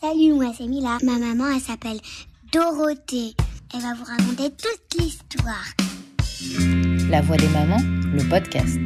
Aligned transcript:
Salut, 0.00 0.34
moi 0.34 0.52
c'est 0.56 0.68
Mila. 0.68 0.98
Ma 1.02 1.18
maman, 1.18 1.46
elle 1.52 1.60
s'appelle 1.60 1.98
Dorothée. 2.52 3.34
Elle 3.74 3.80
va 3.80 3.94
vous 3.94 4.04
raconter 4.04 4.48
toute 4.50 5.00
l'histoire. 5.00 5.64
La 7.10 7.20
voix 7.20 7.36
des 7.36 7.48
mamans, 7.48 7.80
le 7.82 8.22
podcast. 8.28 8.78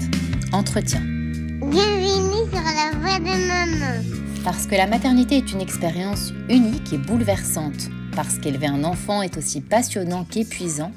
Entretien. 0.55 1.01
Bienvenue 1.01 2.51
sur 2.51 2.63
la 2.63 2.99
voix 2.99 3.19
des 3.19 3.47
mamans. 3.47 4.03
Parce 4.43 4.67
que 4.67 4.75
la 4.75 4.87
maternité 4.87 5.37
est 5.37 5.53
une 5.53 5.61
expérience 5.61 6.33
unique 6.49 6.95
et 6.95 6.99
bouleversante. 6.99 7.91
Parce 8.17 8.39
qu'élever 8.39 8.69
un 8.69 8.83
enfant 8.83 9.21
est 9.21 9.37
aussi 9.37 9.61
passionnant 9.61 10.25
qu'épuisant. 10.25 10.93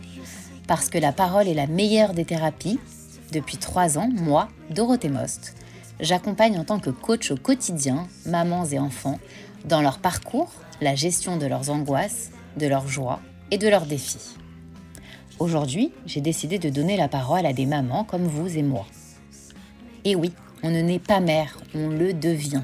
Parce 0.66 0.88
que 0.88 0.98
la 0.98 1.12
parole 1.12 1.50
est 1.50 1.54
la 1.54 1.68
meilleure 1.68 2.14
des 2.14 2.24
thérapies. 2.24 2.80
Depuis 3.34 3.58
trois 3.58 3.98
ans, 3.98 4.10
moi, 4.14 4.48
Dorothée 4.70 5.10
Most, 5.10 5.56
j'accompagne 6.00 6.58
en 6.58 6.64
tant 6.64 6.80
que 6.80 6.90
coach 6.90 7.32
au 7.32 7.36
quotidien 7.36 8.08
mamans 8.26 8.66
et 8.66 8.80
enfants 8.80 9.20
dans 9.66 9.82
leur 9.82 10.00
parcours, 10.00 10.52
la 10.82 10.96
gestion 10.96 11.38
de 11.38 11.46
leurs 11.46 11.70
angoisses, 11.70 12.32
de 12.58 12.68
leurs 12.68 12.88
joies 12.88 13.20
et 13.52 13.58
de 13.58 13.68
leurs 13.68 13.86
défis. 13.86 14.36
Aujourd'hui, 15.40 15.92
j'ai 16.06 16.22
décidé 16.22 16.60
de 16.60 16.70
donner 16.70 16.98
la 16.98 17.08
parole 17.08 17.46
à 17.46 17.54
des 17.54 17.66
mamans 17.66 18.04
comme 18.04 18.26
vous 18.26 18.58
et 18.58 18.64
moi. 18.64 18.86
Et 20.06 20.16
oui, 20.16 20.32
on 20.64 20.70
ne 20.70 20.82
naît 20.82 21.00
pas 21.00 21.20
mère, 21.20 21.58
on 21.74 21.90
le 21.90 22.14
devient. 22.14 22.62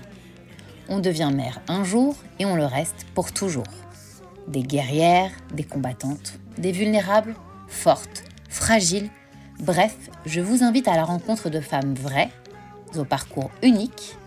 On 0.89 0.99
devient 0.99 1.31
mère 1.33 1.61
un 1.67 1.83
jour 1.83 2.15
et 2.39 2.45
on 2.45 2.55
le 2.55 2.65
reste 2.65 3.05
pour 3.13 3.31
toujours. 3.31 3.63
Des 4.47 4.63
guerrières, 4.63 5.31
des 5.53 5.63
combattantes, 5.63 6.39
des 6.57 6.71
vulnérables, 6.71 7.35
fortes, 7.67 8.23
fragiles, 8.49 9.09
bref, 9.59 9.95
je 10.25 10.41
vous 10.41 10.63
invite 10.63 10.87
à 10.87 10.95
la 10.95 11.03
rencontre 11.03 11.49
de 11.49 11.59
femmes 11.59 11.93
vraies, 11.93 12.29
au 12.95 13.05
parcours 13.05 13.51
unique 13.63 14.17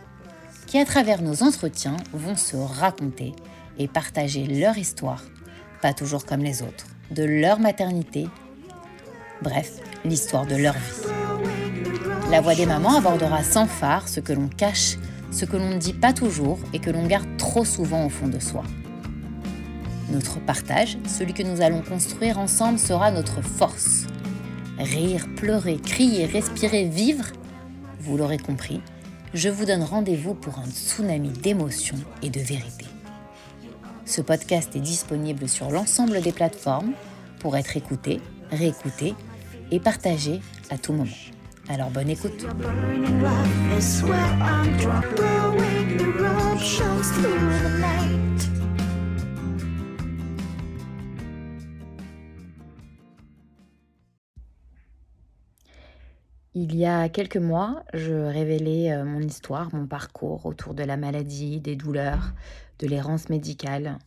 qui, 0.74 0.80
à 0.80 0.84
travers 0.84 1.22
nos 1.22 1.44
entretiens, 1.44 1.98
vont 2.12 2.34
se 2.34 2.56
raconter 2.56 3.32
et 3.78 3.86
partager 3.86 4.44
leur 4.44 4.76
histoire, 4.76 5.22
pas 5.80 5.94
toujours 5.94 6.26
comme 6.26 6.40
les 6.40 6.62
autres, 6.62 6.86
de 7.12 7.22
leur 7.22 7.60
maternité, 7.60 8.26
bref, 9.40 9.74
l'histoire 10.04 10.46
de 10.46 10.56
leur 10.56 10.74
vie. 10.74 11.12
La 12.28 12.40
voix 12.40 12.56
des 12.56 12.66
mamans 12.66 12.96
abordera 12.96 13.44
sans 13.44 13.68
phare 13.68 14.08
ce 14.08 14.18
que 14.18 14.32
l'on 14.32 14.48
cache, 14.48 14.96
ce 15.30 15.44
que 15.44 15.56
l'on 15.56 15.70
ne 15.70 15.78
dit 15.78 15.92
pas 15.92 16.12
toujours 16.12 16.58
et 16.72 16.80
que 16.80 16.90
l'on 16.90 17.06
garde 17.06 17.36
trop 17.36 17.64
souvent 17.64 18.04
au 18.06 18.08
fond 18.08 18.26
de 18.26 18.40
soi. 18.40 18.64
Notre 20.10 20.40
partage, 20.40 20.98
celui 21.06 21.34
que 21.34 21.44
nous 21.44 21.60
allons 21.60 21.82
construire 21.82 22.36
ensemble, 22.40 22.80
sera 22.80 23.12
notre 23.12 23.42
force. 23.42 24.08
Rire, 24.80 25.28
pleurer, 25.36 25.76
crier, 25.76 26.26
respirer, 26.26 26.86
vivre, 26.86 27.26
vous 28.00 28.16
l'aurez 28.16 28.38
compris, 28.38 28.82
je 29.34 29.48
vous 29.48 29.64
donne 29.64 29.82
rendez-vous 29.82 30.34
pour 30.34 30.60
un 30.60 30.66
tsunami 30.66 31.30
d'émotions 31.30 31.98
et 32.22 32.30
de 32.30 32.40
vérité. 32.40 32.86
Ce 34.06 34.20
podcast 34.20 34.74
est 34.76 34.80
disponible 34.80 35.48
sur 35.48 35.70
l'ensemble 35.70 36.20
des 36.20 36.32
plateformes 36.32 36.92
pour 37.40 37.56
être 37.56 37.76
écouté, 37.76 38.20
réécouté 38.52 39.14
et 39.72 39.80
partagé 39.80 40.40
à 40.70 40.78
tout 40.78 40.92
moment. 40.92 41.10
Alors 41.68 41.90
bonne 41.90 42.10
écoute. 42.10 42.46
Il 56.56 56.76
y 56.76 56.86
a 56.86 57.08
quelques 57.08 57.36
mois, 57.36 57.82
je 57.94 58.14
révélais 58.14 58.92
euh, 58.92 59.04
mon 59.04 59.18
histoire, 59.18 59.74
mon 59.74 59.88
parcours 59.88 60.46
autour 60.46 60.72
de 60.72 60.84
la 60.84 60.96
maladie, 60.96 61.58
des 61.58 61.74
douleurs, 61.74 62.32
de 62.78 62.86
l'errance 62.86 63.28
médicale, 63.28 63.98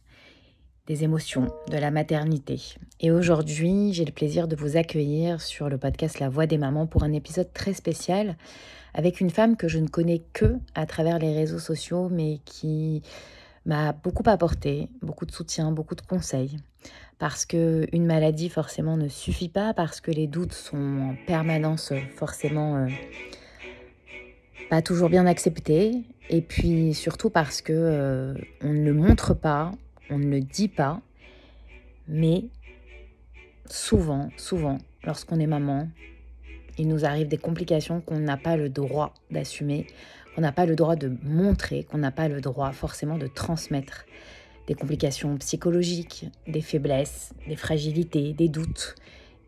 des 0.85 1.03
émotions, 1.03 1.49
de 1.69 1.77
la 1.77 1.91
maternité. 1.91 2.61
Et 3.01 3.11
aujourd'hui, 3.11 3.91
j'ai 3.91 4.05
le 4.05 4.13
plaisir 4.13 4.47
de 4.47 4.55
vous 4.55 4.77
accueillir 4.77 5.41
sur 5.41 5.67
le 5.67 5.77
podcast 5.77 6.21
La 6.21 6.29
Voix 6.29 6.47
des 6.47 6.57
Mamans 6.57 6.87
pour 6.87 7.03
un 7.03 7.11
épisode 7.11 7.51
très 7.51 7.73
spécial 7.73 8.37
avec 8.93 9.19
une 9.19 9.29
femme 9.29 9.57
que 9.57 9.67
je 9.67 9.79
ne 9.79 9.89
connais 9.89 10.23
que 10.31 10.55
à 10.73 10.85
travers 10.85 11.19
les 11.19 11.35
réseaux 11.35 11.59
sociaux, 11.59 12.07
mais 12.09 12.39
qui 12.45 13.03
m'a 13.67 13.91
beaucoup 13.91 14.23
apporté, 14.25 14.87
beaucoup 15.01 15.25
de 15.25 15.31
soutien, 15.31 15.71
beaucoup 15.71 15.93
de 15.93 16.01
conseils. 16.01 16.57
Parce 17.19 17.45
que 17.45 17.87
une 17.91 18.05
maladie 18.05 18.49
forcément 18.49 18.95
ne 18.95 19.09
suffit 19.09 19.49
pas, 19.49 19.73
parce 19.73 20.01
que 20.01 20.09
les 20.09 20.25
doutes 20.25 20.53
sont 20.53 20.77
en 20.77 21.15
permanence 21.27 21.91
forcément 22.15 22.77
euh, 22.77 22.87
pas 24.69 24.81
toujours 24.81 25.09
bien 25.09 25.25
acceptés, 25.25 26.03
et 26.29 26.41
puis 26.41 26.93
surtout 26.93 27.29
parce 27.29 27.61
que 27.61 27.73
euh, 27.73 28.33
on 28.63 28.73
ne 28.73 28.83
le 28.83 28.93
montre 28.93 29.33
pas, 29.33 29.73
on 30.09 30.17
ne 30.17 30.27
le 30.27 30.39
dit 30.39 30.69
pas, 30.69 31.01
mais 32.07 32.45
souvent, 33.65 34.29
souvent, 34.37 34.77
lorsqu'on 35.03 35.39
est 35.39 35.47
maman, 35.47 35.89
il 36.77 36.87
nous 36.87 37.05
arrive 37.05 37.27
des 37.27 37.37
complications 37.37 37.99
qu'on 37.99 38.19
n'a 38.19 38.37
pas 38.37 38.55
le 38.55 38.69
droit 38.69 39.13
d'assumer, 39.31 39.87
qu'on 40.37 40.43
n'a 40.43 40.51
pas 40.51 40.67
le 40.67 40.75
droit 40.75 40.95
de 40.95 41.11
montrer, 41.23 41.83
qu'on 41.85 41.97
n'a 41.97 42.11
pas 42.11 42.27
le 42.27 42.41
droit 42.41 42.71
forcément 42.71 43.17
de 43.17 43.25
transmettre 43.25 44.05
des 44.67 44.75
complications 44.75 45.35
psychologiques, 45.37 46.27
des 46.47 46.61
faiblesses, 46.61 47.33
des 47.47 47.55
fragilités, 47.55 48.33
des 48.33 48.47
doutes 48.47 48.93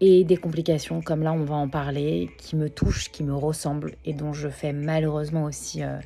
et 0.02 0.24
des 0.24 0.38
complications 0.38 1.04
comme 1.04 1.22
là 1.22 1.32
on 1.32 1.44
va 1.44 1.54
en 1.54 1.70
parler 1.70 2.32
qui 2.40 2.56
me 2.56 2.72
touchent, 2.72 3.12
qui 3.12 3.24
me 3.24 3.36
ressemblent 3.36 3.98
et 4.04 4.14
dont 4.14 4.34
je 4.34 4.50
fais 4.50 4.74
malheureusement 4.74 5.44
aussi 5.44 5.84
euh, 5.84 6.00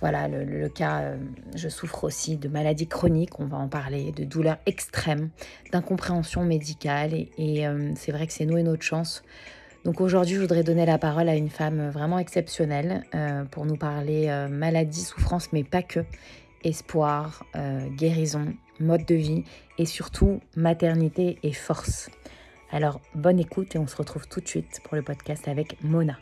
voilà 0.00 0.26
le, 0.26 0.68
cas 0.68 1.02
euh, 1.02 1.16
je 1.54 1.68
souffre 1.68 2.02
aussi 2.02 2.36
de 2.36 2.48
maladies 2.48 2.88
chroniques, 2.88 3.38
on 3.38 3.46
va 3.46 3.58
en 3.58 3.68
parler, 3.68 4.10
de 4.10 4.24
douleurs 4.24 4.58
extrêmes, 4.66 5.30
d'incompréhension 5.70 6.44
médicale 6.44 7.14
et, 7.14 7.64
euh, 7.64 7.92
c'est 7.94 8.10
vrai 8.10 8.26
que 8.26 8.32
c'est 8.32 8.46
nous 8.46 8.58
et 8.58 8.64
notre 8.64 8.82
chance. 8.82 9.22
Donc 9.84 10.00
aujourd'hui, 10.00 10.36
je 10.36 10.40
voudrais 10.40 10.62
donner 10.62 10.84
la 10.84 10.98
parole 10.98 11.28
à 11.28 11.36
une 11.36 11.48
femme 11.48 11.88
vraiment 11.88 12.18
exceptionnelle 12.18 13.02
pour 13.50 13.64
nous 13.64 13.76
parler 13.76 14.46
maladie, 14.50 15.00
souffrance, 15.00 15.52
mais 15.52 15.64
pas 15.64 15.82
que, 15.82 16.04
espoir, 16.64 17.44
euh, 17.56 17.88
guérison, 17.96 18.54
mode 18.78 19.04
de 19.06 19.14
vie 19.14 19.44
et 19.78 19.86
surtout 19.86 20.40
maternité 20.56 21.38
et 21.42 21.52
force. 21.52 22.10
Alors 22.70 23.00
bonne 23.14 23.38
écoute 23.38 23.74
et 23.74 23.78
on 23.78 23.86
se 23.86 23.96
retrouve 23.96 24.28
tout 24.28 24.40
de 24.40 24.48
suite 24.48 24.80
pour 24.84 24.94
le 24.94 25.02
podcast 25.02 25.48
avec 25.48 25.82
Mona. 25.82 26.18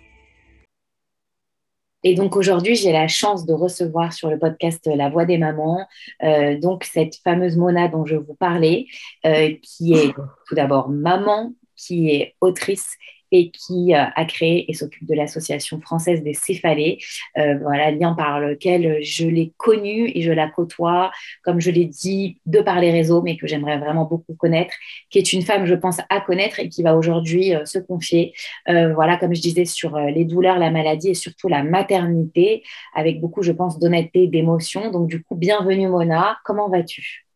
Et 2.05 2.15
donc 2.15 2.37
aujourd'hui, 2.37 2.77
j'ai 2.77 2.93
la 2.93 3.09
chance 3.09 3.45
de 3.45 3.53
recevoir 3.53 4.13
sur 4.13 4.31
le 4.31 4.39
podcast 4.39 4.87
La 4.87 5.11
Voix 5.11 5.25
des 5.25 5.37
Mamans, 5.37 5.85
euh, 6.23 6.57
donc 6.59 6.85
cette 6.85 7.17
fameuse 7.17 7.57
Mona 7.57 7.89
dont 7.89 8.07
je 8.07 8.15
vous 8.15 8.35
parlais, 8.35 8.87
euh, 9.27 9.53
qui 9.63 9.95
est 9.95 10.15
tout 10.47 10.55
d'abord 10.55 10.89
maman, 10.91 11.53
qui 11.75 12.11
est 12.11 12.37
autrice 12.41 12.97
et 13.33 13.51
qui 13.51 13.95
euh, 13.95 14.05
a 14.15 14.25
créé 14.25 14.71
et 14.71 14.75
s'occupe 14.75 15.07
de 15.07 15.15
l'association 15.15 15.81
française 15.81 16.23
des 16.23 16.35
céphalées, 16.35 16.99
euh, 17.37 17.59
voilà, 17.59 17.91
lien 17.91 18.15
par 18.15 18.41
lequel 18.41 19.03
je 19.03 19.27
l'ai 19.27 19.53
connue 19.57 20.11
et 20.15 20.23
je 20.23 20.33
la 20.33 20.49
côtoie, 20.49 21.11
comme 21.43 21.61
je 21.61 21.71
l'ai 21.71 21.85
dit, 21.85 22.41
de 22.47 22.61
par 22.61 22.81
les 22.81 22.91
réseaux, 22.91 23.23
mais 23.23 23.37
que 23.37 23.47
j'aimerais 23.47 23.79
vraiment 23.79 24.05
beaucoup 24.05 24.35
connaître, 24.35 24.75
qui 25.11 25.19
est 25.19 25.33
une 25.33 25.43
femme, 25.43 25.67
je 25.67 25.75
pense, 25.75 26.01
à 26.09 26.21
connaître 26.21 26.61
et 26.61 26.69
qui 26.69 26.83
va 26.83 26.97
aujourd'hui 26.97 27.55
euh, 27.55 27.65
se 27.65 27.79
confier, 27.79 28.33
voilà, 28.67 29.17
comme 29.17 29.35
je 29.35 29.41
disais, 29.41 29.65
sur 29.65 29.99
les 29.99 30.25
douleurs, 30.25 30.59
la 30.59 30.71
maladie 30.71 31.11
et 31.11 31.15
surtout 31.15 31.49
la 31.49 31.63
maternité, 31.63 32.63
avec 32.95 33.21
beaucoup, 33.21 33.43
je 33.43 33.53
pense, 33.53 33.79
d'honnêteté, 33.79 34.27
d'émotion. 34.27 34.91
Donc, 34.91 35.09
du 35.09 35.23
coup, 35.23 35.35
bienvenue 35.35 35.89
Mona, 35.89 36.39
comment 36.45 36.69
vas-tu? 36.69 37.27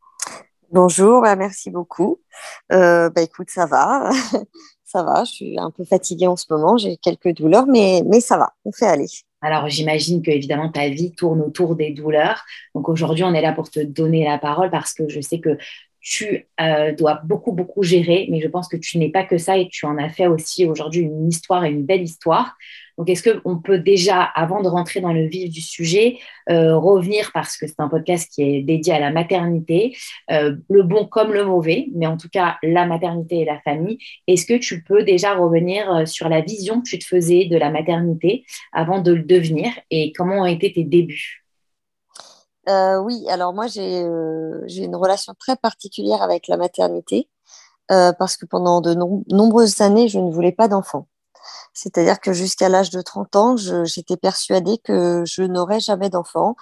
Bonjour, 0.71 1.23
bah, 1.23 1.37
merci 1.37 1.71
beaucoup. 1.71 2.21
bah, 2.71 3.11
écoute, 3.17 3.51
ça 3.51 3.67
va. 3.67 4.11
Ça 4.93 5.03
va. 5.03 5.25
Je 5.25 5.33
suis 5.33 5.59
un 5.59 5.71
peu 5.71 5.85
fatiguée 5.85 6.27
en 6.27 6.37
ce 6.37 6.45
moment, 6.51 6.77
j'ai 6.77 6.97
quelques 6.97 7.35
douleurs, 7.35 7.67
mais, 7.67 8.03
mais 8.07 8.21
ça 8.21 8.37
va, 8.37 8.53
on 8.65 8.73
fait 8.73 8.87
aller. 8.87 9.07
Alors, 9.41 9.69
j'imagine 9.69 10.23
que 10.23 10.31
évidemment 10.31 10.71
ta 10.71 10.89
vie 10.89 11.13
tourne 11.13 11.41
autour 11.41 11.75
des 11.75 11.91
douleurs. 11.91 12.45
Donc 12.75 12.89
aujourd'hui, 12.89 13.25
on 13.25 13.35
est 13.35 13.41
là 13.41 13.53
pour 13.53 13.71
te 13.71 13.81
donner 13.81 14.25
la 14.25 14.39
parole 14.39 14.71
parce 14.71 14.93
que 14.93 15.09
je 15.09 15.21
sais 15.21 15.41
que 15.41 15.59
tu 16.00 16.49
euh, 16.61 16.93
dois 16.93 17.21
beaucoup, 17.25 17.53
beaucoup 17.53 17.83
gérer, 17.83 18.27
mais 18.31 18.41
je 18.41 18.49
pense 18.49 18.69
que 18.69 18.77
tu 18.77 18.99
n'es 18.99 19.11
pas 19.11 19.25
que 19.25 19.39
ça 19.39 19.56
et 19.56 19.69
tu 19.69 19.87
en 19.87 19.99
as 19.99 20.11
fait 20.11 20.27
aussi 20.27 20.67
aujourd'hui 20.67 21.03
une 21.03 21.29
histoire 21.29 21.65
et 21.65 21.71
une 21.71 21.85
belle 21.85 22.03
histoire. 22.03 22.56
Donc, 23.02 23.08
est-ce 23.10 23.28
qu'on 23.28 23.58
peut 23.58 23.81
déjà, 23.81 24.22
avant 24.22 24.62
de 24.62 24.69
rentrer 24.69 25.00
dans 25.00 25.12
le 25.12 25.26
vif 25.26 25.50
du 25.50 25.60
sujet, 25.60 26.19
euh, 26.50 26.78
revenir, 26.78 27.32
parce 27.34 27.56
que 27.56 27.66
c'est 27.66 27.81
un 27.81 27.88
podcast 27.88 28.31
qui 28.32 28.43
est 28.43 28.62
dédié 28.62 28.93
à 28.93 29.00
la 29.00 29.10
maternité, 29.10 29.96
euh, 30.31 30.54
le 30.70 30.84
bon 30.84 31.04
comme 31.04 31.32
le 31.32 31.44
mauvais, 31.44 31.88
mais 31.96 32.06
en 32.06 32.16
tout 32.16 32.28
cas 32.28 32.58
la 32.62 32.87
maternité 32.87 33.40
et 33.40 33.44
la 33.44 33.58
famille, 33.62 33.99
est-ce 34.28 34.46
que 34.46 34.56
tu 34.56 34.84
peux 34.84 35.02
déjà 35.02 35.34
revenir 35.34 36.06
sur 36.06 36.28
la 36.28 36.43
vision 36.43 36.81
que 36.81 36.88
tu 36.88 37.00
te 37.00 37.04
faisais 37.04 37.46
de 37.46 37.56
la 37.56 37.72
maternité 37.72 38.44
avant 38.72 39.00
de 39.00 39.12
le 39.12 39.25
devenir 39.25 39.72
et 39.90 40.12
comment 40.12 40.43
ont 40.43 40.46
été 40.46 40.72
tes 40.72 40.84
débuts? 40.84 41.43
Euh, 42.69 42.99
oui, 42.99 43.25
alors 43.28 43.52
moi 43.52 43.66
euh, 43.76 44.60
j'ai 44.66 44.84
une 44.84 44.94
relation 44.94 45.34
très 45.37 45.56
particulière 45.56 46.22
avec 46.22 46.46
la 46.46 46.56
maternité 46.56 47.28
euh, 47.90 48.12
parce 48.12 48.37
que 48.37 48.46
pendant 48.46 48.81
de 48.81 48.94
nombreuses 48.94 49.81
années 49.81 50.06
je 50.06 50.20
ne 50.20 50.31
voulais 50.31 50.52
pas 50.52 50.69
d'enfants. 50.69 51.08
C'est-à-dire 51.75 52.21
que 52.21 52.33
jusqu'à 52.33 52.69
l'âge 52.69 52.91
de 52.91 53.00
30 53.00 53.37
ans, 53.37 53.56
j'étais 53.56 54.17
persuadée 54.17 54.79
que 54.79 55.25
je 55.27 55.43
n'aurais 55.43 55.81
jamais 55.81 56.11
d'enfant 56.11 56.56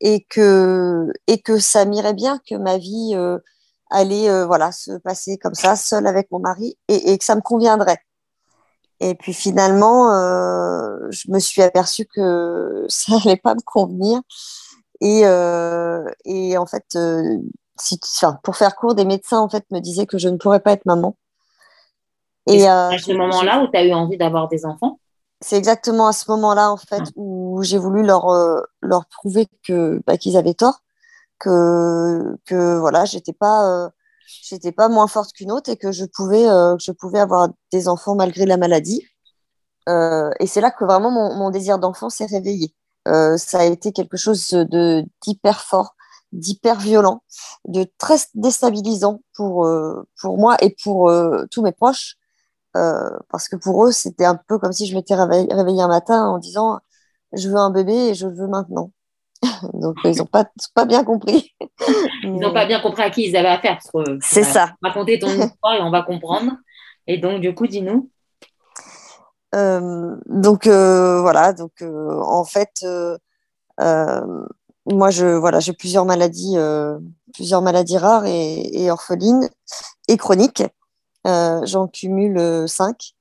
et 0.00 0.24
que, 0.28 1.12
et 1.26 1.40
que 1.40 1.58
ça 1.58 1.84
m'irait 1.84 2.14
bien 2.14 2.38
que 2.48 2.54
ma 2.54 2.78
vie 2.78 3.12
euh, 3.14 3.38
allait 3.90 4.30
euh, 4.30 4.46
voilà, 4.46 4.72
se 4.72 4.92
passer 4.98 5.38
comme 5.38 5.54
ça, 5.54 5.76
seule 5.76 6.06
avec 6.06 6.30
mon 6.30 6.38
mari, 6.38 6.76
et, 6.88 7.18
que 7.18 7.24
ça 7.24 7.34
me 7.36 7.42
conviendrait. 7.42 7.98
Et 9.00 9.14
puis 9.14 9.32
finalement, 9.32 10.12
euh, 10.12 10.96
je 11.10 11.30
me 11.30 11.38
suis 11.38 11.62
aperçue 11.62 12.06
que 12.06 12.84
ça 12.88 13.16
n'allait 13.18 13.36
pas 13.36 13.54
me 13.54 13.62
convenir. 13.64 14.20
Et, 15.02 15.22
et 16.26 16.58
en 16.58 16.66
fait, 16.66 16.98
si, 17.80 17.98
enfin, 18.16 18.38
pour 18.42 18.56
faire 18.56 18.76
court, 18.76 18.94
des 18.94 19.06
médecins 19.06 19.40
en 19.40 19.48
fait 19.48 19.64
me 19.70 19.80
disaient 19.80 20.06
que 20.06 20.18
je 20.18 20.28
ne 20.28 20.36
pourrais 20.36 20.60
pas 20.60 20.72
être 20.72 20.84
maman. 20.84 21.16
Et, 22.50 22.66
à 22.66 22.90
ce 22.98 23.12
moment-là 23.12 23.62
où 23.62 23.68
tu 23.68 23.76
as 23.76 23.84
eu 23.84 23.92
envie 23.92 24.16
d'avoir 24.16 24.48
des 24.48 24.64
enfants? 24.66 24.98
C'est 25.40 25.56
exactement 25.56 26.06
à 26.06 26.12
ce 26.12 26.30
moment-là 26.30 26.70
en 26.70 26.76
fait 26.76 27.02
ah. 27.02 27.10
où 27.16 27.62
j'ai 27.62 27.78
voulu 27.78 28.02
leur, 28.02 28.26
leur 28.82 29.06
prouver 29.06 29.46
que 29.66 30.02
bah, 30.06 30.18
qu'ils 30.18 30.36
avaient 30.36 30.54
tort, 30.54 30.80
que 31.38 32.36
que 32.44 32.78
voilà, 32.78 33.04
j'étais 33.06 33.32
pas 33.32 33.90
j'étais 34.42 34.72
pas 34.72 34.88
moins 34.88 35.06
forte 35.06 35.32
qu'une 35.32 35.52
autre 35.52 35.70
et 35.70 35.76
que 35.76 35.92
je 35.92 36.04
pouvais, 36.04 36.48
euh, 36.48 36.76
je 36.78 36.92
pouvais 36.92 37.20
avoir 37.20 37.48
des 37.72 37.88
enfants 37.88 38.14
malgré 38.14 38.46
la 38.46 38.56
maladie. 38.56 39.06
Euh, 39.88 40.30
et 40.40 40.46
c'est 40.46 40.60
là 40.60 40.70
que 40.70 40.84
vraiment 40.84 41.10
mon, 41.10 41.34
mon 41.36 41.50
désir 41.50 41.78
d'enfant 41.78 42.10
s'est 42.10 42.26
réveillé. 42.26 42.74
Euh, 43.08 43.36
ça 43.36 43.60
a 43.60 43.64
été 43.64 43.92
quelque 43.92 44.16
chose 44.16 44.50
de 44.50 45.04
d'hyper 45.22 45.60
fort, 45.62 45.94
d'hyper 46.32 46.78
violent, 46.78 47.22
de 47.66 47.86
très 47.98 48.16
déstabilisant 48.34 49.20
pour, 49.34 49.68
pour 50.20 50.38
moi 50.38 50.56
et 50.62 50.76
pour 50.82 51.12
tous 51.50 51.62
mes 51.62 51.72
proches. 51.72 52.16
Parce 52.72 53.48
que 53.48 53.56
pour 53.56 53.86
eux, 53.86 53.92
c'était 53.92 54.24
un 54.24 54.36
peu 54.36 54.58
comme 54.58 54.72
si 54.72 54.86
je 54.86 54.94
m'étais 54.94 55.14
réveillée 55.14 55.82
un 55.82 55.88
matin 55.88 56.26
en 56.26 56.38
disant 56.38 56.80
je 57.32 57.48
veux 57.48 57.56
un 57.56 57.70
bébé 57.70 57.92
et 57.92 58.14
je 58.14 58.26
le 58.26 58.34
veux 58.34 58.48
maintenant. 58.48 58.90
Donc, 59.74 59.96
ils 60.04 60.16
n'ont 60.18 60.26
pas, 60.26 60.46
pas 60.74 60.84
bien 60.84 61.04
compris. 61.04 61.54
Ils 62.22 62.38
n'ont 62.38 62.52
pas 62.52 62.66
bien 62.66 62.80
compris 62.80 63.02
à 63.02 63.10
qui 63.10 63.26
ils 63.26 63.36
avaient 63.36 63.48
affaire. 63.48 63.78
C'est 64.20 64.42
ça. 64.42 64.74
Raconter 64.82 65.18
ton 65.18 65.28
histoire 65.28 65.74
et 65.74 65.80
on 65.80 65.90
va 65.90 66.02
comprendre. 66.02 66.52
Et 67.06 67.16
donc, 67.16 67.40
du 67.40 67.54
coup, 67.54 67.66
dis-nous. 67.66 68.10
Euh, 69.54 70.16
donc, 70.26 70.66
euh, 70.66 71.20
voilà. 71.22 71.52
Donc, 71.52 71.72
euh, 71.80 72.20
en 72.20 72.44
fait, 72.44 72.84
moi, 73.78 75.10
je, 75.10 75.26
voilà, 75.26 75.60
j'ai 75.60 75.72
plusieurs 75.72 76.04
maladies, 76.04 76.56
plusieurs 77.32 77.62
maladies 77.62 77.98
rares 77.98 78.26
et, 78.26 78.82
et, 78.82 78.90
orphelines 78.90 79.48
et 80.08 80.16
chroniques. 80.16 80.62
J'en 81.24 81.88
cumule 81.88 82.68
cinq. 82.68 83.14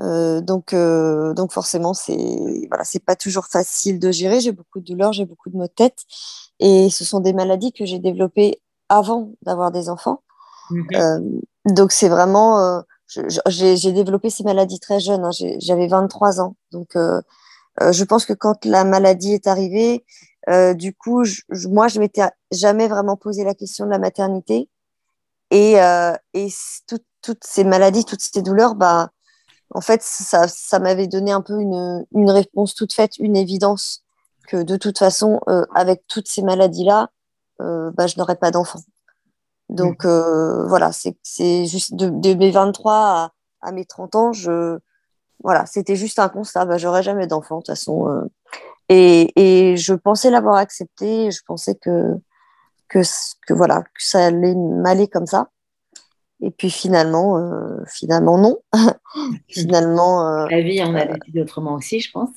Euh, 0.00 0.40
donc, 0.40 0.72
euh, 0.72 1.34
donc 1.34 1.52
forcément, 1.52 1.94
c'est 1.94 2.66
voilà, 2.68 2.84
c'est 2.84 3.04
pas 3.04 3.16
toujours 3.16 3.46
facile 3.46 3.98
de 3.98 4.10
gérer. 4.12 4.40
J'ai 4.40 4.52
beaucoup 4.52 4.80
de 4.80 4.84
douleurs, 4.84 5.12
j'ai 5.12 5.26
beaucoup 5.26 5.50
de 5.50 5.56
maux 5.56 5.66
de 5.66 5.72
tête, 5.72 6.04
et 6.60 6.90
ce 6.90 7.04
sont 7.04 7.20
des 7.20 7.32
maladies 7.32 7.72
que 7.72 7.84
j'ai 7.84 7.98
développées 7.98 8.60
avant 8.88 9.32
d'avoir 9.42 9.70
des 9.72 9.88
enfants. 9.88 10.22
Mhm. 10.70 10.86
Euh, 10.94 11.20
donc 11.66 11.92
c'est 11.92 12.08
vraiment, 12.08 12.82
j'ai 13.46 13.92
développé 13.92 14.30
ces 14.30 14.44
maladies 14.44 14.80
très 14.80 15.00
jeune. 15.00 15.24
Hein. 15.24 15.30
J'avais 15.58 15.88
23 15.88 16.40
ans, 16.40 16.56
donc 16.70 16.94
je 16.94 18.04
pense 18.04 18.24
que 18.24 18.32
quand 18.32 18.64
la 18.64 18.84
maladie 18.84 19.32
est 19.34 19.48
arrivée, 19.48 20.04
du 20.74 20.94
coup, 20.94 21.24
je, 21.24 21.42
moi, 21.68 21.88
je 21.88 21.98
m'étais 21.98 22.22
jamais 22.52 22.86
vraiment 22.86 23.16
posé 23.16 23.44
la 23.44 23.54
question 23.54 23.86
de 23.86 23.90
la 23.90 23.98
maternité, 23.98 24.68
et, 25.50 25.74
et 26.34 26.48
toutes 27.22 27.44
ces 27.44 27.64
maladies, 27.64 28.04
toutes 28.04 28.22
ces 28.22 28.42
douleurs, 28.42 28.74
bah 28.74 29.10
en 29.72 29.80
fait, 29.80 30.02
ça, 30.02 30.48
ça 30.48 30.78
m'avait 30.80 31.06
donné 31.06 31.30
un 31.32 31.42
peu 31.42 31.60
une, 31.60 32.04
une, 32.12 32.30
réponse 32.30 32.74
toute 32.74 32.92
faite, 32.92 33.18
une 33.18 33.36
évidence 33.36 34.04
que 34.48 34.62
de 34.62 34.76
toute 34.76 34.98
façon, 34.98 35.40
euh, 35.48 35.64
avec 35.74 36.02
toutes 36.08 36.28
ces 36.28 36.42
maladies-là, 36.42 37.10
euh, 37.60 37.90
bah, 37.92 38.06
je 38.06 38.18
n'aurais 38.18 38.36
pas 38.36 38.50
d'enfant. 38.50 38.80
Donc 39.68 40.04
euh, 40.04 40.66
voilà, 40.66 40.90
c'est 40.92 41.66
juste 41.66 41.94
de, 41.94 42.08
de, 42.08 42.34
mes 42.34 42.50
23 42.50 42.92
à, 42.92 43.32
à, 43.60 43.70
mes 43.70 43.84
30 43.84 44.14
ans, 44.16 44.32
je, 44.32 44.78
voilà, 45.44 45.64
c'était 45.66 45.94
juste 45.94 46.18
un 46.18 46.28
constat, 46.28 46.64
bah, 46.64 46.76
j'aurais 46.76 47.04
jamais 47.04 47.28
d'enfant 47.28 47.56
de 47.56 47.60
toute 47.60 47.68
façon. 47.68 48.08
Euh. 48.08 48.24
et, 48.88 49.30
et, 49.72 49.76
je 49.76 49.94
pensais 49.94 50.30
l'avoir 50.30 50.56
accepté, 50.56 51.30
je 51.30 51.42
pensais 51.46 51.76
que, 51.76 52.16
que, 52.88 53.00
que, 53.46 53.54
voilà, 53.54 53.82
que 53.82 54.02
ça 54.02 54.26
allait 54.26 54.56
m'aller 54.56 55.06
comme 55.06 55.26
ça. 55.26 55.50
Et 56.42 56.50
puis 56.50 56.70
finalement, 56.70 57.38
euh, 57.38 57.82
finalement 57.86 58.38
non. 58.38 58.58
finalement. 59.48 60.26
Euh, 60.26 60.46
La 60.50 60.62
vie 60.62 60.82
en 60.82 60.94
a 60.94 61.02
euh, 61.02 61.14
décidé 61.14 61.42
autrement 61.42 61.74
aussi, 61.74 62.00
je 62.00 62.10
pense. 62.10 62.30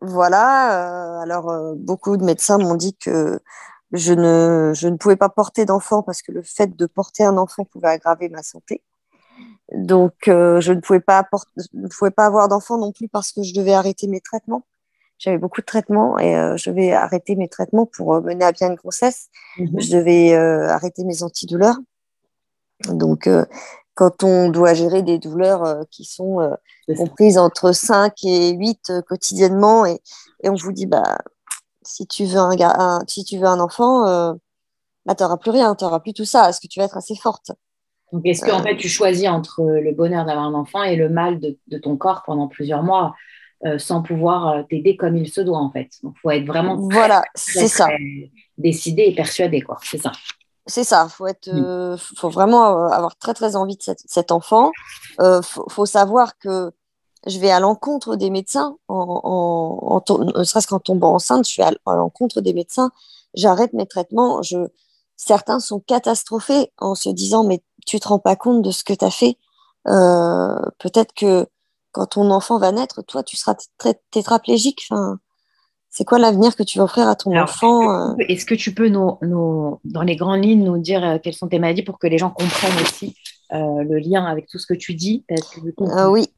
Voilà. 0.00 1.20
alors 1.22 1.74
beaucoup 1.74 2.16
de 2.16 2.24
médecins 2.24 2.56
m'ont 2.56 2.76
dit 2.76 2.94
que 2.94 3.40
je 3.90 4.12
ne, 4.12 4.70
je 4.72 4.86
ne 4.86 4.96
pouvais 4.96 5.16
pas 5.16 5.28
porter 5.28 5.64
d'enfant 5.64 6.04
parce 6.04 6.22
que 6.22 6.30
le 6.30 6.42
fait 6.44 6.76
de 6.76 6.86
porter 6.86 7.24
un 7.24 7.36
enfant 7.36 7.64
pouvait 7.64 7.88
aggraver 7.88 8.28
ma 8.28 8.44
santé. 8.44 8.80
Donc 9.72 10.14
je 10.26 10.72
ne 10.72 10.78
pouvais 10.78 11.00
pas, 11.00 11.28
ne 11.74 11.88
pouvais 11.88 12.12
pas 12.12 12.26
avoir 12.26 12.46
d'enfant 12.46 12.78
non 12.78 12.92
plus 12.92 13.08
parce 13.08 13.32
que 13.32 13.42
je 13.42 13.52
devais 13.52 13.74
arrêter 13.74 14.06
mes 14.06 14.20
traitements. 14.20 14.64
J'avais 15.18 15.38
beaucoup 15.38 15.62
de 15.62 15.66
traitements 15.66 16.16
et 16.16 16.32
je 16.56 16.70
devais 16.70 16.92
arrêter 16.92 17.34
mes 17.34 17.48
traitements 17.48 17.86
pour 17.86 18.22
mener 18.22 18.44
à 18.44 18.52
bien 18.52 18.68
une 18.68 18.76
grossesse. 18.76 19.30
Mhm. 19.58 19.80
Je 19.80 19.96
devais 19.96 20.32
arrêter 20.36 21.02
mes 21.02 21.24
antidouleurs. 21.24 21.78
Donc, 22.86 23.26
euh, 23.26 23.44
quand 23.94 24.22
on 24.22 24.48
doit 24.48 24.74
gérer 24.74 25.02
des 25.02 25.18
douleurs 25.18 25.64
euh, 25.64 25.82
qui 25.90 26.04
sont 26.04 26.40
euh, 26.40 26.54
comprises 26.96 27.38
entre 27.38 27.72
5 27.72 28.12
et 28.24 28.52
8 28.52 28.92
quotidiennement, 29.06 29.86
et, 29.86 30.00
et, 30.42 30.48
on 30.48 30.54
vous 30.54 30.72
dit, 30.72 30.86
bah, 30.86 31.18
si 31.82 32.06
tu 32.06 32.24
veux 32.24 32.38
un, 32.38 32.56
un 32.60 33.00
si 33.06 33.24
tu 33.24 33.38
veux 33.38 33.46
un 33.46 33.60
enfant, 33.60 34.04
bah, 35.06 35.14
tu 35.14 35.22
n'auras 35.22 35.38
plus 35.38 35.50
rien, 35.50 35.74
tu 35.74 35.84
n'auras 35.84 36.00
plus 36.00 36.12
tout 36.12 36.24
ça. 36.24 36.48
Est-ce 36.48 36.60
que 36.60 36.68
tu 36.68 36.78
vas 36.78 36.86
être 36.86 36.96
assez 36.96 37.16
forte 37.16 37.52
Donc, 38.12 38.24
est-ce 38.24 38.44
qu'en 38.44 38.62
fait, 38.62 38.76
tu 38.76 38.88
choisis 38.88 39.26
entre 39.28 39.62
le 39.62 39.92
bonheur 39.92 40.24
d'avoir 40.24 40.44
un 40.44 40.54
enfant 40.54 40.82
et 40.82 40.96
le 40.96 41.08
mal 41.08 41.40
de, 41.40 41.58
de 41.66 41.78
ton 41.78 41.96
corps 41.96 42.22
pendant 42.24 42.46
plusieurs 42.46 42.82
mois 42.82 43.14
sans 43.78 44.02
pouvoir 44.02 44.64
t'aider 44.68 44.96
comme 44.96 45.16
il 45.16 45.28
se 45.28 45.40
doit, 45.40 45.58
en 45.58 45.70
fait? 45.72 45.88
Donc, 46.02 46.14
il 46.16 46.20
faut 46.20 46.30
être 46.30 46.46
vraiment 46.46 46.76
voilà, 46.76 47.24
c'est 47.34 47.68
ça. 47.68 47.88
décidé 48.56 49.04
et 49.04 49.14
persuadé, 49.14 49.62
quoi. 49.62 49.78
C'est 49.82 49.98
ça. 49.98 50.12
C'est 50.68 50.84
ça, 50.84 51.08
faut 51.08 51.26
être, 51.26 51.48
euh, 51.48 51.96
faut 52.16 52.28
vraiment 52.28 52.88
avoir 52.88 53.16
très 53.16 53.32
très 53.32 53.56
envie 53.56 53.76
de 53.76 53.82
cet, 53.82 54.32
enfant. 54.32 54.70
Euh, 55.20 55.40
faut, 55.42 55.86
savoir 55.86 56.36
que 56.38 56.72
je 57.26 57.38
vais 57.38 57.50
à 57.50 57.58
l'encontre 57.58 58.16
des 58.16 58.28
médecins, 58.28 58.76
en, 58.88 60.02
ne 60.10 60.44
serait-ce 60.44 60.66
qu'en 60.68 60.78
tombant 60.78 61.14
enceinte, 61.14 61.46
je 61.46 61.50
suis 61.50 61.62
à, 61.62 61.72
l'encontre 61.86 62.42
des 62.42 62.52
médecins. 62.52 62.90
J'arrête 63.32 63.72
mes 63.72 63.86
traitements. 63.86 64.42
Je, 64.42 64.58
certains 65.16 65.58
sont 65.58 65.80
catastrophés 65.80 66.70
en 66.78 66.94
se 66.94 67.08
disant 67.08 67.44
mais 67.44 67.62
tu 67.86 67.98
te 67.98 68.08
rends 68.08 68.18
pas 68.18 68.36
compte 68.36 68.60
de 68.62 68.70
ce 68.70 68.84
que 68.84 68.92
tu 68.92 69.04
as 69.06 69.10
fait. 69.10 69.38
Euh, 69.88 70.60
peut-être 70.78 71.14
que 71.14 71.46
quand 71.92 72.06
ton 72.06 72.30
enfant 72.30 72.58
va 72.58 72.72
naître, 72.72 73.02
toi 73.02 73.22
tu 73.22 73.36
seras 73.36 73.54
tétraplégique. 74.10 74.86
Enfin, 74.90 75.18
c'est 75.98 76.04
quoi 76.04 76.20
l'avenir 76.20 76.54
que 76.54 76.62
tu 76.62 76.78
vas 76.78 76.84
offrir 76.84 77.08
à 77.08 77.16
ton 77.16 77.36
enfant 77.36 77.90
euh 77.90 78.14
Est-ce 78.28 78.46
que 78.46 78.54
tu 78.54 78.72
peux, 78.72 78.86
nous, 78.86 79.18
dans 79.82 80.02
les 80.02 80.14
grandes 80.14 80.44
lignes, 80.44 80.62
nous 80.62 80.78
dire 80.78 81.04
euh, 81.04 81.18
quelles 81.20 81.34
sont 81.34 81.48
tes 81.48 81.58
maladies 81.58 81.82
pour 81.82 81.98
que 81.98 82.06
les 82.06 82.18
gens 82.18 82.30
comprennent 82.30 82.80
aussi 82.80 83.16
euh, 83.52 83.82
le 83.82 83.98
lien 83.98 84.24
avec 84.24 84.46
tout 84.46 84.60
ce 84.60 84.66
que 84.68 84.74
tu 84.74 84.94
dis? 84.94 85.24
Oui. 86.08 86.28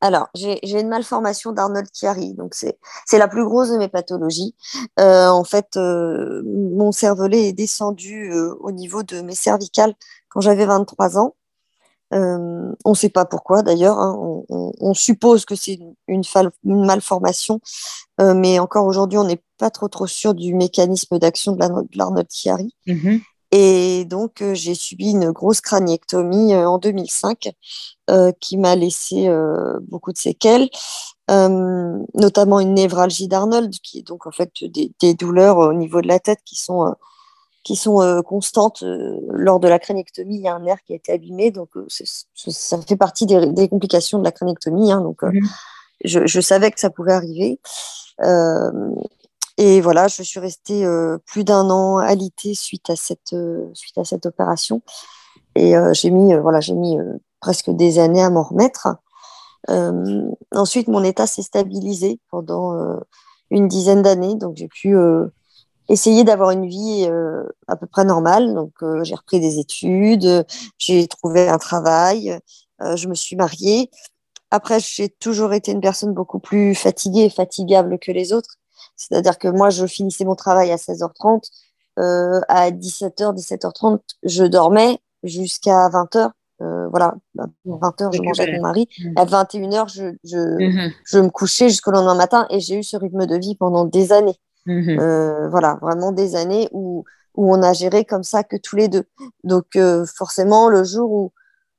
Alors, 0.00 0.30
j'ai 0.34 0.80
une 0.80 0.88
malformation 0.88 1.52
d'Arnold 1.52 1.86
Chiari, 1.92 2.32
donc 2.32 2.54
c'est 2.54 2.78
la 3.12 3.28
plus 3.28 3.44
grosse 3.44 3.70
de 3.70 3.76
mes 3.76 3.88
pathologies. 3.88 4.54
en 4.96 5.44
fait, 5.44 5.76
mon 5.76 6.90
cervelet 6.90 7.48
est 7.48 7.52
descendu 7.52 8.32
au 8.60 8.72
niveau 8.72 9.02
de 9.02 9.20
mes 9.20 9.34
cervicales 9.34 9.92
quand 10.30 10.40
j'avais 10.40 10.64
23 10.64 11.18
ans. 11.18 11.34
Euh, 12.12 12.72
on 12.84 12.90
ne 12.90 12.94
sait 12.94 13.08
pas 13.08 13.24
pourquoi 13.24 13.62
d'ailleurs. 13.62 13.98
Hein. 13.98 14.16
On, 14.48 14.94
suppose 14.94 15.44
que 15.44 15.54
c'est 15.54 15.78
une, 16.08 16.22
malformation, 16.64 17.60
euh, 18.20 18.34
mais 18.34 18.58
encore 18.58 18.86
aujourd'hui, 18.86 19.18
on 19.18 19.24
n'est 19.24 19.42
pas 19.58 19.70
trop 19.70 19.88
trop 19.88 20.06
sûr 20.06 20.34
du 20.34 20.54
mécanisme 20.54 21.18
d'action 21.18 21.52
de 21.52 21.64
l'Arnold 21.94 22.28
Chiari. 22.30 22.74
Mm-hmm. 22.86 23.20
Et 23.52 24.04
donc, 24.06 24.42
euh, 24.42 24.54
j'ai 24.54 24.74
subi 24.74 25.10
une 25.10 25.30
grosse 25.30 25.60
craniectomie 25.60 26.54
en 26.54 26.78
2005 26.78 27.50
qui 28.40 28.58
m'a 28.58 28.76
laissé 28.76 29.30
beaucoup 29.88 30.12
de 30.12 30.18
séquelles, 30.18 30.68
notamment 31.28 32.60
une 32.60 32.74
névralgie 32.74 33.26
d'Arnold, 33.26 33.72
qui 33.82 34.00
est 34.00 34.06
donc 34.06 34.26
en 34.26 34.32
fait 34.32 34.50
des, 34.64 34.92
des, 35.00 35.14
douleurs 35.14 35.56
au 35.56 35.72
niveau 35.72 36.02
de 36.02 36.08
la 36.08 36.18
tête 36.18 36.40
qui 36.44 36.56
sont 36.56 36.94
qui 37.62 37.76
sont 37.76 38.00
euh, 38.00 38.22
constantes. 38.22 38.82
Euh, 38.82 39.18
lors 39.30 39.60
de 39.60 39.68
la 39.68 39.78
crâniectomie, 39.78 40.36
il 40.36 40.42
y 40.42 40.48
a 40.48 40.54
un 40.54 40.60
nerf 40.60 40.82
qui 40.84 40.92
a 40.92 40.96
été 40.96 41.12
abîmé, 41.12 41.50
donc 41.50 41.76
euh, 41.76 41.86
ça 41.88 42.80
fait 42.82 42.96
partie 42.96 43.26
des, 43.26 43.68
complications 43.68 44.18
de 44.18 44.24
la 44.24 44.32
crâniectomie. 44.32 44.92
Hein, 44.92 45.00
donc, 45.00 45.22
mhm. 45.22 45.42
je, 46.04 46.40
savais 46.40 46.70
que 46.70 46.80
ça 46.80 46.90
pouvait 46.90 47.12
arriver. 47.12 47.60
et 49.58 49.80
voilà, 49.80 50.08
je 50.08 50.22
suis 50.22 50.40
restée 50.40 50.86
plus 51.26 51.44
d'un 51.44 51.70
an 51.70 51.98
alitée 51.98 52.54
suite 52.54 52.90
à 52.90 52.96
cette, 52.96 53.34
suite 53.74 53.98
à 53.98 54.04
cette 54.04 54.26
opération. 54.26 54.82
Et 55.54 55.74
j'ai 55.92 56.10
mis, 56.10 56.34
voilà, 56.34 56.60
j'ai 56.60 56.74
mis 56.74 56.96
presque 57.40 57.70
des 57.70 57.98
années 57.98 58.22
à 58.22 58.30
m'en 58.30 58.42
remettre. 58.42 58.88
ensuite, 60.52 60.88
mon 60.88 61.04
état 61.04 61.26
s'est 61.26 61.42
stabilisé 61.42 62.20
pendant 62.30 62.74
une 63.50 63.68
dizaine 63.68 64.02
d'années, 64.02 64.34
donc 64.34 64.56
j'ai 64.56 64.68
pu 64.68 64.96
essayer 65.92 66.24
d'avoir 66.24 66.50
une 66.50 66.66
vie 66.66 67.08
à 67.68 67.76
peu 67.76 67.86
près 67.86 68.04
normale. 68.04 68.54
Donc, 68.54 68.72
j'ai 69.02 69.14
repris 69.14 69.40
des 69.40 69.58
études, 69.58 70.44
j'ai 70.78 71.06
trouvé 71.06 71.48
un 71.48 71.58
travail, 71.58 72.38
je 72.80 73.08
me 73.08 73.14
suis 73.14 73.36
mariée. 73.36 73.90
Après, 74.50 74.80
j'ai 74.80 75.08
toujours 75.08 75.54
été 75.54 75.72
une 75.72 75.80
personne 75.80 76.12
beaucoup 76.12 76.38
plus 76.38 76.74
fatiguée 76.74 77.22
et 77.22 77.30
fatigable 77.30 77.98
que 77.98 78.12
les 78.12 78.32
autres. 78.32 78.56
C'est-à-dire 78.96 79.38
que 79.38 79.48
moi, 79.48 79.70
je 79.70 79.86
finissais 79.86 80.24
mon 80.24 80.34
travail 80.34 80.70
à 80.70 80.76
16h30. 80.76 81.42
Euh, 81.98 82.40
à 82.48 82.70
17h, 82.70 83.34
17h30, 83.34 84.00
je 84.22 84.44
dormais 84.44 84.98
jusqu'à 85.22 85.88
20h. 85.88 86.30
Euh, 86.62 86.88
voilà, 86.88 87.14
à 87.38 87.46
20h, 87.66 88.14
je 88.14 88.22
mangeais 88.22 88.42
avec 88.42 88.56
mon 88.56 88.62
mari. 88.62 88.88
Mmh. 88.98 89.12
À 89.16 89.24
21h, 89.24 89.92
je, 89.92 90.14
je, 90.24 90.38
mmh 90.38 90.92
je 91.04 91.18
me 91.18 91.28
couchais 91.28 91.68
jusqu'au 91.68 91.90
lendemain 91.90 92.14
matin 92.14 92.46
et 92.50 92.60
j'ai 92.60 92.78
eu 92.78 92.82
ce 92.82 92.96
rythme 92.96 93.26
de 93.26 93.36
vie 93.36 93.56
pendant 93.56 93.84
des 93.84 94.12
années. 94.12 94.36
Mmh 94.66 94.98
euh, 94.98 95.48
voilà, 95.48 95.78
vraiment 95.82 96.12
des 96.12 96.36
années 96.36 96.68
où, 96.72 97.04
où 97.34 97.52
on 97.52 97.62
a 97.62 97.72
géré 97.72 98.04
comme 98.04 98.22
ça 98.22 98.44
que 98.44 98.56
tous 98.56 98.76
les 98.76 98.88
deux. 98.88 99.04
Donc, 99.44 99.76
euh, 99.76 100.04
forcément, 100.06 100.68
le 100.68 100.84
jour 100.84 101.10
où, 101.10 101.32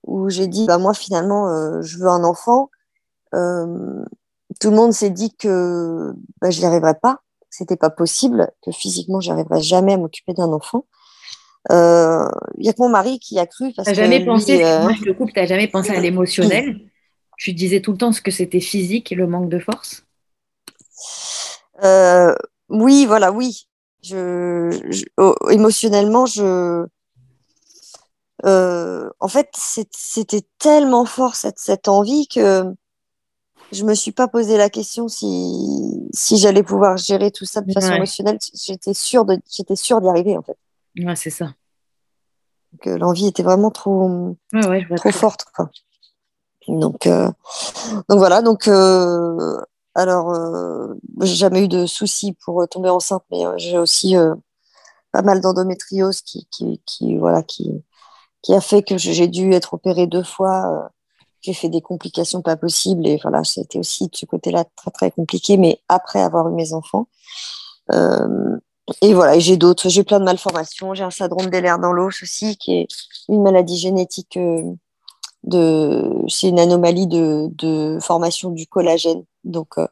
où 0.05 0.29
j'ai 0.29 0.47
dit, 0.47 0.65
bah, 0.65 0.77
moi, 0.77 0.93
finalement, 0.93 1.49
euh, 1.49 1.81
je 1.81 1.97
veux 1.97 2.07
un 2.07 2.23
enfant, 2.23 2.69
tout 3.31 4.69
le 4.69 4.75
monde 4.75 4.93
s'est 4.93 5.09
dit 5.09 5.35
que 5.35 6.13
bah, 6.39 6.51
je 6.51 6.59
n'y 6.59 6.65
arriverais 6.65 6.99
pas, 7.01 7.21
c'était 7.49 7.77
pas 7.77 7.89
possible, 7.89 8.51
que 8.63 8.71
physiquement, 8.71 9.19
j'arriverais 9.19 9.61
jamais 9.61 9.93
à 9.93 9.97
m'occuper 9.97 10.33
d'un 10.33 10.51
enfant. 10.51 10.85
Il 11.69 11.75
n'y 12.59 12.69
a 12.69 12.73
que 12.73 12.81
mon 12.81 12.89
mari 12.89 13.17
qui 13.19 13.39
a 13.39 13.47
cru. 13.47 13.73
Tu 13.73 13.81
n'as 13.81 13.93
jamais 13.93 14.23
pensé, 14.23 14.61
moi 14.81 14.91
je 14.99 15.05
le 15.05 15.13
coupe, 15.13 15.33
tu 15.33 15.39
n'as 15.39 15.47
jamais 15.47 15.67
pensé 15.67 15.91
à 15.91 15.99
l'émotionnel? 16.01 16.81
Tu 17.37 17.53
disais 17.53 17.81
tout 17.81 17.93
le 17.93 17.97
temps 17.97 18.11
ce 18.11 18.21
que 18.21 18.29
c'était 18.29 18.59
physique 18.59 19.11
et 19.11 19.15
le 19.15 19.25
manque 19.25 19.49
de 19.49 19.57
force? 19.57 20.05
Euh, 21.83 22.35
Oui, 22.69 23.05
voilà, 23.05 23.31
oui. 23.31 23.67
Je, 24.01 24.69
je 24.89 25.05
oh, 25.17 25.35
émotionnellement, 25.49 26.25
je. 26.25 26.85
Euh, 28.45 29.09
en 29.19 29.27
fait, 29.27 29.49
c'était 29.55 30.41
tellement 30.57 31.05
fort 31.05 31.35
cette, 31.35 31.59
cette 31.59 31.87
envie 31.87 32.27
que 32.27 32.65
je 33.71 33.83
me 33.85 33.93
suis 33.93 34.11
pas 34.11 34.27
posé 34.27 34.57
la 34.57 34.69
question 34.69 35.07
si, 35.07 36.09
si 36.13 36.37
j'allais 36.37 36.63
pouvoir 36.63 36.97
gérer 36.97 37.31
tout 37.31 37.45
ça 37.45 37.61
de 37.61 37.71
façon 37.71 37.93
émotionnelle. 37.93 38.37
J'étais 38.53 38.93
sûre 38.93 39.23
de, 39.25 39.39
j'étais 39.49 39.77
sûre 39.77 40.01
d'y 40.01 40.09
arriver 40.09 40.37
en 40.37 40.41
fait. 40.41 40.57
Ouais, 40.99 41.15
c'est 41.15 41.29
ça. 41.29 41.53
Donc, 42.73 42.87
euh, 42.87 42.97
l'envie 42.97 43.27
était 43.27 43.43
vraiment 43.43 43.71
trop, 43.71 44.35
trop 44.97 45.11
forte. 45.11 45.45
Quoi. 45.55 45.69
Donc, 46.67 47.07
euh, 47.07 47.29
donc 48.09 48.17
voilà. 48.17 48.41
Donc, 48.41 48.67
euh, 48.67 49.59
alors, 49.95 50.31
euh, 50.33 50.95
j'ai 51.21 51.35
jamais 51.35 51.63
eu 51.65 51.67
de 51.67 51.85
soucis 51.85 52.33
pour 52.45 52.67
tomber 52.67 52.89
enceinte, 52.89 53.23
mais 53.31 53.45
euh, 53.45 53.53
j'ai 53.57 53.77
aussi 53.77 54.17
euh, 54.17 54.35
pas 55.11 55.21
mal 55.21 55.41
d'endométriose 55.41 56.21
qui, 56.21 56.47
qui, 56.51 56.81
qui, 56.85 57.17
voilà, 57.17 57.43
qui, 57.43 57.83
qui 58.41 58.53
a 58.53 58.61
fait 58.61 58.83
que 58.83 58.97
j'ai 58.97 59.27
dû 59.27 59.53
être 59.53 59.75
opérée 59.75 60.07
deux 60.07 60.23
fois 60.23 60.91
j'ai 61.43 61.53
fait 61.53 61.69
des 61.69 61.81
complications 61.81 62.41
pas 62.41 62.55
possibles 62.55 63.05
et 63.05 63.19
voilà, 63.21 63.43
c'était 63.43 63.77
aussi 63.77 64.07
de 64.07 64.15
ce 64.15 64.25
côté-là 64.25 64.65
très 64.75 64.91
très 64.91 65.11
compliqué, 65.11 65.57
mais 65.57 65.79
après 65.89 66.21
avoir 66.21 66.47
eu 66.47 66.53
mes 66.53 66.73
enfants. 66.73 67.07
Euh, 67.91 68.57
et 69.01 69.13
voilà, 69.13 69.37
j'ai 69.39 69.57
d'autres, 69.57 69.89
j'ai 69.89 70.03
plein 70.03 70.19
de 70.19 70.25
malformations. 70.25 70.93
J'ai 70.93 71.03
un 71.03 71.11
syndrome 71.11 71.49
l'air 71.49 71.79
dans 71.79 71.91
l'os 71.91 72.23
aussi, 72.23 72.57
qui 72.57 72.75
est 72.75 72.87
une 73.29 73.43
maladie 73.43 73.77
génétique 73.77 74.37
euh, 74.37 74.63
de, 75.43 76.11
c'est 76.27 76.49
une 76.49 76.59
anomalie 76.59 77.07
de, 77.07 77.49
de, 77.51 77.99
formation 78.01 78.51
du 78.51 78.67
collagène. 78.67 79.23
Donc, 79.43 79.77
euh, 79.77 79.87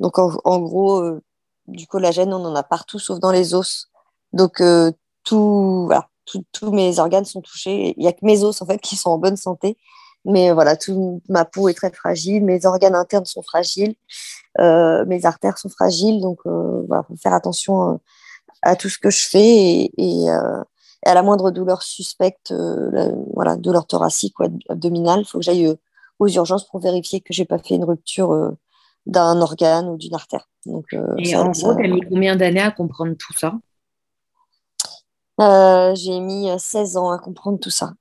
donc 0.00 0.18
en, 0.18 0.32
en 0.44 0.60
gros, 0.60 1.00
euh, 1.00 1.22
du 1.66 1.86
collagène, 1.86 2.32
on 2.32 2.44
en 2.44 2.54
a 2.54 2.62
partout 2.62 2.98
sauf 2.98 3.18
dans 3.20 3.30
les 3.32 3.54
os. 3.54 3.90
Donc 4.32 4.60
euh, 4.60 4.92
tout, 5.24 5.84
voilà, 5.86 6.08
tous 6.52 6.70
mes 6.72 6.98
organes 6.98 7.24
sont 7.24 7.40
touchés. 7.40 7.94
Il 7.96 8.04
y 8.04 8.08
a 8.08 8.12
que 8.12 8.24
mes 8.24 8.44
os 8.44 8.60
en 8.62 8.66
fait 8.66 8.78
qui 8.78 8.96
sont 8.96 9.10
en 9.10 9.18
bonne 9.18 9.36
santé. 9.36 9.76
Mais 10.24 10.52
voilà, 10.52 10.76
tout, 10.76 11.20
ma 11.28 11.44
peau 11.44 11.68
est 11.68 11.74
très 11.74 11.92
fragile, 11.92 12.44
mes 12.44 12.64
organes 12.64 12.94
internes 12.94 13.26
sont 13.26 13.42
fragiles, 13.42 13.94
euh, 14.58 15.04
mes 15.06 15.26
artères 15.26 15.58
sont 15.58 15.68
fragiles, 15.68 16.20
donc 16.22 16.38
euh, 16.46 16.82
voilà, 16.88 17.02
faut 17.02 17.16
faire 17.16 17.34
attention 17.34 17.92
euh, 17.92 17.96
à 18.62 18.74
tout 18.74 18.88
ce 18.88 18.98
que 18.98 19.10
je 19.10 19.28
fais 19.28 19.44
et, 19.44 19.92
et, 19.98 20.30
euh, 20.30 20.62
et 21.04 21.08
à 21.08 21.14
la 21.14 21.22
moindre 21.22 21.50
douleur 21.50 21.82
suspecte, 21.82 22.52
euh, 22.52 22.90
la, 22.92 23.08
voilà, 23.34 23.56
douleur 23.56 23.86
thoracique 23.86 24.38
ou 24.40 24.44
abdominale, 24.68 25.20
il 25.20 25.24
faut 25.24 25.38
que 25.38 25.44
j'aille 25.44 25.76
aux 26.18 26.28
urgences 26.28 26.66
pour 26.66 26.80
vérifier 26.80 27.20
que 27.20 27.32
j'ai 27.32 27.44
pas 27.44 27.58
fait 27.58 27.74
une 27.74 27.84
rupture 27.84 28.52
d'un 29.06 29.40
organe 29.40 29.88
ou 29.88 29.96
d'une 29.96 30.14
artère. 30.14 30.48
Donc, 30.64 30.86
et 31.18 31.24
ça, 31.24 31.42
en 31.42 31.50
gros, 31.50 31.74
tu 31.74 31.84
as 31.84 31.88
mis 31.88 32.00
combien 32.00 32.36
d'années 32.36 32.62
à 32.62 32.70
comprendre 32.70 33.14
tout 33.18 33.32
ça? 33.32 33.54
J'ai 35.94 36.20
mis 36.20 36.48
16 36.56 36.96
ans 36.96 37.10
à 37.10 37.18
comprendre 37.18 37.58
tout 37.58 37.70
ça. 37.70 37.94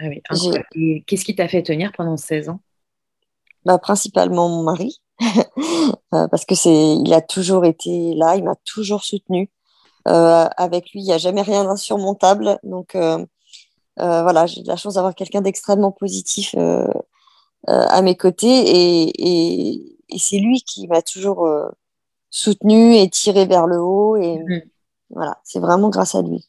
Ah 0.00 0.08
oui, 0.08 1.04
qu'est-ce 1.06 1.24
qui 1.24 1.36
t'a 1.36 1.46
fait 1.46 1.62
tenir 1.62 1.92
pendant 1.92 2.16
16 2.16 2.48
ans? 2.48 2.60
Bah, 3.64 3.78
Principalement 3.78 4.48
mon 4.48 4.62
mari, 4.62 5.00
euh, 6.14 6.28
parce 6.28 6.46
que 6.46 6.54
c'est, 6.54 6.94
il 6.96 7.12
a 7.12 7.20
toujours 7.20 7.66
été 7.66 8.14
là, 8.14 8.36
il 8.36 8.44
m'a 8.44 8.56
toujours 8.64 9.04
soutenu. 9.04 9.50
Euh, 10.08 10.46
avec 10.56 10.90
lui, 10.92 11.00
il 11.00 11.04
n'y 11.04 11.12
a 11.12 11.18
jamais 11.18 11.42
rien 11.42 11.64
d'insurmontable. 11.64 12.58
Donc 12.62 12.94
euh, 12.94 13.18
euh, 13.98 14.22
voilà, 14.22 14.46
j'ai 14.46 14.62
de 14.62 14.68
la 14.68 14.76
chance 14.76 14.94
d'avoir 14.94 15.14
quelqu'un 15.14 15.40
d'extrêmement 15.40 15.92
positif 15.92 16.54
à 17.66 18.02
mes 18.02 18.16
côtés 18.16 18.46
et, 18.46 19.12
et, 19.18 19.98
et 20.08 20.18
c'est 20.18 20.38
lui 20.38 20.62
qui 20.62 20.88
m'a 20.88 21.02
toujours 21.02 21.48
soutenu 22.30 22.96
et 22.96 23.10
tiré 23.10 23.46
vers 23.46 23.66
le 23.66 23.78
haut. 23.80 24.16
Et 24.16 24.38
mmh. 24.38 24.62
voilà, 25.10 25.38
c'est 25.44 25.60
vraiment 25.60 25.90
grâce 25.90 26.14
à 26.14 26.22
lui. 26.22 26.46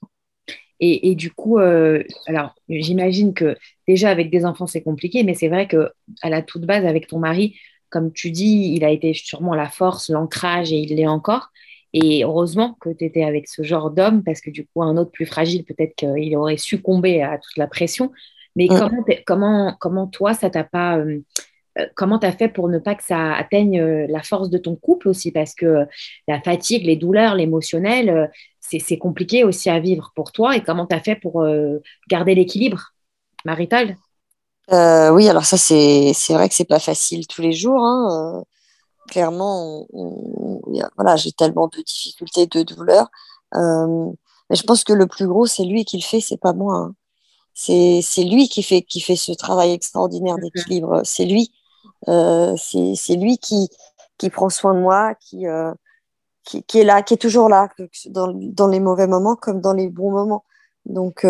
Et, 0.82 1.12
et, 1.12 1.16
du 1.16 1.32
coup, 1.32 1.60
euh, 1.60 2.04
alors 2.26 2.56
j'imagine 2.68 3.36
que 3.36 3.56
déjà 3.88 4.10
avec 4.10 4.32
des 4.32 4.46
enfants 4.46 4.66
c'est 4.66 4.82
compliqué, 4.82 5.24
mais 5.24 5.36
c'est 5.36 5.48
vrai 5.48 5.68
que 5.68 5.92
à 6.24 6.30
la 6.30 6.42
toute 6.42 6.64
base 6.64 6.86
avec 6.86 7.08
ton 7.08 7.20
mari, 7.20 7.56
comme 7.90 8.12
tu 8.12 8.32
dis, 8.32 8.74
il 8.76 8.84
a 8.84 8.90
été 8.90 9.14
sûrement 9.14 9.54
la 9.54 9.70
force, 9.70 10.10
l'ancrage 10.10 10.74
et 10.74 10.78
il 10.78 10.96
l'est 10.96 11.08
encore. 11.08 11.52
Et 11.94 12.24
heureusement 12.24 12.78
que 12.80 12.90
tu 12.90 13.06
étais 13.06 13.24
avec 13.24 13.48
ce 13.48 13.64
genre 13.64 13.92
d'homme 13.92 14.24
parce 14.24 14.42
que 14.42 14.50
du 14.50 14.66
coup 14.66 14.82
un 14.82 14.96
autre 14.98 15.12
plus 15.12 15.26
fragile 15.26 15.66
peut-être 15.66 15.96
qu'il 15.96 16.36
aurait 16.38 16.58
succombé 16.58 17.22
à 17.22 17.38
toute 17.38 17.58
la 17.58 17.68
pression. 17.68 18.12
Mais 18.56 18.66
mmh. 18.66 18.80
comment, 18.80 19.06
comment, 19.26 19.76
comment 19.80 20.08
toi 20.08 20.34
ça 20.34 20.50
t'a 20.50 20.64
pas 20.64 20.98
euh, 20.98 21.22
comment 21.96 22.20
tu 22.20 22.26
as 22.26 22.32
fait 22.32 22.50
pour 22.50 22.70
ne 22.70 22.80
pas 22.80 22.96
que 22.96 23.04
ça 23.04 23.34
atteigne 23.34 23.80
euh, 23.80 24.06
la 24.10 24.24
force 24.24 24.50
de 24.50 24.58
ton 24.58 24.76
couple 24.76 25.08
aussi? 25.08 25.32
Parce 25.32 25.54
que 25.56 25.86
la 26.28 26.42
fatigue, 26.42 26.86
les 26.86 26.96
douleurs, 26.96 27.36
l'émotionnel, 27.36 28.30
c'est 28.60 28.98
compliqué 28.98 29.44
aussi 29.44 29.70
à 29.70 29.80
vivre 29.80 30.12
pour 30.16 30.32
toi. 30.32 30.56
Et 30.56 30.62
comment 30.62 30.86
tu 30.86 30.96
as 30.96 31.02
fait 31.02 31.16
pour 31.16 31.42
euh, 31.42 31.80
garder 32.10 32.36
l'équilibre 32.36 32.94
marital? 33.46 33.98
Euh, 34.72 35.12
Oui, 35.12 35.28
alors 35.28 35.46
ça, 35.46 35.58
c'est 35.58 36.14
vrai 36.30 36.48
que 36.48 36.56
c'est 36.56 36.66
pas 36.68 36.80
facile 36.80 37.28
tous 37.28 37.42
les 37.42 37.54
jours. 37.54 37.82
Hein. 37.82 38.44
Clairement, 39.12 39.88
on, 39.92 40.62
on, 40.64 40.82
voilà, 40.96 41.18
j'ai 41.18 41.34
tellement 41.34 41.68
de 41.68 41.82
difficultés, 41.82 42.48
de 42.48 42.64
douleurs. 42.64 43.12
Euh, 43.56 44.10
mais 44.50 44.56
je 44.56 44.64
pense 44.64 44.86
que 44.86 44.94
le 44.94 45.06
plus 45.06 45.28
gros, 45.28 45.46
c'est 45.48 45.66
lui 45.66 45.84
qui 45.84 45.98
le 45.98 46.02
fait, 46.02 46.22
c'est 46.22 46.38
pas 46.38 46.54
moi. 46.54 46.78
Hein. 46.78 46.96
C'est 47.54 48.24
lui 48.24 48.48
qui 48.48 48.64
fait, 48.64 48.82
qui 48.84 49.02
fait 49.02 49.18
ce 49.18 49.34
travail 49.34 49.74
extraordinaire 49.74 50.38
d'équilibre. 50.38 51.02
C'est 51.04 51.26
lui. 51.26 51.52
Euh, 52.08 52.56
c'est 52.56 53.16
lui 53.16 53.38
qui, 53.38 53.70
qui 54.18 54.30
prend 54.30 54.50
soin 54.50 54.74
de 54.76 54.80
moi, 54.80 55.14
qui, 55.16 55.46
euh, 55.46 55.74
qui, 56.46 56.64
qui, 56.64 56.80
est 56.80 56.86
là, 56.86 57.02
qui 57.02 57.16
est 57.16 57.18
toujours 57.18 57.50
là, 57.50 57.68
dans, 58.12 58.32
dans, 58.34 58.68
les 58.68 58.80
mauvais 58.80 59.08
moments 59.08 59.36
comme 59.36 59.60
dans 59.60 59.74
les 59.74 59.90
bons 59.90 60.12
moments. 60.12 60.46
Donc 60.86 61.28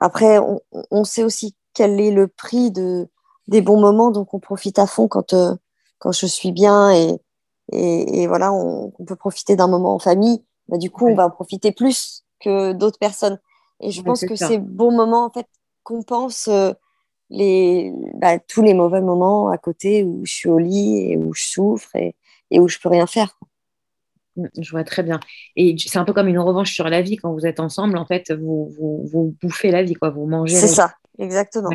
après, 0.00 0.38
on, 0.38 0.62
on, 0.90 1.04
sait 1.04 1.24
aussi 1.24 1.54
quel 1.74 2.00
est 2.00 2.10
le 2.10 2.26
prix 2.26 2.70
de, 2.70 3.06
des 3.48 3.60
bons 3.60 3.78
moments, 3.78 4.10
donc 4.10 4.32
on 4.32 4.40
profite 4.40 4.78
à 4.78 4.86
fond 4.86 5.08
quand, 5.08 5.34
quand 5.98 6.12
je 6.12 6.26
suis 6.26 6.52
bien 6.52 6.92
et, 6.92 7.18
et, 7.72 8.22
et 8.22 8.26
voilà, 8.26 8.52
on, 8.52 8.92
on, 8.98 9.04
peut 9.04 9.16
profiter 9.16 9.56
d'un 9.56 9.68
moment 9.68 9.94
en 9.94 9.98
famille. 9.98 10.44
Bah, 10.68 10.78
du 10.78 10.90
coup, 10.90 11.06
ouais. 11.06 11.12
on 11.12 11.16
va 11.16 11.26
en 11.26 11.30
profiter 11.30 11.72
plus 11.72 12.24
que 12.40 12.72
d'autres 12.72 12.98
personnes. 12.98 13.38
Et 13.80 13.90
je 13.90 14.00
ouais, 14.00 14.04
pense 14.04 14.24
que 14.24 14.36
ça. 14.36 14.48
ces 14.48 14.58
bons 14.58 14.92
moments, 14.92 15.24
en 15.24 15.30
fait, 15.30 15.46
compensent 15.82 16.50
euh, 16.50 16.72
les, 17.30 17.92
bah, 18.14 18.38
tous 18.38 18.62
les 18.62 18.74
mauvais 18.74 19.00
moments 19.00 19.50
à 19.50 19.58
côté 19.58 20.04
où 20.04 20.24
je 20.24 20.32
suis 20.32 20.48
au 20.48 20.58
lit 20.58 21.10
et 21.10 21.16
où 21.16 21.34
je 21.34 21.44
souffre 21.44 21.94
et, 21.96 22.14
et 22.50 22.60
où 22.60 22.68
je 22.68 22.78
peux 22.78 22.88
rien 22.88 23.06
faire. 23.06 23.38
Je 24.58 24.70
vois 24.70 24.84
très 24.84 25.02
bien. 25.02 25.18
Et 25.56 25.76
c'est 25.78 25.98
un 25.98 26.04
peu 26.04 26.12
comme 26.12 26.28
une 26.28 26.38
revanche 26.38 26.72
sur 26.72 26.88
la 26.88 27.00
vie 27.00 27.16
quand 27.16 27.32
vous 27.32 27.46
êtes 27.46 27.58
ensemble. 27.58 27.96
En 27.96 28.04
fait, 28.04 28.30
vous, 28.32 28.70
vous, 28.78 29.08
vous 29.10 29.34
bouffez 29.40 29.70
la 29.70 29.82
vie, 29.82 29.94
quoi. 29.94 30.10
Vous 30.10 30.26
mangez. 30.26 30.56
C'est 30.56 30.68
ça, 30.68 30.92
exactement. 31.18 31.70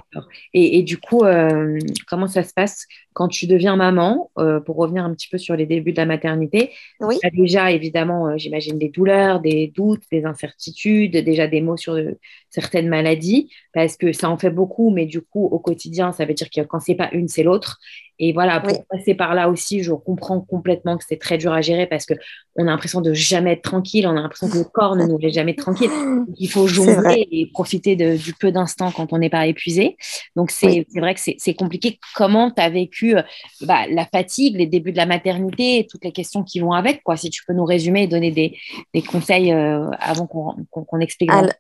Et, 0.53 0.77
et, 0.79 0.83
du 0.83 0.97
coup, 0.97 1.23
euh, 1.23 1.77
comment 2.07 2.27
ça 2.27 2.43
se 2.43 2.53
passe 2.53 2.85
quand 3.13 3.27
tu 3.27 3.45
deviens 3.45 3.75
maman, 3.75 4.31
euh, 4.39 4.61
pour 4.61 4.77
revenir 4.77 5.03
un 5.03 5.13
petit 5.13 5.27
peu 5.27 5.37
sur 5.37 5.55
les 5.57 5.65
débuts 5.65 5.91
de 5.91 5.97
la 5.97 6.05
maternité, 6.05 6.71
Oui. 7.01 7.17
tu 7.19 7.27
as 7.27 7.29
déjà 7.29 7.71
évidemment, 7.71 8.27
euh, 8.29 8.37
j'imagine, 8.37 8.77
des 8.79 8.87
douleurs, 8.87 9.41
des 9.41 9.67
doutes, 9.75 10.03
des 10.11 10.23
incertitudes, 10.23 11.17
déjà 11.17 11.47
des 11.47 11.59
mots 11.61 11.75
sur 11.75 11.95
de- 11.95 12.17
certaines 12.49 12.87
maladies, 12.87 13.49
parce 13.73 13.97
que 13.97 14.13
ça 14.13 14.29
en 14.29 14.37
fait 14.37 14.49
beaucoup, 14.49 14.91
mais 14.91 15.05
du 15.05 15.21
coup, 15.21 15.45
au 15.45 15.59
quotidien, 15.59 16.13
ça 16.13 16.23
veut 16.25 16.33
dire 16.33 16.49
que 16.49 16.61
quand 16.61 16.79
c'est 16.79 16.95
pas 16.95 17.09
une, 17.11 17.27
c'est 17.27 17.43
l'autre. 17.43 17.79
Et 18.19 18.33
voilà, 18.33 18.59
pour 18.61 18.71
Oui. 18.77 18.79
passer 18.89 19.15
par 19.15 19.33
là 19.33 19.49
aussi, 19.49 19.81
je 19.83 19.91
comprends 19.93 20.39
complètement 20.41 20.95
que 20.97 21.03
c'est 21.07 21.17
très 21.17 21.37
dur 21.39 21.51
à 21.53 21.61
gérer 21.61 21.87
parce 21.87 22.05
que 22.05 22.13
on 22.55 22.63
a 22.63 22.71
l'impression 22.71 23.01
de 23.01 23.13
jamais 23.13 23.53
être 23.53 23.63
tranquille, 23.63 24.05
on 24.05 24.11
a 24.15 24.21
l'impression 24.21 24.47
que 24.47 24.57
le 24.59 24.63
corps 24.63 24.95
ne 24.95 25.05
nous 25.07 25.17
laisse 25.17 25.33
jamais 25.33 25.55
tranquille. 25.55 25.89
Il 26.37 26.47
faut 26.47 26.67
jongler 26.67 27.27
et 27.31 27.47
profiter 27.51 27.95
de- 27.95 28.15
du 28.17 28.33
peu 28.33 28.51
d'instants 28.51 28.91
quand 28.91 29.11
on 29.11 29.17
n'est 29.17 29.29
pas 29.31 29.47
épuisé. 29.47 29.97
Donc, 30.35 30.51
c'est 30.51 30.67
Oui. 30.67 30.99
vrai 31.01 31.15
que 31.15 31.19
c'est 31.21 31.53
compliqué. 31.55 31.99
Comment 32.15 32.51
tu 32.51 32.61
as 32.61 32.69
vécu 32.69 33.17
euh, 33.17 33.23
bah, 33.61 33.87
la 33.89 34.05
fatigue, 34.05 34.55
les 34.57 34.67
débuts 34.67 34.91
de 34.91 34.97
la 34.97 35.07
maternité 35.07 35.79
et 35.79 35.87
toutes 35.87 36.03
les 36.05 36.11
questions 36.11 36.43
qui 36.43 36.59
vont 36.59 36.73
avec 36.73 37.01
quoi 37.03 37.17
Si 37.17 37.29
tu 37.31 37.41
peux 37.47 37.53
nous 37.53 37.65
résumer 37.65 38.03
et 38.03 38.07
donner 38.07 38.29
des, 38.31 38.57
des 38.93 39.01
conseils 39.01 39.51
euh, 39.51 39.89
avant 39.99 40.27
qu'on 40.27 40.99
explique. 40.99 41.31
Al- 41.31 41.55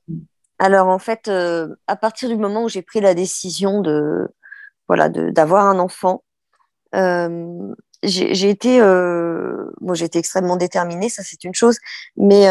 Alors, 0.59 0.87
en 0.89 0.99
fait, 0.99 1.27
euh, 1.27 1.73
à 1.87 1.95
partir 1.95 2.29
du 2.29 2.35
moment 2.35 2.65
où 2.65 2.69
j'ai 2.69 2.83
pris 2.83 3.01
la 3.01 3.15
décision 3.15 3.81
de, 3.81 4.27
voilà, 4.87 5.09
de, 5.09 5.31
d'avoir 5.31 5.65
un 5.65 5.79
enfant, 5.79 6.23
euh, 6.93 7.73
j'ai 8.03 8.49
été, 8.49 8.79
j'ai 9.93 10.05
été 10.05 10.19
extrêmement 10.19 10.57
déterminée, 10.57 11.07
ça 11.09 11.23
c'est 11.23 11.43
une 11.43 11.53
chose, 11.53 11.77
mais 12.17 12.47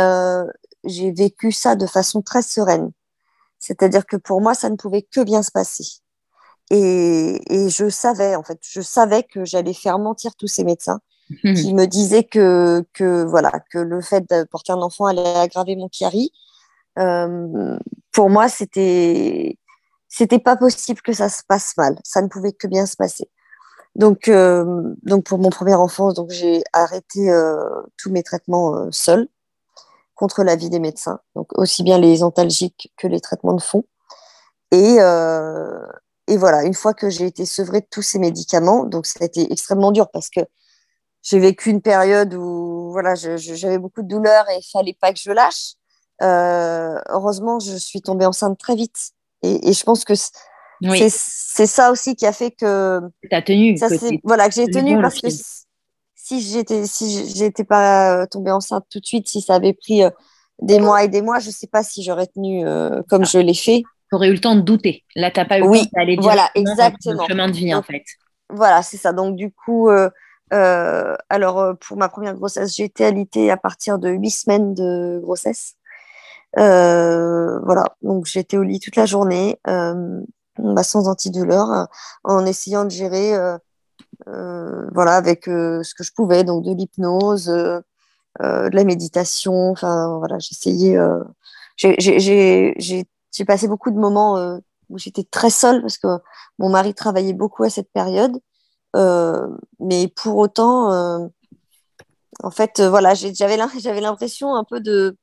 j'ai 0.84 1.10
vécu 1.12 1.50
ça 1.52 1.74
de 1.74 1.86
façon 1.86 2.22
très 2.22 2.42
sereine. 2.42 2.92
C'est-à-dire 3.60 4.06
que 4.06 4.16
pour 4.16 4.40
moi, 4.40 4.54
ça 4.54 4.68
ne 4.70 4.76
pouvait 4.76 5.02
que 5.02 5.20
bien 5.20 5.44
se 5.44 5.52
passer. 5.52 5.84
Et, 6.70 7.40
et 7.48 7.68
je 7.68 7.88
savais, 7.88 8.34
en 8.34 8.42
fait, 8.42 8.58
je 8.68 8.80
savais 8.80 9.22
que 9.22 9.44
j'allais 9.44 9.74
faire 9.74 9.98
mentir 10.00 10.34
tous 10.34 10.48
ces 10.48 10.64
médecins 10.64 11.00
qui 11.54 11.74
me 11.74 11.86
disaient 11.86 12.24
que, 12.24 12.84
que, 12.92 13.24
voilà, 13.24 13.52
que 13.70 13.78
le 13.78 14.00
fait 14.00 14.28
de 14.28 14.44
porter 14.44 14.72
un 14.72 14.82
enfant 14.82 15.06
allait 15.06 15.36
aggraver 15.36 15.76
mon 15.76 15.88
chiari. 15.88 16.32
Euh, 16.98 17.78
pour 18.10 18.30
moi, 18.30 18.48
c'était, 18.48 19.56
c'était 20.08 20.40
pas 20.40 20.56
possible 20.56 21.00
que 21.02 21.12
ça 21.12 21.28
se 21.28 21.42
passe 21.46 21.76
mal. 21.76 21.98
Ça 22.02 22.20
ne 22.20 22.26
pouvait 22.28 22.52
que 22.52 22.66
bien 22.66 22.84
se 22.84 22.96
passer. 22.96 23.30
Donc, 23.94 24.28
euh, 24.28 24.94
donc 25.02 25.24
pour 25.24 25.38
mon 25.38 25.50
premier 25.50 25.74
enfant, 25.74 26.12
donc 26.12 26.30
j'ai 26.30 26.62
arrêté 26.72 27.30
euh, 27.30 27.82
tous 27.96 28.10
mes 28.10 28.22
traitements 28.22 28.76
euh, 28.76 28.88
seuls 28.90 29.28
contre 30.20 30.44
l'avis 30.44 30.68
des 30.68 30.80
médecins, 30.80 31.18
donc 31.34 31.48
aussi 31.54 31.82
bien 31.82 31.96
les 31.96 32.22
antalgiques 32.22 32.92
que 32.98 33.08
les 33.08 33.20
traitements 33.20 33.54
de 33.54 33.62
fond. 33.62 33.84
Et, 34.70 34.96
euh, 35.00 35.80
et 36.26 36.36
voilà, 36.36 36.64
une 36.64 36.74
fois 36.74 36.92
que 36.92 37.08
j'ai 37.08 37.24
été 37.24 37.46
sevrée 37.46 37.80
de 37.80 37.86
tous 37.90 38.02
ces 38.02 38.18
médicaments, 38.18 38.84
donc 38.84 39.06
ça 39.06 39.20
a 39.22 39.24
été 39.24 39.50
extrêmement 39.50 39.92
dur 39.92 40.10
parce 40.12 40.28
que 40.28 40.40
j'ai 41.22 41.38
vécu 41.38 41.70
une 41.70 41.80
période 41.80 42.34
où 42.34 42.90
voilà, 42.92 43.14
j'avais 43.14 43.78
beaucoup 43.78 44.02
de 44.02 44.08
douleurs 44.08 44.44
et 44.50 44.58
il 44.58 44.70
fallait 44.70 44.96
pas 45.00 45.10
que 45.14 45.18
je 45.18 45.32
lâche. 45.32 45.72
Euh, 46.22 47.00
heureusement, 47.08 47.58
je 47.58 47.76
suis 47.76 48.02
tombée 48.02 48.26
enceinte 48.26 48.58
très 48.58 48.74
vite. 48.74 49.12
Et, 49.42 49.70
et 49.70 49.72
je 49.72 49.84
pense 49.84 50.04
que 50.04 50.12
Oui, 50.82 51.08
c'est 51.08 51.66
ça 51.66 51.90
aussi 51.90 52.14
qui 52.14 52.26
a 52.26 52.32
fait 52.34 52.50
que 52.50 53.00
tu 53.22 53.34
as 53.34 53.40
tenu. 53.40 53.78
ça 53.78 53.88
que 53.88 54.16
voilà 54.22 54.50
que 54.50 54.54
j'ai 54.54 54.66
tenu 54.66 55.00
parce 55.00 55.18
que. 55.18 55.28
Si 56.38 56.52
j'étais 56.52 56.86
si 56.86 57.26
j'étais 57.34 57.64
pas 57.64 58.22
euh, 58.22 58.26
tombée 58.26 58.52
enceinte 58.52 58.84
tout 58.90 59.00
de 59.00 59.06
suite, 59.06 59.28
si 59.28 59.40
ça 59.40 59.54
avait 59.54 59.72
pris 59.72 60.04
euh, 60.04 60.10
des 60.62 60.78
mois 60.78 61.02
et 61.02 61.08
des 61.08 61.22
mois, 61.22 61.40
je 61.40 61.50
sais 61.50 61.66
pas 61.66 61.82
si 61.82 62.04
j'aurais 62.04 62.26
tenu 62.28 62.64
euh, 62.66 63.02
comme 63.08 63.24
je 63.24 63.38
l'ai 63.38 63.54
fait. 63.54 63.82
Tu 64.10 64.16
aurais 64.16 64.28
eu 64.28 64.32
le 64.32 64.40
temps 64.40 64.54
de 64.54 64.60
douter. 64.60 65.04
Là, 65.16 65.30
tu 65.30 65.40
n'as 65.40 65.46
pas 65.46 65.58
eu 65.58 65.62
le 65.62 65.68
Oui, 65.68 65.84
temps 65.84 65.90
d'aller 65.94 66.16
voilà, 66.16 66.50
directement 66.54 66.64
dans 66.64 66.72
exactement. 66.72 67.26
chemin 67.26 67.48
de 67.48 67.52
vie, 67.52 67.74
en 67.74 67.82
fait. 67.82 68.04
Voilà, 68.48 68.82
c'est 68.82 68.96
ça. 68.96 69.12
Donc, 69.12 69.36
du 69.36 69.52
coup, 69.52 69.88
euh, 69.88 70.10
euh, 70.52 71.16
alors, 71.28 71.76
pour 71.78 71.96
ma 71.96 72.08
première 72.08 72.34
grossesse, 72.34 72.74
j'ai 72.76 72.84
été 72.84 73.04
alitée 73.04 73.50
à 73.50 73.56
partir 73.56 73.98
de 73.98 74.10
huit 74.10 74.30
semaines 74.30 74.74
de 74.74 75.20
grossesse. 75.22 75.74
Voilà, 76.56 77.84
donc 78.02 78.26
j'étais 78.26 78.56
au 78.56 78.62
lit 78.62 78.80
toute 78.80 78.96
la 78.96 79.06
journée, 79.06 79.58
bah, 79.64 80.82
sans 80.82 81.08
antidouleur, 81.08 81.88
en 82.24 82.46
essayant 82.46 82.84
de 82.84 82.90
gérer, 82.90 83.36
voilà, 84.26 85.16
avec 85.16 85.48
euh, 85.48 85.82
ce 85.82 85.94
que 85.94 86.04
je 86.04 86.12
pouvais, 86.12 86.44
donc 86.44 86.64
de 86.64 86.72
l'hypnose, 86.72 87.48
euh, 87.48 87.80
euh, 88.42 88.68
de 88.68 88.76
la 88.76 88.84
méditation. 88.84 89.70
Enfin, 89.70 90.18
voilà, 90.18 90.38
j'essayais. 90.38 90.96
euh, 90.96 91.22
j'ai 91.76 93.44
passé 93.46 93.68
beaucoup 93.68 93.90
de 93.90 93.98
moments 93.98 94.36
euh, 94.36 94.58
où 94.90 94.98
j'étais 94.98 95.24
très 95.24 95.50
seule 95.50 95.80
parce 95.80 95.98
que 95.98 96.08
mon 96.58 96.68
mari 96.68 96.94
travaillait 96.94 97.32
beaucoup 97.32 97.64
à 97.64 97.70
cette 97.70 97.90
période. 97.92 98.38
Euh, 98.96 99.46
mais 99.78 100.08
pour 100.08 100.36
autant, 100.36 100.92
euh, 100.92 101.26
en 102.42 102.50
fait, 102.50 102.80
euh, 102.80 102.90
voilà, 102.90 103.14
j'avais 103.14 103.56
l'im- 103.56 103.70
j'avais 103.78 104.00
l'impression 104.00 104.54
un 104.54 104.64
peu 104.64 104.80
de, 104.80 105.16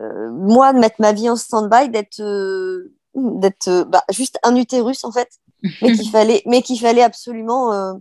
euh, 0.00 0.30
moi, 0.30 0.72
de 0.72 0.78
mettre 0.78 0.96
ma 1.00 1.12
vie 1.12 1.28
en 1.30 1.36
stand-by, 1.36 1.88
d'être 1.90 2.20
euh, 2.20 2.92
d'être 3.14 3.68
euh, 3.68 3.84
bah, 3.84 4.04
juste 4.10 4.38
un 4.42 4.54
utérus, 4.54 5.04
en 5.04 5.10
fait, 5.12 5.28
mais 5.62 5.92
qu'il 5.92 6.08
fallait, 6.10 6.42
mais 6.46 6.62
qu'il 6.62 6.78
fallait 6.80 7.02
absolument 7.02 7.72
euh, 7.72 7.94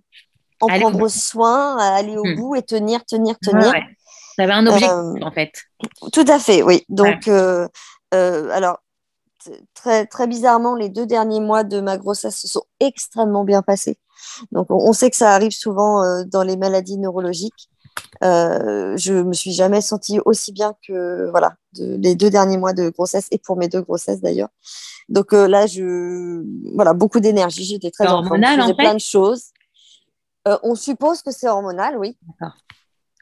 en 0.62 0.68
prendre 0.68 1.08
soin, 1.08 1.78
aller 1.78 2.18
au 2.18 2.24
Hmm. 2.26 2.36
bout 2.36 2.56
et 2.56 2.64
tenir, 2.64 3.06
tenir, 3.06 3.38
tenir. 3.40 3.72
ouais. 3.72 3.84
Tu 4.36 4.42
avais 4.44 4.54
un 4.54 4.68
objectif, 4.68 4.90
Euh, 4.92 5.26
en 5.26 5.32
fait. 5.32 5.52
Tout 6.12 6.26
à 6.28 6.40
fait, 6.40 6.62
oui. 6.64 6.84
Donc, 6.90 7.28
euh, 7.28 7.68
euh, 8.14 8.50
alors, 8.52 8.80
très, 9.74 10.06
très 10.06 10.28
bizarrement, 10.28 10.76
les 10.76 10.90
deux 10.90 11.06
derniers 11.06 11.40
mois 11.40 11.64
de 11.64 11.80
ma 11.82 11.98
grossesse 11.98 12.40
se 12.40 12.48
sont 12.48 12.64
extrêmement 12.80 13.44
bien 13.44 13.62
passés. 13.62 13.98
Donc, 14.52 14.68
on, 14.72 14.76
on 14.76 14.94
sait 14.94 15.10
que 15.10 15.18
ça 15.18 15.32
arrive 15.34 15.52
souvent 15.52 16.24
dans 16.26 16.44
les 16.44 16.58
maladies 16.58 16.98
neurologiques. 16.98 17.70
Euh, 18.24 18.96
je 18.98 19.14
me 19.14 19.34
suis 19.34 19.52
jamais 19.52 19.82
sentie 19.82 20.20
aussi 20.26 20.52
bien 20.52 20.74
que 20.88 21.30
voilà 21.30 21.56
de- 21.74 21.96
les 21.98 22.16
deux 22.16 22.30
derniers 22.30 22.58
mois 22.58 22.74
de 22.74 22.90
grossesse 22.90 23.28
et 23.32 23.38
pour 23.38 23.58
mes 23.58 23.68
deux 23.68 23.82
grossesses 23.82 24.22
d'ailleurs. 24.22 24.50
Donc 25.10 25.34
euh, 25.34 25.48
là, 25.48 25.68
je 25.68 26.44
voilà 26.76 26.94
beaucoup 26.94 27.20
d'énergie. 27.20 27.64
J'étais 27.64 27.92
très 27.92 28.06
C'est 28.56 28.62
en 28.62 28.68
fait 28.68 28.74
plein 28.84 28.94
de 28.96 29.00
choses. 29.00 29.46
Euh, 30.48 30.58
on 30.64 30.76
suppose 30.76 31.22
que 31.22 31.32
c'est 31.32 31.48
hormonal, 31.50 31.98
oui. 31.98 32.18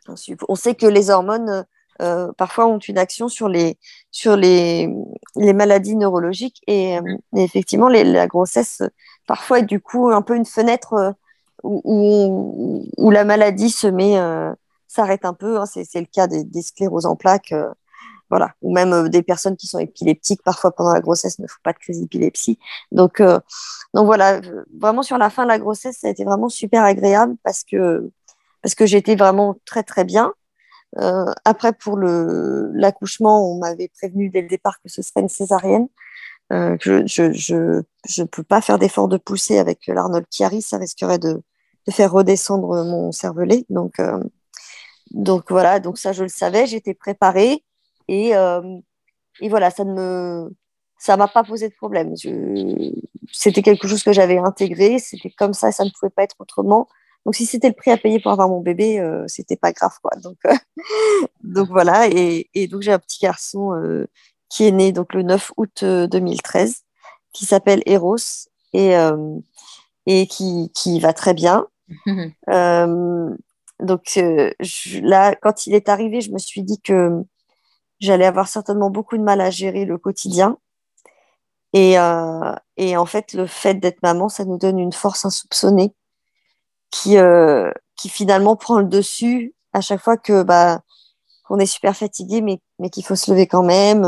On, 0.07 0.55
sait 0.55 0.75
que 0.75 0.85
les 0.85 1.09
hormones 1.09 1.65
euh, 2.01 2.31
parfois 2.37 2.67
ont 2.67 2.77
une 2.77 2.97
action 2.99 3.27
sur 3.27 3.49
les 3.49 3.77
sur 4.11 4.35
les, 4.35 4.87
les 5.35 5.53
maladies 5.53 5.95
neurologiques 5.95 6.61
et, 6.67 6.97
euh, 6.97 7.01
et 7.35 7.41
effectivement 7.43 7.87
les- 7.87 8.03
la 8.03 8.27
grossesse 8.27 8.83
parfois 9.27 9.59
est 9.59 9.63
du 9.63 9.79
coup 9.81 10.11
un 10.11 10.21
peu 10.21 10.35
une 10.35 10.45
fenêtre 10.45 10.93
euh, 10.93 11.11
où, 11.63 11.81
où, 11.83 12.85
où 12.97 13.09
la 13.11 13.23
maladie 13.23 13.71
se 13.71 13.87
met 13.87 14.19
s'arrête 14.95 15.25
un 15.25 15.33
peu. 15.33 15.59
hein. 15.59 15.65
C'est 15.67 15.99
le 15.99 16.07
cas 16.07 16.27
des, 16.27 16.43
des 16.43 16.61
scléroses 16.61 17.05
en 17.05 17.15
plaques, 17.15 17.51
euh, 17.53 17.69
voilà, 18.29 18.53
ou 18.61 18.73
même 18.73 18.93
euh, 18.93 19.09
des 19.09 19.23
personnes 19.23 19.57
qui 19.57 19.67
sont 19.67 19.79
épileptiques 19.79 20.43
parfois 20.43 20.71
pendant 20.71 20.93
la 20.93 21.01
grossesse 21.01 21.39
ne 21.39 21.47
font 21.47 21.59
pas 21.63 21.73
de 21.73 21.79
crise 21.79 21.99
d'épilepsie. 22.01 22.57
Donc 22.91 23.19
euh, 23.21 23.39
donc 23.93 24.05
voilà, 24.07 24.41
vraiment 24.79 25.03
sur 25.03 25.17
la 25.17 25.29
fin 25.29 25.43
de 25.43 25.49
la 25.49 25.59
grossesse, 25.59 25.97
ça 26.01 26.07
a 26.07 26.11
été 26.11 26.23
vraiment 26.25 26.49
super 26.49 26.83
agréable 26.83 27.35
parce 27.43 27.63
que 27.63 28.11
parce 28.61 28.75
que 28.75 28.85
j'étais 28.87 29.15
vraiment 29.15 29.55
très 29.65 29.83
très 29.83 30.05
bien. 30.05 30.33
Après, 31.45 31.73
pour 31.73 31.97
le 31.97 32.71
l'accouchement, 32.73 33.51
on 33.51 33.59
m'avait 33.59 33.89
prévenu 33.89 34.29
dès 34.29 34.41
le 34.41 34.47
départ 34.47 34.79
que 34.81 34.89
ce 34.89 35.01
serait 35.01 35.21
une 35.21 35.29
césarienne. 35.29 35.87
Que 36.49 37.05
je 37.07 37.31
je 37.33 37.81
je 38.07 38.23
peux 38.23 38.43
pas 38.43 38.61
faire 38.61 38.79
d'effort 38.79 39.07
de 39.09 39.17
pousser 39.17 39.57
avec 39.59 39.87
l'Arnold 39.87 40.25
Chiari, 40.31 40.61
ça 40.61 40.77
risquerait 40.77 41.19
de, 41.19 41.41
de 41.87 41.91
faire 41.91 42.11
redescendre 42.11 42.85
mon 42.85 43.11
cervelet. 43.11 43.65
Donc 43.69 43.99
donc 45.11 45.45
voilà, 45.49 45.79
donc 45.79 45.97
ça 45.97 46.13
je 46.13 46.23
le 46.23 46.29
savais, 46.29 46.67
j'étais 46.67 46.93
préparée 46.93 47.63
et 48.07 48.35
euh, 48.35 48.61
et 49.41 49.49
voilà, 49.49 49.71
ça 49.71 49.83
ne 49.83 49.93
me 49.93 50.55
ça 50.97 51.17
m'a 51.17 51.27
pas 51.27 51.43
posé 51.43 51.69
de 51.69 51.75
problème. 51.75 52.15
Je... 52.17 52.91
C'était 53.31 53.61
quelque 53.61 53.87
chose 53.87 54.03
que 54.03 54.13
j'avais 54.13 54.37
intégré, 54.37 54.99
c'était 54.99 55.29
comme 55.31 55.53
ça, 55.53 55.71
ça 55.71 55.83
ne 55.83 55.89
pouvait 55.89 56.09
pas 56.09 56.23
être 56.23 56.35
autrement. 56.39 56.87
Donc 57.25 57.35
si 57.35 57.45
c'était 57.45 57.69
le 57.69 57.73
prix 57.73 57.91
à 57.91 57.97
payer 57.97 58.19
pour 58.19 58.31
avoir 58.31 58.49
mon 58.49 58.61
bébé, 58.61 58.99
euh, 58.99 59.25
c'était 59.27 59.55
pas 59.55 59.71
grave 59.71 59.97
quoi. 60.01 60.11
Donc 60.21 60.37
euh, 60.45 60.55
donc 61.43 61.69
voilà 61.69 62.07
et, 62.07 62.49
et 62.53 62.67
donc 62.67 62.81
j'ai 62.81 62.91
un 62.91 62.99
petit 62.99 63.19
garçon 63.21 63.71
qui 64.49 64.65
est 64.65 64.71
né 64.71 64.91
donc 64.91 65.13
le 65.13 65.23
9 65.23 65.51
août 65.57 65.83
euh, 65.83 66.07
2013 66.07 66.83
qui 67.33 67.45
s'appelle 67.45 67.81
Eros 67.85 68.47
et 68.73 68.93
et 70.07 70.27
qui 70.27 70.71
qui 70.73 70.99
va 70.99 71.13
très 71.13 71.33
bien. 71.33 71.67
Euh, 72.49 73.35
donc 73.81 74.13
euh, 74.17 74.51
je- 74.59 74.99
là 75.01 75.35
quand 75.35 75.67
il 75.67 75.75
est 75.75 75.89
arrivé, 75.89 76.21
je 76.21 76.31
me 76.31 76.37
suis 76.39 76.63
dit 76.63 76.81
que 76.81 77.23
j'allais 77.99 78.25
avoir 78.25 78.47
certainement 78.47 78.89
beaucoup 78.89 79.17
de 79.17 79.23
mal 79.23 79.41
à 79.41 79.49
gérer 79.51 79.85
le 79.85 79.97
quotidien. 79.97 80.57
Et, 81.73 81.99
euh, 81.99 82.55
et 82.77 82.95
en 82.97 83.05
fait, 83.05 83.33
le 83.33 83.45
fait 83.47 83.75
d'être 83.75 84.01
maman, 84.01 84.29
ça 84.29 84.45
nous 84.45 84.57
donne 84.57 84.79
une 84.79 84.93
force 84.93 85.25
insoupçonnée 85.25 85.93
qui, 86.91 87.17
euh, 87.17 87.71
qui 87.97 88.09
finalement 88.09 88.55
prend 88.55 88.79
le 88.79 88.85
dessus 88.87 89.53
à 89.73 89.81
chaque 89.81 90.01
fois 90.01 90.17
que 90.17 90.43
bah, 90.43 90.81
qu'on 91.45 91.59
est 91.59 91.65
super 91.65 91.95
fatigué, 91.95 92.41
mais, 92.41 92.59
mais 92.79 92.89
qu'il 92.89 93.05
faut 93.05 93.15
se 93.15 93.31
lever 93.31 93.47
quand 93.47 93.63
même. 93.63 94.05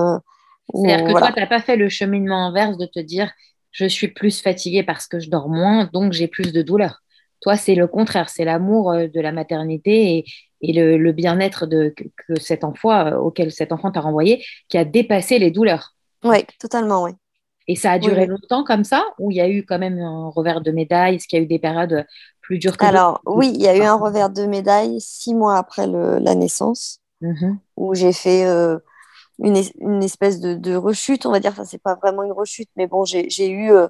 C'est-à-dire 0.84 1.06
que 1.06 1.12
voilà. 1.12 1.28
toi, 1.28 1.34
tu 1.34 1.40
n'as 1.40 1.48
pas 1.48 1.62
fait 1.62 1.76
le 1.76 1.90
cheminement 1.90 2.48
inverse 2.48 2.78
de 2.78 2.86
te 2.86 3.00
dire 3.00 3.32
je 3.72 3.86
suis 3.86 4.08
plus 4.08 4.42
fatiguée 4.42 4.84
parce 4.84 5.08
que 5.08 5.20
je 5.20 5.30
dors 5.30 5.50
moins, 5.50 5.90
donc 5.94 6.14
j'ai 6.14 6.28
plus 6.28 6.52
de 6.54 6.62
douleur. 6.62 7.02
Toi, 7.42 7.56
c'est 7.56 7.76
le 7.76 7.88
contraire, 7.88 8.30
c'est 8.30 8.46
l'amour 8.46 8.94
de 8.94 9.22
la 9.22 9.32
maternité 9.32 10.18
et, 10.18 10.26
et 10.62 10.74
le, 10.74 11.12
bien-être 11.12 11.66
de, 11.66 11.94
que, 11.96 12.40
cet 12.40 12.64
enfant, 12.64 13.12
auquel 13.18 13.52
cet 13.52 13.72
enfant 13.72 13.92
t'a 13.92 14.02
renvoyé, 14.02 14.44
qui 14.70 14.78
a 14.78 14.86
dépassé 14.86 15.40
les 15.40 15.52
douleurs. 15.52 15.96
Oui, 16.24 16.44
totalement, 16.60 17.04
oui. 17.04 17.12
Et 17.68 17.76
ça 17.76 17.92
a 17.92 18.00
duré 18.00 18.26
longtemps 18.26 18.64
comme 18.64 18.86
ça 18.86 19.04
Ou 19.20 19.30
il 19.32 19.38
y 19.38 19.42
a 19.42 19.50
eu 19.50 19.66
quand 19.66 19.78
même 19.78 20.00
un 20.00 20.30
revers 20.30 20.62
de 20.62 20.72
médaille? 20.72 21.16
Est-ce 21.16 21.28
qu'il 21.28 21.38
y 21.38 21.42
a 21.42 21.44
eu 21.44 21.48
des 21.48 21.60
périodes 21.60 22.06
plus 22.42 22.60
dures 22.60 22.78
que 22.78 22.86
Alors, 22.86 23.22
oui, 23.26 23.52
il 23.54 23.62
y 23.62 23.68
a 23.68 23.76
eu 23.76 23.82
un 23.82 23.96
revers 23.96 24.30
de 24.30 24.46
médaille 24.46 25.02
six 25.02 25.34
mois 25.34 25.58
après 25.58 25.86
la 25.86 26.36
naissance, 26.36 27.02
mhm. 27.22 27.60
où 27.76 27.94
j'ai 27.94 28.14
fait 28.14 28.46
euh, 28.46 28.78
une, 29.40 29.58
espèce 30.02 30.40
de, 30.40 30.76
rechute, 30.76 31.26
on 31.26 31.32
va 31.32 31.42
dire. 31.42 31.52
Enfin, 31.52 31.66
c'est 31.66 31.82
pas 31.82 31.96
vraiment 31.96 32.24
une 32.24 32.32
rechute, 32.32 32.70
mais 32.78 32.88
bon, 32.88 33.04
j'ai 33.06 33.50
eu. 33.50 33.72
Euh, 33.72 33.88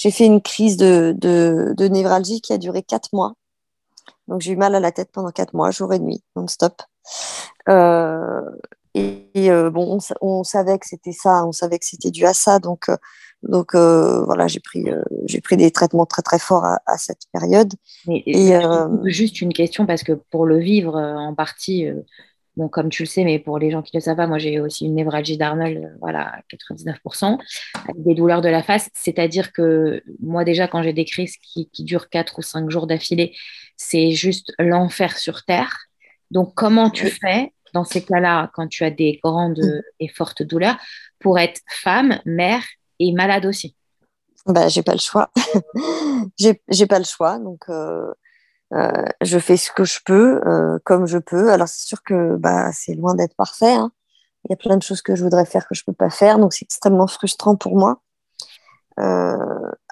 j'ai 0.00 0.10
fait 0.10 0.24
une 0.24 0.40
crise 0.40 0.78
de, 0.78 1.14
de, 1.18 1.88
névralgie 1.88 2.40
qui 2.40 2.54
a 2.54 2.58
duré 2.58 2.82
quatre 2.82 3.10
mois. 3.12 3.34
Donc, 4.28 4.40
j'ai 4.40 4.52
eu 4.52 4.56
mal 4.56 4.74
à 4.74 4.80
la 4.80 4.92
tête 4.92 5.10
pendant 5.12 5.30
quatre 5.30 5.52
mois, 5.52 5.70
jour 5.70 5.92
et 5.92 5.98
nuit, 5.98 6.22
non-stop. 6.36 6.80
Euh, 7.68 8.40
et, 8.94 9.50
euh, 9.50 9.68
bon, 9.68 9.98
on, 10.22 10.42
savait 10.42 10.78
que 10.78 10.86
c'était 10.86 11.12
ça, 11.12 11.44
on 11.44 11.52
savait 11.52 11.78
que 11.78 11.84
c'était 11.84 12.10
dû 12.10 12.24
à 12.24 12.32
ça. 12.32 12.60
Donc, 12.60 12.88
euh, 12.88 12.96
donc 13.42 13.74
voilà, 13.74 14.46
j'ai 14.46 14.60
pris, 14.60 14.86
j'ai 15.26 15.42
pris 15.42 15.58
des 15.58 15.70
traitements 15.70 16.06
très 16.06 16.22
très 16.22 16.38
forts 16.38 16.64
à, 16.64 16.96
cette 16.96 17.22
période. 17.32 17.74
et, 18.08 18.52
juste 19.04 19.42
une 19.42 19.52
question, 19.52 19.84
parce 19.84 20.02
que 20.02 20.12
pour 20.12 20.46
le 20.46 20.58
vivre 20.58 20.96
en 20.96 21.34
partie, 21.34 21.86
bon, 22.56 22.68
comme 22.68 22.88
tu 22.88 23.02
le 23.02 23.06
sais, 23.06 23.24
mais 23.24 23.38
pour 23.38 23.58
les 23.58 23.70
gens 23.70 23.82
qui 23.82 23.94
ne 23.94 24.00
le 24.00 24.04
savent 24.04 24.16
pas, 24.16 24.26
moi 24.26 24.38
j'ai 24.38 24.60
aussi 24.60 24.86
une 24.86 24.94
névralgie 24.94 25.36
d'Arnold, 25.36 25.96
voilà, 26.00 26.40
99%, 26.52 27.38
avec 27.74 28.02
des 28.02 28.14
douleurs 28.14 28.40
de 28.40 28.48
la 28.48 28.62
face. 28.62 28.90
C'est-à-dire 28.94 29.52
que 29.52 30.02
moi 30.20 30.44
déjà, 30.44 30.68
quand 30.68 30.82
j'ai 30.82 30.92
des 30.92 31.04
crises 31.04 31.36
qui, 31.36 31.68
qui 31.70 31.84
durent 31.84 32.08
4 32.08 32.38
ou 32.38 32.42
5 32.42 32.70
jours 32.70 32.86
d'affilée, 32.86 33.34
c'est 33.76 34.12
juste 34.12 34.52
l'enfer 34.58 35.16
sur 35.16 35.44
Terre. 35.44 35.76
Donc, 36.30 36.54
comment 36.54 36.90
tu 36.90 37.08
fais 37.08 37.52
dans 37.72 37.84
ces 37.84 38.02
cas-là, 38.04 38.50
quand 38.54 38.68
tu 38.68 38.84
as 38.84 38.90
des 38.90 39.20
grandes 39.22 39.60
mm. 39.60 39.82
et 40.00 40.08
fortes 40.08 40.42
douleurs, 40.42 40.76
pour 41.18 41.38
être 41.38 41.60
femme, 41.68 42.20
mère 42.24 42.62
et 42.98 43.12
malade 43.12 43.46
aussi? 43.46 43.76
Bah, 44.46 44.68
J'ai 44.68 44.82
pas 44.82 44.92
le 44.92 44.98
choix. 44.98 45.30
j'ai 46.38 46.86
pas 46.86 46.98
le 46.98 47.04
choix. 47.04 47.38
Donc, 47.38 47.64
euh, 47.68 48.12
euh, 48.72 49.04
je 49.20 49.38
fais 49.38 49.56
ce 49.56 49.70
que 49.72 49.84
je 49.84 50.00
peux, 50.04 50.40
euh, 50.46 50.78
comme 50.84 51.06
je 51.06 51.18
peux. 51.18 51.50
Alors, 51.52 51.68
c'est 51.68 51.86
sûr 51.86 52.02
que 52.02 52.36
bah, 52.36 52.72
c'est 52.72 52.94
loin 52.94 53.14
d'être 53.14 53.34
parfait. 53.34 53.74
Hein. 53.74 53.92
Il 54.44 54.50
y 54.50 54.54
a 54.54 54.56
plein 54.56 54.76
de 54.76 54.82
choses 54.82 55.02
que 55.02 55.14
je 55.14 55.24
voudrais 55.24 55.44
faire 55.44 55.66
que 55.68 55.74
je 55.74 55.84
peux 55.84 55.92
pas 55.92 56.10
faire. 56.10 56.38
Donc, 56.38 56.52
c'est 56.52 56.64
extrêmement 56.64 57.06
frustrant 57.06 57.56
pour 57.56 57.76
moi. 57.76 58.02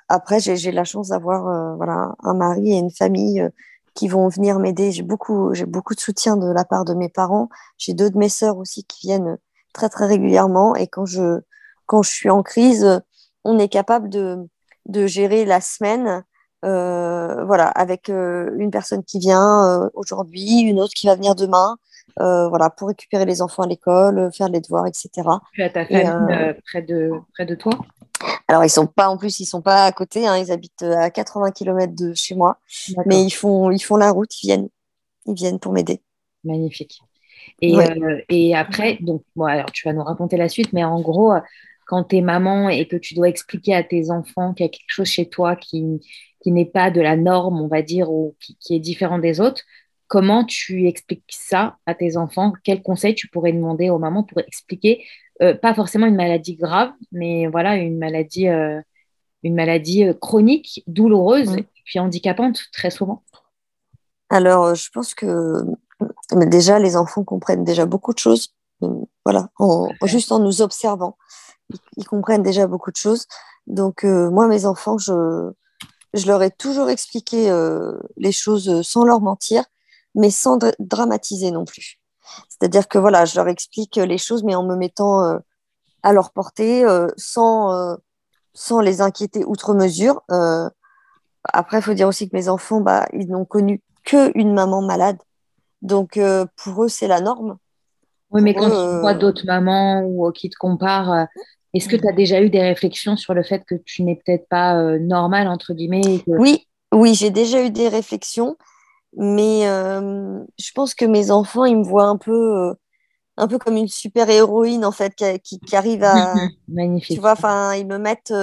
après, 0.09 0.41
j'ai 0.41 0.73
la 0.73 0.85
chance 0.85 1.09
d'avoir 1.09 1.77
voilà, 1.77 2.15
un 2.23 2.35
mari 2.35 2.73
et 2.73 2.79
une 2.79 2.91
famille 2.91 3.47
qui 3.95 4.09
vont 4.09 4.29
venir 4.29 4.59
m'aider. 4.59 4.93
J'ai 4.93 5.03
beaucoup, 5.03 5.55
j'ai 5.55 5.67
beaucoup 5.67 5.95
de 5.95 6.01
soutien 6.01 6.37
de 6.37 6.47
la 6.47 6.65
part 6.65 6.85
de 6.85 6.95
mes 6.95 7.09
parents. 7.09 7.49
J'ai 7.79 7.95
deux 7.95 8.11
de 8.11 8.19
mes 8.19 8.29
sœurs 8.29 8.57
aussi 8.59 8.85
qui 8.85 9.09
viennent 9.09 9.39
très 9.73 9.89
très 9.89 10.07
régulièrement. 10.07 10.77
Et 10.77 10.87
quand 10.87 11.05
je, 11.05 11.41
quand 11.87 12.03
je 12.03 12.11
suis 12.11 12.31
en 12.31 12.43
crise, 12.43 13.03
on 13.45 13.59
est 13.59 13.69
capable 13.69 14.09
de, 14.09 14.49
de 14.87 15.07
gérer 15.07 15.45
la 15.45 15.61
semaine. 15.61 16.25
Euh, 16.65 17.45
voilà, 17.45 17.69
avec 17.69 18.09
euh, 18.09 18.51
une 18.59 18.73
personne 18.73 19.05
qui 19.05 19.21
vient 19.21 19.65
euh, 19.65 19.89
aujourd'hui, 19.95 20.61
une 20.61 20.81
autre 20.81 20.93
qui 20.95 21.07
va 21.07 21.15
venir 21.15 21.35
demain, 21.35 21.77
voilà, 22.17 22.69
pour 22.69 22.89
récupérer 22.89 23.25
les 23.25 23.43
enfants 23.43 23.63
à 23.63 23.69
l'école, 23.69 24.31
faire 24.37 24.49
les 24.49 24.61
devoirs, 24.61 24.87
etc. 24.87 25.09
Tu 25.53 25.63
as 25.63 25.71
ta 25.71 25.87
famille 25.87 26.55
près, 26.65 26.83
de, 26.83 27.13
près 27.33 27.47
de 27.47 27.55
toi? 27.55 27.73
Alors, 28.49 28.65
ils 28.65 28.71
sont 28.71 28.89
pas, 28.89 29.09
en 29.09 29.17
plus, 29.17 29.39
ils 29.39 29.47
sont 29.47 29.63
pas 29.63 29.85
à 29.85 29.93
côté, 29.93 30.27
hein, 30.27 30.37
ils 30.37 30.51
habitent 30.51 30.83
à 30.83 31.11
80 31.11 31.53
km 31.53 31.95
de 31.95 32.13
chez 32.15 32.35
moi, 32.35 32.59
mais 33.07 33.23
ils 33.23 33.31
font, 33.31 33.71
ils 33.71 33.79
font 33.79 33.95
la 33.95 34.11
route, 34.11 34.43
ils 34.43 34.49
viennent, 34.49 34.69
ils 35.27 35.35
viennent 35.35 35.61
pour 35.61 35.73
m'aider. 35.73 36.03
Magnifique. 36.43 37.01
Et, 37.63 37.77
et 38.29 38.57
après, 38.57 38.99
donc, 39.01 39.23
bon, 39.37 39.45
alors, 39.45 39.71
tu 39.71 39.87
vas 39.87 39.93
nous 39.93 40.03
raconter 40.03 40.37
la 40.37 40.49
suite, 40.49 40.73
mais 40.73 40.83
en 40.83 41.01
gros, 41.01 41.33
quand 41.89 42.05
tu 42.05 42.17
es 42.17 42.21
maman 42.21 42.69
et 42.69 42.87
que 42.87 42.97
tu 42.97 43.15
dois 43.15 43.31
expliquer 43.31 43.75
à 43.75 43.83
tes 43.83 44.11
enfants 44.11 44.53
qu'il 44.53 44.65
y 44.65 44.69
a 44.69 44.71
quelque 44.71 44.89
chose 44.89 45.09
chez 45.09 45.27
toi 45.27 45.57
qui, 45.57 46.01
qui 46.43 46.53
n'est 46.53 46.67
pas 46.67 46.91
de 46.91 47.01
la 47.01 47.17
norme, 47.17 47.61
on 47.63 47.67
va 47.67 47.81
dire, 47.81 48.13
ou 48.13 48.37
qui, 48.41 48.57
qui, 48.59 48.77
est 48.77 48.79
différent 48.79 49.19
des 49.19 49.41
autres, 49.41 49.63
comment 50.07 50.45
tu 50.45 50.87
expliques 50.87 51.25
ça 51.31 51.79
à 51.87 51.95
tes 51.95 52.19
enfants? 52.19 52.53
Quels 52.63 52.83
conseils 52.83 53.15
tu 53.15 53.29
pourrais 53.29 53.55
demander 53.55 53.89
aux 53.89 53.99
mamans 53.99 54.23
pour 54.23 54.39
expliquer 54.39 55.03
euh, 55.41 55.55
pas 55.55 55.73
forcément 55.73 56.07
une 56.07 56.15
maladie 56.15 56.57
grave, 56.57 56.91
mais 57.11 57.47
voilà, 57.47 57.77
une 57.77 57.97
maladie, 57.97 58.49
euh, 58.49 58.81
une 59.43 59.55
maladie 59.55 60.05
euh, 60.05 60.13
chronique, 60.13 60.83
douloureuse, 60.87 61.57
et 61.57 61.67
puis 61.85 61.99
handicapante 62.01 62.61
très 62.71 62.91
souvent? 62.91 63.23
Alors, 64.29 64.75
je 64.75 64.91
pense 64.91 65.15
que 65.15 65.63
déjà, 66.33 66.79
les 66.79 66.97
enfants 66.97 67.25
comprennent 67.25 67.65
déjà 67.65 67.87
beaucoup 67.87 68.13
de 68.13 68.19
choses. 68.19 68.55
Voilà, 69.25 69.49
juste 70.05 70.33
en 70.33 70.39
nous 70.39 70.61
observant, 70.61 71.17
ils, 71.97 72.07
comprennent 72.07 72.43
déjà 72.43 72.67
beaucoup 72.67 72.91
de 72.91 72.97
choses. 72.97 73.27
Donc, 73.67 74.05
moi, 74.05 74.47
mes 74.47 74.65
enfants, 74.65 74.99
je, 74.99 75.51
je 76.15 76.27
leur 76.27 76.43
ai 76.43 76.51
toujours 76.51 76.89
expliqué 76.89 77.51
les 78.17 78.33
choses 78.33 78.83
sans 78.83 79.05
leur 79.05 79.21
mentir, 79.21 79.65
mais 80.15 80.31
sans 80.31 80.59
dramatiser 80.79 81.51
non 81.51 81.65
plus. 81.65 81.99
C'est-à-dire 82.49 82.89
que 82.89 82.99
voilà, 82.99 83.25
je 83.25 83.37
leur 83.37 83.49
explique 83.49 83.97
les 83.97 84.19
choses, 84.19 84.45
mais 84.45 84.55
en 84.55 84.65
me 84.65 84.77
mettant 84.77 85.23
euh, 85.25 85.39
à 86.03 86.13
leur 86.13 86.33
portée, 86.33 86.85
euh, 86.85 87.09
sans, 87.17 87.73
euh, 87.73 87.97
sans 88.55 88.81
les 88.81 89.01
inquiéter 89.01 89.45
outre 89.45 89.75
mesure. 89.75 90.23
après, 91.45 91.79
il 91.79 91.83
faut 91.83 91.95
dire 91.95 92.09
aussi 92.09 92.29
que 92.29 92.37
mes 92.37 92.49
enfants, 92.49 92.81
bah, 92.81 93.07
ils 93.13 93.29
n'ont 93.29 93.45
connu 93.45 93.83
qu'une 94.05 94.53
maman 94.53 94.83
malade. 94.83 95.19
Donc, 95.83 96.19
pour 96.57 96.85
eux, 96.85 96.89
c'est 96.89 97.09
la 97.09 97.21
norme. 97.21 97.57
Oui, 98.31 98.43
mais 98.43 98.53
quand 98.53 98.69
tu 98.69 99.01
vois 99.01 99.15
d'autres 99.15 99.47
mamans 99.47 100.03
ou 100.03 100.31
qui 100.33 100.51
te 100.51 100.57
comparent, 100.59 101.27
est-ce 101.79 101.89
que 101.89 101.97
tu 101.97 102.09
as 102.09 102.13
déjà 102.13 102.41
eu 102.43 102.51
des 102.51 102.63
réflexions 102.63 103.17
sur 103.17 103.35
le 103.35 103.43
fait 103.43 103.65
que 103.65 103.75
tu 103.75 104.03
n'es 104.03 104.15
peut-être 104.17 104.49
pas 104.49 104.99
normale, 104.99 105.49
entre 105.49 105.75
guillemets 105.75 106.23
Oui, 106.27 106.67
oui, 106.93 107.15
j'ai 107.15 107.31
déjà 107.31 107.65
eu 107.65 107.71
des 107.71 107.89
réflexions. 107.89 108.57
Mais 109.17 109.69
euh, 109.69 110.45
je 110.59 110.73
pense 110.75 110.95
que 110.95 111.05
mes 111.05 111.31
enfants, 111.31 111.65
ils 111.65 111.77
me 111.77 111.85
voient 111.85 112.07
un 112.07 112.17
peu, 112.17 112.57
euh, 112.57 112.75
un 113.37 113.49
peu 113.49 113.59
comme 113.59 113.77
une 113.77 113.89
super 113.89 114.29
héroïne 114.29 114.85
en 114.85 114.93
fait, 114.93 115.15
qui, 115.43 115.61
qui, 115.61 115.77
arrive 115.77 116.05
à. 116.05 116.35
Magnifique. 116.69 117.17
Tu 117.17 117.21
vois, 117.21 117.33
enfin, 117.33 117.75
ils 117.75 117.87
me 117.87 117.99
mettent. 117.99 118.35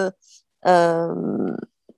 Euh, 0.67 1.55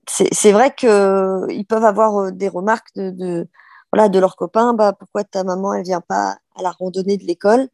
c'est 0.09 0.51
vrai 0.51 0.73
qu'ils 0.73 1.65
peuvent 1.67 1.83
avoir 1.83 2.31
des 2.31 2.47
remarques 2.47 2.93
de, 2.95 3.09
de, 3.11 3.47
voilà, 3.91 4.09
de 4.09 4.19
leurs 4.19 4.35
copains. 4.35 4.73
Bah, 4.73 4.93
pourquoi 4.93 5.23
ta 5.23 5.43
maman, 5.43 5.73
elle 5.73 5.83
vient 5.83 6.01
pas 6.01 6.37
à 6.55 6.61
la 6.61 6.71
randonnée 6.71 7.17
de 7.17 7.25
l'école? 7.25 7.67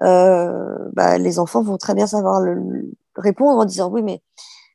Bah, 0.00 1.18
Les 1.18 1.38
enfants 1.38 1.62
vont 1.62 1.76
très 1.76 1.94
bien 1.94 2.06
savoir 2.06 2.40
le, 2.40 2.90
répondre 3.16 3.60
en 3.60 3.64
disant 3.64 3.90
oui, 3.90 4.02
mais 4.02 4.22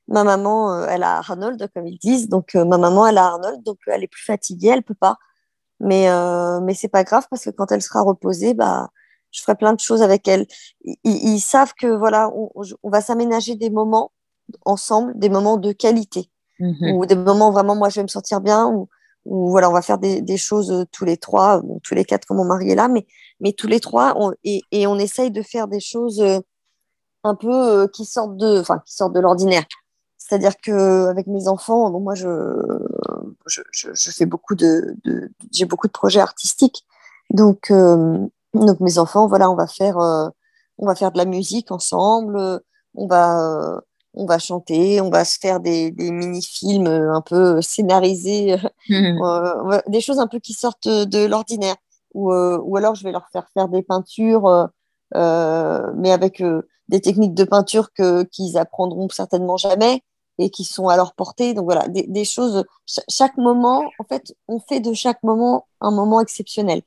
ma 0.08 0.24
maman, 0.24 0.86
elle 0.86 1.04
a 1.04 1.18
Arnold, 1.18 1.70
comme 1.74 1.88
ils 1.88 2.00
disent. 2.00 2.30
Donc, 2.30 2.56
ma 2.56 2.78
maman, 2.78 3.08
elle 3.08 3.18
a 3.18 3.26
Arnold, 3.26 3.64
donc 3.64 3.78
elle 3.88 4.04
est 4.04 4.08
plus 4.08 4.24
fatiguée, 4.24 4.70
elle 4.70 4.84
peut 4.84 4.96
pas. 4.96 5.18
Mais, 5.82 6.10
euh, 6.10 6.62
mais 6.62 6.76
c'est 6.76 6.88
pas 6.88 7.04
grave 7.04 7.26
parce 7.30 7.44
que 7.44 7.50
quand 7.50 7.72
elle 7.72 7.82
sera 7.82 8.04
reposée, 8.04 8.54
bah, 8.54 8.90
je 9.32 9.42
ferai 9.42 9.56
plein 9.56 9.74
de 9.74 9.80
choses 9.80 10.04
avec 10.04 10.28
elle. 10.28 10.46
Ils, 11.04 11.40
savent 11.40 11.74
que 11.74 11.88
voilà, 11.88 12.32
on, 12.34 12.90
va 12.90 13.02
s'aménager 13.02 13.56
des 13.56 13.72
moments 13.72 14.12
ensemble, 14.66 15.18
des 15.18 15.30
moments 15.30 15.58
de 15.58 15.72
qualité, 15.72 16.30
mhm. 16.60 16.96
ou 16.96 17.06
des 17.08 17.16
moments 17.16 17.50
où 17.50 17.52
vraiment 17.52 17.76
moi 17.76 17.90
je 17.90 17.96
vais 17.96 18.04
me 18.04 18.10
sentir 18.10 18.42
bien, 18.42 18.68
ou, 18.68 18.90
voilà, 19.26 19.70
on 19.70 19.74
va 19.74 19.82
faire 19.82 19.98
des, 19.98 20.22
des 20.22 20.38
choses 20.38 20.72
euh, 20.72 20.84
tous 20.92 21.06
les 21.06 21.18
trois, 21.18 21.62
tous 21.84 21.96
les 21.96 22.06
quatre 22.06 22.26
quand 22.28 22.36
mon 22.36 22.46
mari 22.46 22.72
est 22.72 22.76
là, 22.76 22.88
mais, 22.88 23.06
mais 23.40 23.54
tous 23.54 23.68
les 23.68 23.80
trois, 23.80 24.16
et, 24.44 24.62
et, 24.72 24.88
on 24.88 24.98
essaye 24.98 25.32
de 25.32 25.42
faire 25.42 25.68
des 25.68 25.80
choses 25.80 26.22
euh, 26.22 26.40
un 27.24 27.36
peu 27.36 27.88
qui 27.94 28.06
sortent 28.06 28.38
de, 28.38 28.60
enfin, 28.60 28.80
qui 28.86 28.94
sortent 28.94 29.14
de 29.14 29.20
l'ordinaire. 29.20 29.66
C'est-à-dire 30.18 30.54
que 30.64 31.08
avec 31.08 31.28
mes 31.28 31.48
enfants, 31.48 31.90
bon, 31.90 32.00
moi 32.00 32.16
je, 32.16 32.28
je, 33.48 34.12
fais 34.12 34.26
beaucoup 34.26 34.56
de, 34.56 34.96
j'ai 35.52 35.66
beaucoup 35.66 35.88
de 35.88 35.92
projets 35.92 36.22
artistiques. 36.22 36.86
Donc, 37.32 37.72
euh, 37.72 38.18
donc 38.54 38.80
mes 38.80 38.98
enfants, 38.98 39.28
voilà, 39.28 39.50
on 39.50 39.56
va 39.56 39.68
faire, 39.68 39.98
euh, 39.98 40.30
on 40.78 40.86
va 40.86 40.96
faire 40.96 41.12
de 41.12 41.18
la 41.18 41.26
musique 41.26 41.72
ensemble, 41.72 42.62
on 42.96 43.08
va, 43.08 43.42
euh, 43.42 43.82
on 44.14 44.26
va 44.26 44.40
chanter, 44.40 45.02
on 45.02 45.10
va 45.10 45.26
se 45.26 45.38
faire 45.40 45.60
des, 45.60 45.94
mini-films 45.98 46.88
un 46.88 47.22
peu 47.22 47.62
scénarisés, 47.62 48.58
mmh. 48.90 49.82
des 49.88 50.02
choses 50.02 50.20
un 50.20 50.28
peu 50.28 50.40
qui 50.40 50.54
sortent 50.54 50.88
de 50.88 51.26
l'ordinaire. 51.26 51.76
Ou, 52.14 52.34
ou 52.34 52.78
alors 52.78 52.96
je 52.96 53.04
vais 53.04 53.12
leur 53.12 53.28
faire 53.32 53.48
faire 53.54 53.70
des 53.70 53.84
peintures, 53.84 54.70
mais 55.14 56.12
avec 56.12 56.44
des 56.92 57.02
techniques 57.02 57.34
de 57.34 57.46
peinture 57.46 57.92
que 57.94 58.24
qu'ils 58.24 58.58
apprendront 58.58 59.10
certainement 59.10 59.58
jamais 59.58 60.04
et 60.38 60.50
qui 60.50 60.64
sont 60.64 60.88
à 60.90 60.98
leur 60.98 61.14
portée. 61.14 61.54
Donc 61.54 61.66
voilà, 61.66 61.88
des, 61.88 62.26
choses, 62.26 62.64
chaque 62.86 63.38
moment, 63.38 63.90
en 64.00 64.04
fait, 64.04 64.36
on 64.48 64.60
fait 64.60 64.80
de 64.80 64.94
chaque 64.94 65.24
moment 65.24 65.68
un 65.80 65.92
moment 65.92 66.20
exceptionnel. 66.20 66.82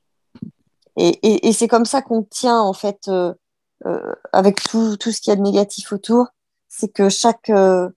Et, 0.96 1.48
et, 1.48 1.52
c'est 1.52 1.66
comme 1.66 1.86
ça 1.86 2.02
qu'on 2.02 2.22
tient, 2.22 2.60
en 2.60 2.72
fait, 2.72 3.08
euh, 3.08 3.34
euh, 3.86 4.14
avec 4.32 4.62
tout, 4.62 4.96
ce 5.00 5.20
qu'il 5.20 5.30
y 5.30 5.32
a 5.32 5.36
de 5.36 5.42
négatif 5.42 5.92
autour, 5.92 6.28
c'est 6.68 6.88
que 6.88 7.08
chaque, 7.08 7.50
euh, 7.50 7.88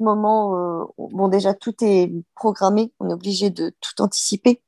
moment, 0.00 0.86
bon, 0.96 1.28
déjà, 1.28 1.52
tout 1.54 1.74
est 1.82 2.10
programmé, 2.34 2.92
on 3.00 3.10
est 3.10 3.12
obligé 3.12 3.50
de 3.50 3.74
tout 3.80 4.00
anticiper. 4.02 4.62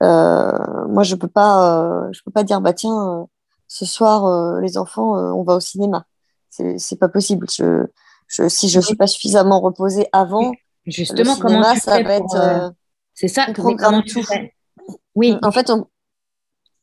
Moi, 0.00 1.02
je 1.02 1.14
peux 1.16 1.28
pas, 1.28 2.08
peux 2.24 2.30
pas 2.30 2.44
dire, 2.44 2.60
bah 2.60 2.72
tiens, 2.72 3.28
ce 3.66 3.84
soir, 3.86 4.60
les 4.60 4.78
enfants, 4.78 5.14
on 5.14 5.42
va 5.42 5.56
au 5.56 5.60
cinéma. 5.60 6.06
C'est 6.50 6.98
pas 6.98 7.08
possible. 7.08 7.46
Je, 7.50 7.86
je, 8.26 8.48
si 8.48 8.68
je 8.68 8.80
suis 8.80 8.96
pas 8.96 9.06
suffisamment 9.06 9.60
reposée 9.60 10.06
avant, 10.12 10.52
justement, 10.86 11.30
le 11.30 11.36
cinéma, 11.36 11.40
comment 11.40 11.74
ça 11.76 12.02
va 12.02 12.14
être. 12.14 12.74
c'est 13.14 13.28
ça, 13.28 13.46
on 13.48 13.52
programme 13.52 14.02
tout. 14.04 14.24
Oui. 15.14 15.36
En 15.42 15.52
fait, 15.52 15.70
on, 15.70 15.86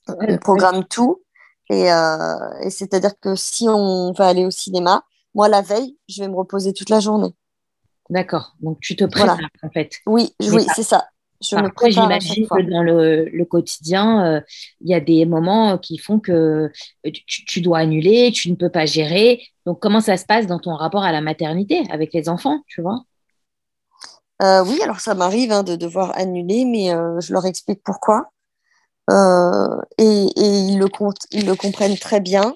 on 0.08 0.38
programme 0.38 0.86
tout. 0.86 1.22
Et, 1.70 1.88
et 1.88 2.70
c'est-à-dire 2.70 3.20
que 3.20 3.36
si 3.36 3.68
on 3.68 4.14
va 4.14 4.28
aller 4.28 4.46
au 4.46 4.52
cinéma, 4.52 5.04
moi, 5.38 5.50
la 5.50 5.62
veille, 5.62 5.96
je 6.10 6.24
vais 6.24 6.28
me 6.28 6.36
reposer 6.36 6.74
toute 6.74 6.90
la 6.90 7.00
journée. 7.00 7.34
D'accord. 8.10 8.56
Donc, 8.60 8.80
tu 8.82 8.96
te 8.96 9.04
prépares, 9.04 9.38
en 9.62 9.70
fait. 9.70 9.98
Oui, 10.08 10.34
oui 10.42 10.66
c'est 10.76 10.84
ça. 10.84 11.10
Je 11.42 11.56
me 11.56 11.70
prépare. 11.70 12.06
J'imagine 12.06 12.48
que 12.48 12.62
dans 12.64 12.82
le, 12.82 13.46
quotidien, 13.46 14.26
euh, 14.26 14.42
il 14.82 14.90
y 14.90 14.96
a 14.96 15.00
des 15.00 15.26
moments 15.28 15.78
qui 15.78 16.00
font 16.00 16.20
que 16.20 16.72
euh, 17.06 17.12
tu, 17.28 17.62
dois 17.62 17.78
annuler, 17.80 18.32
tu 18.32 18.50
ne 18.50 18.56
peux 18.56 18.72
pas 18.72 18.88
gérer. 18.88 19.44
Donc, 19.68 19.80
comment 19.80 20.02
ça 20.02 20.18
se 20.18 20.26
passe 20.26 20.48
dans 20.48 20.58
ton 20.58 20.74
rapport 20.74 21.04
à 21.04 21.12
la 21.12 21.22
maternité 21.22 21.84
avec 21.92 22.14
les 22.14 22.30
enfants, 22.30 22.62
tu 22.68 22.82
vois? 22.82 23.04
Euh, 24.42 24.64
Oui, 24.64 24.82
alors 24.82 25.00
ça 25.00 25.14
m'arrive 25.14 25.52
hein, 25.52 25.62
de 25.62 25.76
devoir 25.76 26.18
annuler, 26.18 26.66
mais 26.66 26.90
je 27.22 27.34
leur 27.34 27.46
explique 27.46 27.84
pourquoi. 27.84 28.32
et, 29.10 29.14
et 30.00 30.60
ils, 30.60 30.80
le 30.80 31.56
comprennent 31.56 31.98
très 31.98 32.22
bien. 32.22 32.56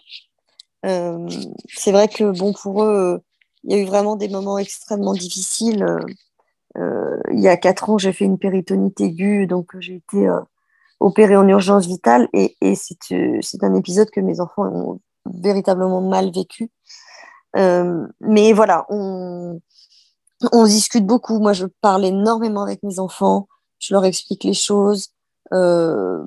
c'est 0.83 1.91
vrai 1.91 2.07
que, 2.07 2.31
bon, 2.31 2.53
pour 2.53 2.83
eux, 2.83 3.21
il 3.63 3.71
y 3.71 3.75
a 3.75 3.83
eu 3.83 3.85
vraiment 3.85 4.15
des 4.15 4.29
moments 4.29 4.57
extrêmement 4.57 5.13
difficiles. 5.13 5.85
Euh, 6.77 7.19
il 7.31 7.39
y 7.39 7.47
a 7.47 7.57
quatre 7.57 7.89
ans, 7.89 7.97
j'ai 7.97 8.13
fait 8.13 8.25
une 8.25 8.37
péritonite 8.39 8.99
aiguë, 9.01 9.47
donc 9.47 9.77
j'ai 9.79 9.95
été 9.95 10.27
euh, 10.27 10.39
opérée 10.99 11.35
en 11.35 11.47
urgence 11.47 11.85
vitale 11.85 12.29
et, 12.33 12.55
et 12.61 12.75
c'est 12.75 13.63
un 13.63 13.75
épisode 13.75 14.09
que 14.09 14.21
mes 14.21 14.39
enfants 14.39 14.63
ont 14.63 14.99
véritablement 15.25 16.01
mal 16.01 16.31
vécu. 16.31 16.71
Euh, 17.57 18.07
mais 18.21 18.53
voilà, 18.53 18.85
on, 18.89 19.59
on, 20.51 20.63
discute 20.65 21.05
beaucoup. 21.05 21.39
Moi, 21.39 21.53
je 21.53 21.65
parle 21.81 22.05
énormément 22.05 22.63
avec 22.63 22.81
mes 22.83 22.99
enfants. 22.99 23.47
Je 23.79 23.93
leur 23.93 24.05
explique 24.05 24.43
les 24.43 24.53
choses. 24.53 25.09
Euh, 25.53 26.23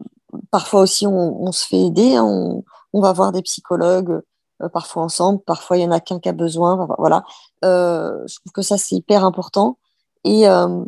parfois 0.51 0.83
aussi, 0.83 1.07
on, 1.07 1.43
on, 1.43 1.53
se 1.53 1.67
fait 1.67 1.81
aider. 1.81 2.17
Hein. 2.17 2.25
On, 2.25 2.65
on, 2.93 3.01
va 3.01 3.13
voir 3.13 3.33
des 3.33 3.43
psychologues 3.43 4.21
euh, 4.63 4.69
parfois 4.69 5.03
ensemble, 5.03 5.41
parfois 5.43 5.77
il 5.77 5.83
y 5.83 5.87
en 5.87 5.91
a 5.91 6.01
qu'un 6.01 6.21
qui 6.21 6.29
a 6.29 6.33
besoin. 6.33 6.87
Voilà, 6.99 7.25
euh, 7.65 8.25
je 8.29 8.37
trouve 8.37 8.53
que 8.53 8.63
ça 8.63 8.79
c'est 8.79 8.95
hyper 8.97 9.25
important 9.25 9.79
et, 10.25 10.49
euh, 10.49 10.85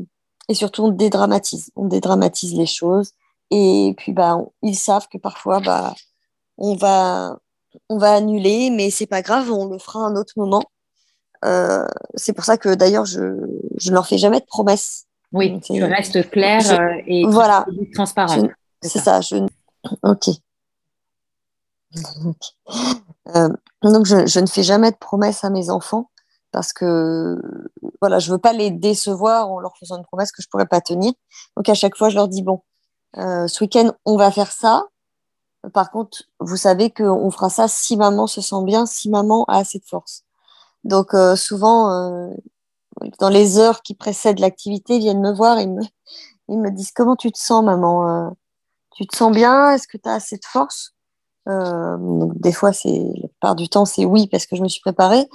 et 0.49 0.55
surtout 0.55 0.85
on 0.85 0.89
dédramatise, 0.89 1.71
on 1.75 1.87
dédramatise 1.87 2.55
les 2.55 2.67
choses 2.67 3.13
et 3.51 3.95
puis 3.97 4.13
bah 4.13 4.39
ils 4.63 4.77
savent 4.77 5.09
que 5.09 5.19
parfois 5.19 5.61
bah 5.61 5.95
on 6.59 6.77
va 6.77 7.39
on 7.89 7.99
va 7.99 8.15
annuler, 8.15 8.71
mais 8.71 8.91
c'est 8.91 9.07
pas 9.07 9.23
grave, 9.23 9.51
on 9.51 9.67
le 9.67 9.79
fera 9.79 10.01
un 10.01 10.17
autre 10.17 10.35
moment. 10.37 10.63
c'est 12.15 12.33
pour 12.33 12.45
ça 12.45 12.57
que 12.57 12.75
d'ailleurs 12.75 13.05
je, 13.05 13.21
je 13.77 13.91
ne 13.91 13.95
leur 13.95 14.07
fais 14.07 14.19
jamais 14.19 14.41
de 14.41 14.47
promesses. 14.47 15.07
Oui, 15.33 15.61
tu 15.61 15.83
restes 15.85 16.31
clair 16.31 16.61
et 17.07 17.25
voilà, 17.27 17.67
transparent. 17.95 18.49
C'est 18.83 18.99
ça. 18.99 19.21
je... 19.21 19.37
Ok. 20.03 20.29
Euh, 23.35 23.49
donc, 23.83 24.07
je, 24.07 24.27
je, 24.27 24.41
ne 24.41 24.47
fais 24.47 24.63
jamais 24.63 24.91
de 24.91 24.97
promesses 24.97 25.45
à 25.45 25.51
mes 25.51 25.71
enfants 25.71 26.11
parce 26.53 26.73
que 26.73 27.41
voilà, 28.01 28.19
je 28.19 28.31
veux 28.31 28.39
pas 28.39 28.53
les 28.53 28.71
décevoir 28.71 29.51
en 29.51 29.59
leur 29.59 29.77
faisant 29.79 29.99
une 29.99 30.05
promesse 30.05 30.33
que 30.33 30.43
je 30.43 30.49
pourrais 30.49 30.67
pas 30.67 30.81
tenir. 30.81 31.13
Donc, 31.57 31.69
à 31.69 31.75
chaque 31.75 31.97
fois, 31.97 32.09
je 32.09 32.17
leur 32.17 32.29
dis 32.29 32.43
bon, 32.43 32.63
euh, 33.17 33.49
ce 33.49 33.65
week-end, 33.65 33.93
on 34.05 34.17
va 34.17 34.31
faire 34.31 34.53
ça. 34.53 34.85
Par 35.73 35.91
contre, 35.91 36.25
vous 36.41 36.57
savez 36.57 36.91
qu'on 36.91 37.31
fera 37.31 37.51
ça 37.51 37.69
si 37.69 37.97
maman 37.97 38.27
se 38.27 38.41
sent 38.41 38.63
bien, 38.65 38.87
si 38.87 39.11
maman 39.11 39.45
a 39.49 39.59
assez 39.59 39.79
de 39.79 39.85
force. 39.85 40.25
Donc, 40.85 41.15
euh, 41.15 41.37
souvent, 41.37 41.91
euh, 41.91 42.31
dans 43.21 43.29
les 43.29 43.59
heures 43.59 43.83
qui 43.83 43.95
précèdent 43.95 44.41
l'activité, 44.41 44.97
ils 44.97 45.01
viennent 45.01 45.21
me 45.21 45.33
voir 45.33 45.59
et 45.59 45.67
me, 45.67 45.83
ils 46.49 46.59
me 46.59 46.71
disent 46.71 46.93
Comment 46.93 47.17
tu 47.17 47.33
te 47.33 47.39
sens, 47.39 47.65
maman 47.65 48.09
euh, 48.09 48.31
Tu 48.97 49.07
te 49.07 49.17
sens 49.17 49.33
bien? 49.33 49.73
Est-ce 49.73 49.89
que 49.89 49.99
tu 49.99 50.09
as 50.09 50.15
assez 50.15 50.37
de 50.37 50.45
force 50.45 50.93
des 51.49 52.53
fois, 52.53 52.73
c'est 52.73 52.89
la 53.23 53.29
plupart 53.29 53.55
du 53.55 53.69
temps, 53.69 53.85
c'est 53.85 54.05
oui 54.05 54.27
parce 54.27 54.47
que 54.47 54.57
je 54.57 54.63
me 54.63 54.69
suis 54.69 54.81
préparée. 54.81 55.29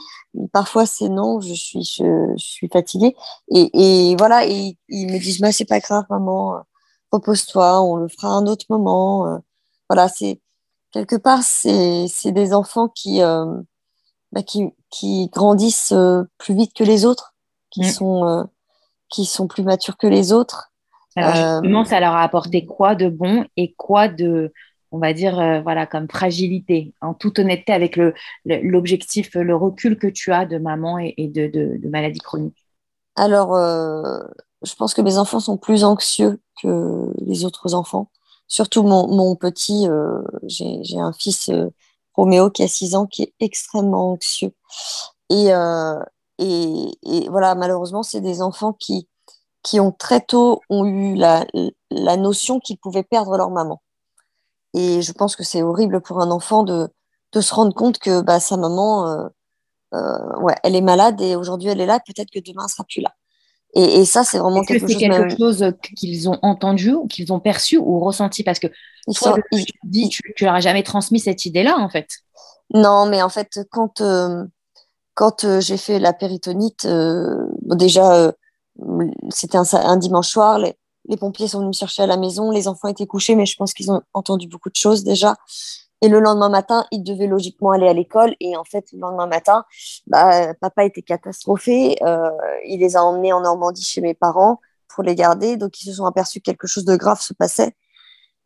Parfois, 0.51 0.85
c'est 0.85 1.07
non, 1.07 1.39
je 1.39 1.53
suis, 1.53 2.69
fatiguée. 2.71 3.15
Et, 3.49 4.15
voilà, 4.17 4.45
et 4.45 4.77
ils 4.89 5.07
me 5.07 5.19
disent, 5.19 5.39
bah, 5.39 5.53
c'est 5.53 5.65
pas 5.65 5.79
grave, 5.79 6.03
maman, 6.09 6.61
repose-toi, 7.11 7.81
on 7.81 7.95
le 7.95 8.09
fera 8.09 8.29
un 8.29 8.45
autre 8.45 8.65
moment. 8.69 9.41
Euh, 9.91 9.95
voilà, 9.95 10.07
c'est 10.07 10.39
quelque 10.91 11.15
part, 11.15 11.43
c'est 11.43 12.31
des 12.31 12.53
enfants 12.53 12.89
qui, 12.89 13.21
euh, 13.21 13.45
bah, 14.31 14.43
qui, 14.43 14.69
qui, 14.89 15.29
grandissent 15.33 15.93
euh, 15.93 16.23
plus 16.37 16.55
vite 16.55 16.73
que 16.73 16.83
les 16.83 17.05
autres, 17.05 17.33
qui, 17.69 17.81
mm. 17.81 17.91
sont, 17.91 18.49
qui 19.09 19.25
sont 19.25 19.47
plus 19.47 19.63
matures 19.63 19.97
que 19.97 20.07
les 20.07 20.33
autres. 20.33 20.67
Alors 21.17 21.35
justement, 21.35 21.83
ça 21.83 21.99
leur 21.99 22.13
a 22.13 22.23
apporté 22.23 22.65
quoi 22.65 22.95
de 22.95 23.09
bon 23.09 23.45
et 23.57 23.73
quoi 23.73 24.07
de 24.07 24.53
on 24.91 24.99
va 24.99 25.13
dire, 25.13 25.39
euh, 25.39 25.61
voilà, 25.61 25.87
comme 25.87 26.09
fragilité, 26.09 26.93
en 27.01 27.13
toute 27.13 27.39
honnêteté 27.39 27.71
avec 27.71 27.97
l'objectif, 28.45 29.33
le, 29.35 29.55
recul 29.55 29.97
que 29.97 30.07
tu 30.07 30.31
as 30.31 30.45
de 30.45 30.57
maman 30.57 30.99
et, 30.99 31.27
de, 31.27 31.47
de, 31.47 31.87
maladie 31.87 32.19
chronique 32.19 32.65
Alors, 33.15 33.55
euh, 33.55 34.19
je 34.63 34.75
pense 34.75 34.93
que 34.93 35.01
mes 35.01 35.17
enfants 35.17 35.39
sont 35.39 35.57
plus 35.57 35.83
anxieux 35.83 36.41
que 36.61 37.09
les 37.25 37.45
autres 37.45 37.73
enfants. 37.73 38.09
Surtout 38.51 38.83
mon, 38.83 39.35
petit, 39.37 39.87
euh, 39.87 40.21
j'ai 40.43 40.99
un 40.99 41.13
fils, 41.13 41.49
Roméo, 42.15 42.49
qui 42.49 42.63
a 42.63 42.67
6 42.67 42.95
ans, 42.95 43.07
qui 43.07 43.23
est 43.23 43.33
extrêmement 43.39 44.11
anxieux. 44.11 44.53
Et, 45.29 45.51
et, 46.39 47.29
voilà, 47.29 47.55
malheureusement, 47.55 48.03
c'est 48.03 48.19
des 48.19 48.41
enfants 48.41 48.73
qui, 48.73 49.07
qui 49.63 49.79
ont 49.79 49.93
très 49.93 50.21
tôt 50.21 50.61
ont 50.69 50.85
eu 50.85 51.15
la, 51.15 51.45
la 51.91 52.17
notion 52.17 52.59
qu'ils 52.59 52.77
pouvaient 52.77 53.03
perdre 53.03 53.37
leur 53.37 53.51
maman. 53.51 53.81
Et 54.73 55.01
je 55.01 55.11
pense 55.13 55.35
que 55.37 55.43
c'est 55.43 55.63
horrible 55.63 56.01
pour 56.01 56.21
un 56.21 56.31
enfant 56.31 56.63
de, 56.63 56.89
de 57.31 57.41
se 57.41 57.53
rendre 57.53 57.73
compte 57.73 57.99
que 57.99 58.21
bah, 58.21 58.41
sa 58.41 58.57
maman, 58.57 59.07
euh, 59.07 59.27
euh, 59.93 60.39
ouais, 60.41 60.55
elle 60.63 60.75
est 60.75 60.81
malade 60.81 61.21
et 61.21 61.35
aujourd'hui 61.35 61.69
elle 61.69 61.81
est 61.81 61.85
là, 61.85 61.99
peut-être 61.99 62.31
que 62.31 62.39
demain 62.39 62.63
elle 62.65 62.69
sera 62.71 62.83
plus 62.85 63.01
là. 63.01 63.13
Et, 63.73 64.01
et 64.01 64.05
ça, 64.05 64.23
c'est 64.23 64.37
vraiment 64.37 64.63
quelque, 64.63 64.87
chose, 64.87 64.97
quelque 64.97 65.37
chose 65.37 65.73
qu'ils 65.95 66.29
ont 66.29 66.37
entendu, 66.41 66.93
qu'ils 67.09 67.31
ont 67.31 67.39
perçu 67.39 67.77
ou 67.77 67.99
ressenti? 67.99 68.43
Parce 68.43 68.59
que 68.59 68.67
toi, 69.15 69.37
tu, 69.51 69.65
dis, 69.83 70.09
tu, 70.09 70.21
tu 70.35 70.45
leur 70.45 70.55
as 70.55 70.59
jamais 70.59 70.83
transmis 70.83 71.19
cette 71.19 71.45
idée-là, 71.45 71.77
en 71.77 71.89
fait. 71.89 72.07
Non, 72.73 73.05
mais 73.05 73.21
en 73.21 73.29
fait, 73.29 73.61
quand, 73.71 74.01
euh, 74.01 74.43
quand 75.13 75.43
euh, 75.43 75.61
j'ai 75.61 75.77
fait 75.77 75.99
la 75.99 76.13
péritonite, 76.13 76.85
euh, 76.85 77.47
déjà, 77.63 78.33
c'était 79.29 79.57
un, 79.57 79.65
un, 79.73 79.97
dimanche 79.97 80.29
soir, 80.29 80.59
les, 80.59 80.75
les 81.09 81.17
pompiers 81.17 81.47
sont 81.47 81.59
venus 81.59 81.75
me 81.75 81.79
chercher 81.79 82.03
à 82.03 82.07
la 82.07 82.17
maison, 82.17 82.51
les 82.51 82.67
enfants 82.67 82.87
étaient 82.87 83.07
couchés, 83.07 83.35
mais 83.35 83.45
je 83.45 83.55
pense 83.55 83.73
qu'ils 83.73 83.91
ont 83.91 84.01
entendu 84.13 84.47
beaucoup 84.47 84.69
de 84.69 84.75
choses 84.75 85.03
déjà. 85.03 85.35
Et 86.01 86.09
le 86.09 86.19
lendemain 86.19 86.49
matin, 86.49 86.85
ils 86.91 87.03
devaient 87.03 87.27
logiquement 87.27 87.71
aller 87.71 87.87
à 87.87 87.93
l'école. 87.93 88.35
Et 88.39 88.57
en 88.57 88.63
fait, 88.63 88.91
le 88.91 88.99
lendemain 88.99 89.27
matin, 89.27 89.65
bah, 90.07 90.53
papa 90.55 90.83
était 90.83 91.03
catastrophé. 91.03 91.95
Euh, 92.03 92.29
il 92.65 92.79
les 92.79 92.95
a 92.95 93.03
emmenés 93.03 93.33
en 93.33 93.41
Normandie 93.41 93.83
chez 93.83 94.01
mes 94.01 94.15
parents 94.15 94.59
pour 94.87 95.03
les 95.03 95.13
garder. 95.13 95.57
Donc, 95.57 95.79
ils 95.81 95.85
se 95.85 95.93
sont 95.93 96.05
aperçus 96.05 96.39
que 96.39 96.45
quelque 96.45 96.67
chose 96.67 96.85
de 96.85 96.95
grave 96.95 97.21
se 97.21 97.33
passait. 97.33 97.75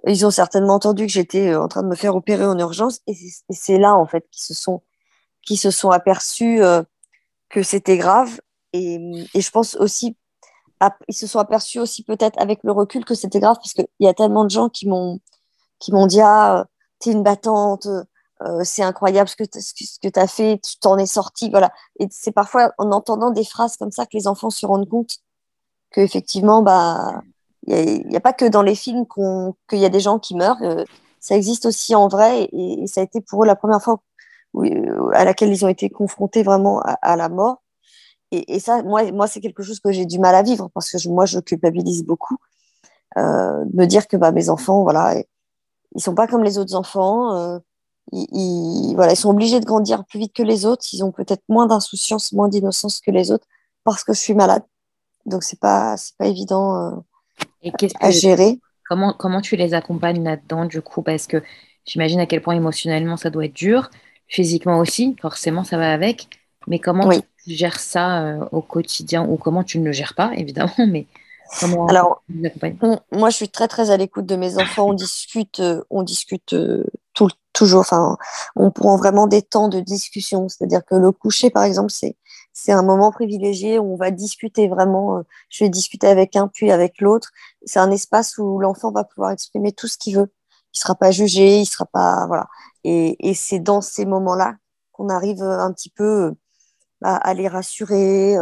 Ils 0.06 0.26
ont 0.26 0.32
certainement 0.32 0.76
entendu 0.76 1.06
que 1.06 1.12
j'étais 1.12 1.50
euh, 1.50 1.62
en 1.62 1.70
train 1.70 1.82
de 1.82 1.88
me 1.88 1.96
faire 1.96 2.16
opérer 2.16 2.46
en 2.46 2.60
urgence. 2.60 3.00
Et 3.08 3.16
c'est 3.50 3.80
là, 3.80 3.96
en 3.96 4.06
fait, 4.06 4.28
qu'ils 4.32 4.44
se 4.44 4.54
sont, 4.54 4.84
qui 5.42 5.56
se 5.56 5.72
sont 5.72 5.92
aperçus 5.92 6.62
euh, 6.62 6.84
que 7.50 7.64
c'était 7.64 7.98
grave. 7.98 8.42
Et, 8.74 9.00
je 9.34 9.50
pense 9.50 9.76
aussi 9.76 10.18
ils 11.08 11.16
se 11.16 11.26
sont 11.26 11.40
aperçus 11.40 11.80
aussi 11.80 12.04
peut-être 12.04 12.40
avec 12.40 12.60
le 12.64 12.72
recul 12.72 13.06
que 13.06 13.16
c'était 13.16 13.40
grave 13.40 13.56
parce 13.56 13.74
qu'il 13.74 13.88
y 14.02 14.08
a 14.08 14.14
tellement 14.14 14.44
de 14.44 14.50
gens 14.50 14.70
qui 14.70 14.88
m'ont 14.88 15.20
dit 16.06 16.22
ah 16.22 16.68
t'es 17.00 17.12
une 17.12 17.24
battante 17.24 17.88
euh, 18.42 18.64
c'est 18.64 18.84
incroyable 18.84 19.30
ce 19.30 19.36
que 19.36 19.44
tu 19.44 20.20
as 20.20 20.28
fait 20.28 20.60
tu 20.64 20.78
t'en 20.80 20.98
es 20.98 21.06
sorti 21.06 21.50
voilà 21.50 21.72
et 22.00 22.08
c'est 22.12 22.32
parfois 22.32 22.72
en 22.78 22.92
entendant 22.92 23.32
des 23.32 23.46
phrases 23.46 23.78
comme 23.78 23.92
ça 23.92 24.06
que 24.06 24.18
les 24.18 24.28
enfants 24.28 24.50
se 24.50 24.66
rendent 24.66 24.90
compte 24.90 25.18
que 25.92 26.02
effectivement 26.02 26.62
bah 26.62 27.22
il 27.68 28.08
n'y 28.08 28.16
a, 28.16 28.20
pas 28.20 28.34
que 28.34 28.46
dans 28.46 28.62
les 28.62 28.76
films 28.76 29.06
qu'il 29.70 29.80
y 29.80 29.86
a 29.86 29.90
des 29.90 30.00
gens 30.00 30.20
qui 30.20 30.36
meurent 30.36 30.62
euh, 30.62 30.84
ça 31.20 31.36
existe 31.36 31.66
aussi 31.66 31.96
en 31.96 32.08
vrai 32.08 32.50
et, 32.52 32.86
ça 32.88 33.02
a 33.02 33.04
été 33.04 33.22
pour 33.22 33.44
eux 33.44 33.48
la 33.48 33.56
première 33.56 33.82
fois 33.82 34.02
euh, 34.56 35.10
à 35.14 35.26
laquelle 35.26 35.52
ils 35.52 35.66
ont 35.66 35.70
été 35.70 35.90
confrontés 35.90 36.44
vraiment 36.44 36.82
à 36.82 37.16
la 37.16 37.30
mort 37.30 37.62
et, 38.32 38.60
ça, 38.60 38.84
moi, 38.84 39.12
moi 39.12 39.28
c'est 39.28 39.40
quelque 39.40 39.64
chose 39.64 39.80
que 39.80 39.92
j'ai 39.92 40.06
du 40.06 40.20
mal 40.20 40.36
à 40.36 40.44
vivre 40.44 40.70
parce 40.74 40.92
que 40.92 41.10
moi, 41.10 41.26
je 41.26 41.40
culpabilise 41.40 42.04
beaucoup. 42.04 42.38
De 43.16 43.78
me 43.78 43.86
dire 43.86 44.08
que 44.08 44.18
bah, 44.18 44.32
mes 44.32 44.50
enfants, 44.50 44.84
voilà, 44.84 45.16
ils 45.96 46.02
sont 46.02 46.16
pas 46.16 46.28
comme 46.28 46.44
les 46.44 46.58
autres 46.58 46.76
enfants. 46.76 47.36
Euh, 47.36 47.60
ils, 48.12 48.94
voilà, 48.96 49.14
ils 49.14 49.18
sont 49.18 49.30
obligés 49.32 49.60
de 49.60 49.66
grandir 49.66 50.06
plus 50.06 50.20
vite 50.20 50.34
que 50.34 50.44
les 50.44 50.66
autres. 50.66 50.86
Ils 50.94 51.04
ont 51.04 51.12
peut-être 51.12 51.44
moins 51.50 51.68
d'insouciance, 51.68 52.34
moins 52.34 52.50
d'innocence 52.50 53.00
que 53.02 53.12
les 53.12 53.32
autres. 53.32 53.48
parce 53.84 54.04
que 54.04 54.14
je 54.14 54.20
suis 54.20 54.34
malade. 54.36 54.64
Donc, 55.26 55.44
c'est 55.44 55.60
pas, 55.60 55.98
c'est 55.98 56.16
pas 56.18 56.28
évident 56.28 56.76
euh, 56.78 56.92
Et 57.64 57.72
à 58.00 58.12
que, 58.12 58.12
gérer. 58.12 58.60
comment, 58.88 59.14
comment 59.14 59.42
tu 59.42 59.56
les 59.56 59.74
accompagnes 59.74 60.24
là-dedans, 60.24 60.66
du 60.66 60.82
coup? 60.82 61.02
Parce 61.02 61.28
que 61.28 61.42
j'imagine 61.86 62.20
à 62.20 62.26
quel 62.26 62.42
point 62.42 62.56
émotionnellement 62.56 63.18
ça 63.18 63.30
doit 63.30 63.46
être 63.46 63.54
dur, 63.56 63.90
physiquement 64.28 64.80
aussi, 64.80 65.16
forcément 65.22 65.64
ça 65.64 65.78
va 65.78 65.92
avec. 65.94 66.30
Mais 66.68 66.80
comment 66.80 67.08
Oui. 67.08 67.22
tu 67.44 67.52
gères 67.52 67.80
ça 67.80 68.24
euh, 68.24 68.46
au 68.52 68.62
quotidien? 68.62 69.26
Ou 69.28 69.38
comment 69.38 69.64
tu 69.64 69.80
ne 69.80 69.86
le 69.86 69.92
gères 69.92 70.16
pas, 70.16 70.32
évidemment, 70.36 70.74
mais 70.88 71.08
comment 71.60 71.88
Alors, 71.88 72.24
on- 72.82 73.00
moi, 73.12 73.30
je 73.30 73.36
suis 73.38 73.50
très, 73.50 73.68
très 73.68 73.90
à 73.92 73.98
l'écoute 73.98 74.26
de 74.26 74.36
mes 74.36 74.58
enfants. 74.58 74.88
On 74.90 74.94
discute, 74.94 75.60
euh, 75.60 75.84
on 75.90 76.04
discute 76.04 76.54
euh, 76.54 76.84
tout, 77.14 77.30
toujours. 77.54 77.82
Enfin, 77.82 78.18
on 78.56 78.72
prend 78.72 78.98
vraiment 78.98 79.28
des 79.28 79.42
temps 79.42 79.68
de 79.70 79.80
discussion. 79.80 80.50
C'est-à-dire 80.50 80.84
que 80.86 80.96
le 80.96 81.12
coucher, 81.12 81.50
par 81.50 81.64
exemple, 81.64 81.92
c'est, 81.92 82.18
c'est 82.54 82.72
un 82.72 82.84
moment 82.84 83.12
privilégié 83.12 83.80
où 83.80 83.94
on 83.94 83.98
va 83.98 84.12
discuter 84.12 84.68
vraiment. 84.68 85.18
euh, 85.20 85.22
Je 85.50 85.64
vais 85.64 85.70
discuter 85.70 86.08
avec 86.08 86.36
un, 86.36 86.48
puis 86.48 86.72
avec 86.72 87.02
l'autre. 87.02 87.30
C'est 87.66 87.80
un 87.80 87.92
espace 87.92 88.38
où 88.38 88.60
l'enfant 88.60 88.92
va 88.92 89.04
pouvoir 89.04 89.32
exprimer 89.32 89.72
tout 89.74 89.88
ce 89.88 89.98
qu'il 89.98 90.16
veut. 90.18 90.32
Il 90.74 90.80
sera 90.80 90.96
pas 90.96 91.12
jugé, 91.12 91.60
il 91.62 91.66
sera 91.66 91.86
pas, 91.86 92.26
voilà. 92.28 92.48
Et, 92.84 93.30
et 93.30 93.34
c'est 93.34 93.60
dans 93.60 93.82
ces 93.82 94.06
moments-là 94.06 94.56
qu'on 94.92 95.10
arrive 95.10 95.42
un 95.44 95.72
petit 95.74 95.90
peu 95.90 96.34
à, 97.04 97.16
à 97.18 97.34
les 97.34 97.48
rassurer 97.48 98.36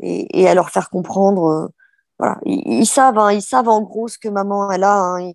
et, 0.00 0.40
et 0.40 0.48
à 0.48 0.54
leur 0.54 0.70
faire 0.70 0.90
comprendre. 0.90 1.70
Voilà, 2.18 2.38
ils, 2.44 2.62
ils 2.80 2.86
savent, 2.86 3.18
hein, 3.18 3.32
ils 3.32 3.42
savent 3.42 3.68
en 3.68 3.82
gros 3.82 4.08
ce 4.08 4.18
que 4.18 4.28
maman 4.28 4.70
elle 4.70 4.84
a. 4.84 4.98
hein. 4.98 5.20
Ils, 5.20 5.34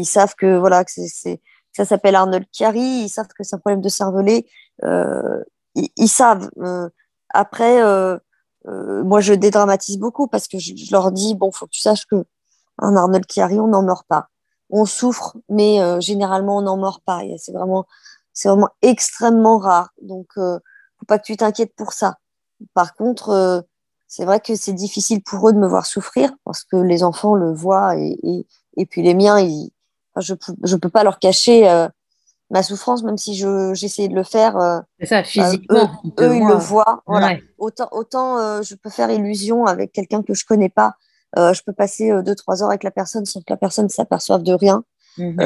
ils 0.00 0.04
savent 0.06 0.34
que 0.36 0.56
voilà 0.58 0.84
que 0.84 0.90
c'est, 0.92 1.40
ça 1.72 1.84
s'appelle 1.84 2.14
Arnold 2.16 2.46
Chiari. 2.52 2.80
Ils 3.04 3.08
savent 3.08 3.28
que 3.28 3.44
c'est 3.44 3.56
un 3.56 3.58
problème 3.58 3.80
de 3.80 3.88
cervelet. 3.88 4.46
Euh, 4.84 5.42
ils, 5.74 6.08
savent. 6.08 6.50
Euh, 6.58 6.88
après, 7.30 7.82
euh, 7.82 8.18
euh, 8.66 9.02
moi 9.04 9.20
je 9.20 9.34
dédramatise 9.34 9.98
beaucoup 9.98 10.28
parce 10.28 10.48
que 10.48 10.58
je, 10.58 10.74
je 10.76 10.92
leur 10.92 11.12
dis 11.12 11.34
bon, 11.34 11.50
faut 11.52 11.66
que 11.66 11.72
tu 11.72 11.80
saches 11.80 12.06
que 12.06 12.24
un 12.78 12.96
Arnold 12.96 13.24
Chiari, 13.28 13.58
on 13.60 13.68
n'en 13.68 13.82
meurt 13.82 14.06
pas. 14.06 14.28
On 14.70 14.84
souffre, 14.84 15.36
mais 15.48 15.80
euh, 15.80 16.00
généralement 16.00 16.58
on 16.58 16.62
n'en 16.62 16.76
meurt 16.76 17.02
pas. 17.04 17.22
C'est 17.38 17.52
vraiment, 17.52 17.86
c'est 18.32 18.48
vraiment 18.48 18.68
extrêmement 18.82 19.58
rare. 19.58 19.90
Donc, 20.02 20.28
euh, 20.36 20.58
faut 20.98 21.06
pas 21.06 21.18
que 21.18 21.24
tu 21.24 21.36
t'inquiètes 21.36 21.74
pour 21.74 21.92
ça. 21.92 22.18
Par 22.74 22.94
contre, 22.94 23.64
c'est 24.08 24.24
vrai 24.24 24.40
que 24.40 24.56
c'est 24.56 24.72
difficile 24.72 25.22
pour 25.22 25.48
eux 25.48 25.52
de 25.52 25.58
me 25.58 25.68
voir 25.68 25.86
souffrir 25.86 26.30
parce 26.44 26.64
que 26.64 26.76
les 26.76 27.04
enfants 27.04 27.34
le 27.34 27.52
voient 27.52 27.96
et, 27.96 28.18
et, 28.22 28.46
et 28.76 28.86
puis 28.86 29.02
les 29.02 29.14
miens, 29.14 29.38
ils, 29.38 29.70
enfin, 30.14 30.20
je 30.22 30.34
je 30.64 30.76
peux 30.76 30.88
pas 30.88 31.04
leur 31.04 31.18
cacher 31.18 31.68
euh, 31.68 31.88
ma 32.50 32.62
souffrance, 32.62 33.02
même 33.04 33.18
si 33.18 33.34
je, 33.36 33.74
j'essayais 33.74 34.08
de 34.08 34.14
le 34.14 34.24
faire. 34.24 34.56
euh, 34.56 34.80
C'est 34.98 35.06
ça, 35.06 35.16
bah, 35.16 35.20
eux, 35.20 35.24
physiquement, 35.24 35.90
eux, 36.20 36.34
ils 36.36 36.40
le 36.40 36.54
voient. 36.54 36.58
voient. 36.58 37.02
Voilà. 37.06 37.26
Ouais. 37.28 37.42
Autant, 37.58 37.88
autant 37.92 38.38
euh, 38.38 38.62
je 38.62 38.74
peux 38.74 38.90
faire 38.90 39.10
illusion 39.10 39.66
avec 39.66 39.92
quelqu'un 39.92 40.22
que 40.22 40.32
je 40.34 40.44
connais 40.46 40.70
pas. 40.70 40.94
Je 41.36 41.60
peux 41.66 41.74
passer 41.74 42.10
euh, 42.10 42.22
deux, 42.22 42.34
trois 42.34 42.62
heures 42.62 42.70
avec 42.70 42.82
la 42.84 42.90
personne 42.90 43.26
sans 43.26 43.40
que 43.40 43.50
la 43.50 43.58
personne 43.58 43.90
s'aperçoive 43.90 44.42
de 44.42 44.54
rien. 44.54 44.82
Mhm. 45.18 45.36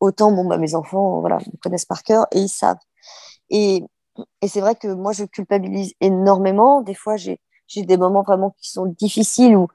Autant, 0.00 0.32
bon, 0.32 0.46
bah, 0.46 0.56
mes 0.56 0.74
enfants, 0.74 1.20
voilà, 1.20 1.36
me 1.38 1.58
connaissent 1.62 1.84
par 1.84 2.02
cœur 2.02 2.26
et 2.32 2.38
ils 2.40 2.48
savent. 2.48 2.78
Et, 3.50 3.84
et 4.40 4.48
c'est 4.48 4.60
vrai 4.60 4.74
que 4.74 4.88
moi, 4.88 5.12
je 5.12 5.24
culpabilise 5.24 5.92
énormément. 6.00 6.80
Des 6.80 6.94
fois, 6.94 7.16
j'ai 7.16 7.40
j'ai 7.68 7.84
des 7.84 7.96
moments 7.98 8.22
vraiment 8.22 8.54
qui 8.60 8.70
sont 8.72 8.86
difficiles 8.86 9.56
où 9.56 9.68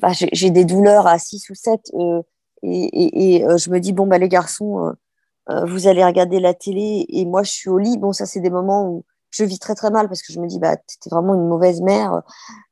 bah, 0.00 0.12
j'ai 0.14 0.50
des 0.50 0.64
douleurs 0.64 1.06
à 1.06 1.18
6 1.18 1.50
ou 1.50 1.54
7 1.54 1.82
euh, 1.94 2.22
et, 2.62 2.84
et, 2.84 3.36
et, 3.36 3.46
euh, 3.46 3.56
je 3.58 3.70
me 3.70 3.80
dis, 3.80 3.92
bon, 3.92 4.06
bah, 4.06 4.18
les 4.18 4.28
garçons, 4.28 4.94
euh, 5.50 5.64
vous 5.66 5.88
allez 5.88 6.04
regarder 6.04 6.40
la 6.40 6.54
télé 6.54 7.06
et 7.08 7.24
moi, 7.26 7.42
je 7.42 7.50
suis 7.50 7.70
au 7.70 7.78
lit. 7.78 7.98
Bon, 7.98 8.12
ça, 8.12 8.26
c'est 8.26 8.40
des 8.40 8.50
moments 8.50 8.88
où 8.88 9.04
je 9.30 9.44
vis 9.44 9.58
très, 9.58 9.74
très 9.74 9.90
mal 9.90 10.08
parce 10.08 10.22
que 10.22 10.32
je 10.32 10.40
me 10.40 10.46
dis, 10.48 10.58
bah, 10.60 10.76
t'es 10.76 11.10
vraiment 11.10 11.34
une 11.34 11.48
mauvaise 11.48 11.80
mère. 11.82 12.22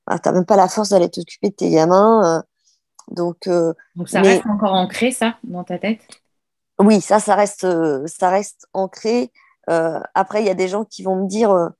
Ah, 0.07 0.18
T'as 0.18 0.33
même 0.33 0.47
pas 0.47 0.57
la 0.57 0.68
force 0.68 0.90
d'aller 0.90 1.11
t'occuper 1.11 1.51
de 1.51 1.55
tes 1.57 1.71
gamins. 1.71 2.44
donc, 3.11 3.49
Donc 3.97 4.09
ça 4.09 4.23
mais 4.23 4.23
reste 4.23 4.47
encore 4.47 4.73
ancré, 4.73 5.11
ça, 5.11 5.38
dans 5.44 5.62
ta 5.64 5.79
tête? 5.79 6.09
oui, 6.81 7.01
ça, 7.01 7.18
ça 7.21 7.35
reste, 7.35 7.66
ça 8.07 8.31
reste 8.31 8.66
ancré. 8.73 9.33
Après, 9.66 10.42
il 10.42 10.47
y 10.47 10.51
a 10.51 10.55
des 10.55 10.68
gens 10.68 10.85
qui 10.85 11.03
vont 11.03 11.16
me 11.25 11.27
dire, 11.29 11.71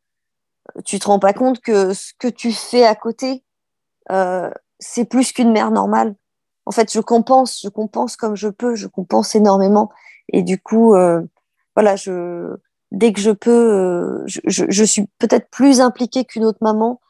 tu 0.85 0.98
te 0.98 1.07
rends 1.07 1.18
pas 1.18 1.33
compte 1.33 1.61
que 1.61 1.94
ce 1.94 2.12
que 2.18 2.28
tu 2.28 2.52
fais 2.52 2.85
à 2.85 2.94
côté, 2.94 3.44
euh, 4.11 4.50
c'est 4.78 5.04
plus 5.04 5.33
qu'une 5.33 5.52
mère 5.52 5.70
normale. 5.70 6.14
En 6.66 6.70
fait, 6.70 6.92
je 6.92 7.00
compense, 7.00 7.61
je 7.62 7.68
compense 7.68 8.16
comme 8.16 8.37
je 8.37 8.48
peux, 8.48 8.74
je 8.74 8.87
compense 8.87 9.35
énormément. 9.35 9.90
Et 10.33 10.42
du 10.42 10.61
coup, 10.61 10.94
euh, 10.94 11.22
voilà, 11.74 11.96
je, 11.96 12.57
dès 12.92 13.12
que 13.12 13.20
je 13.20 13.31
peux, 13.31 13.50
euh, 13.50 14.22
je, 14.26 14.40
je, 14.46 14.64
je 14.68 14.85
suis 14.85 15.09
peut-être 15.18 15.48
plus 15.50 15.81
impliquée 15.81 16.24
qu'une 16.24 16.44
autre 16.44 16.59
maman 16.61 17.00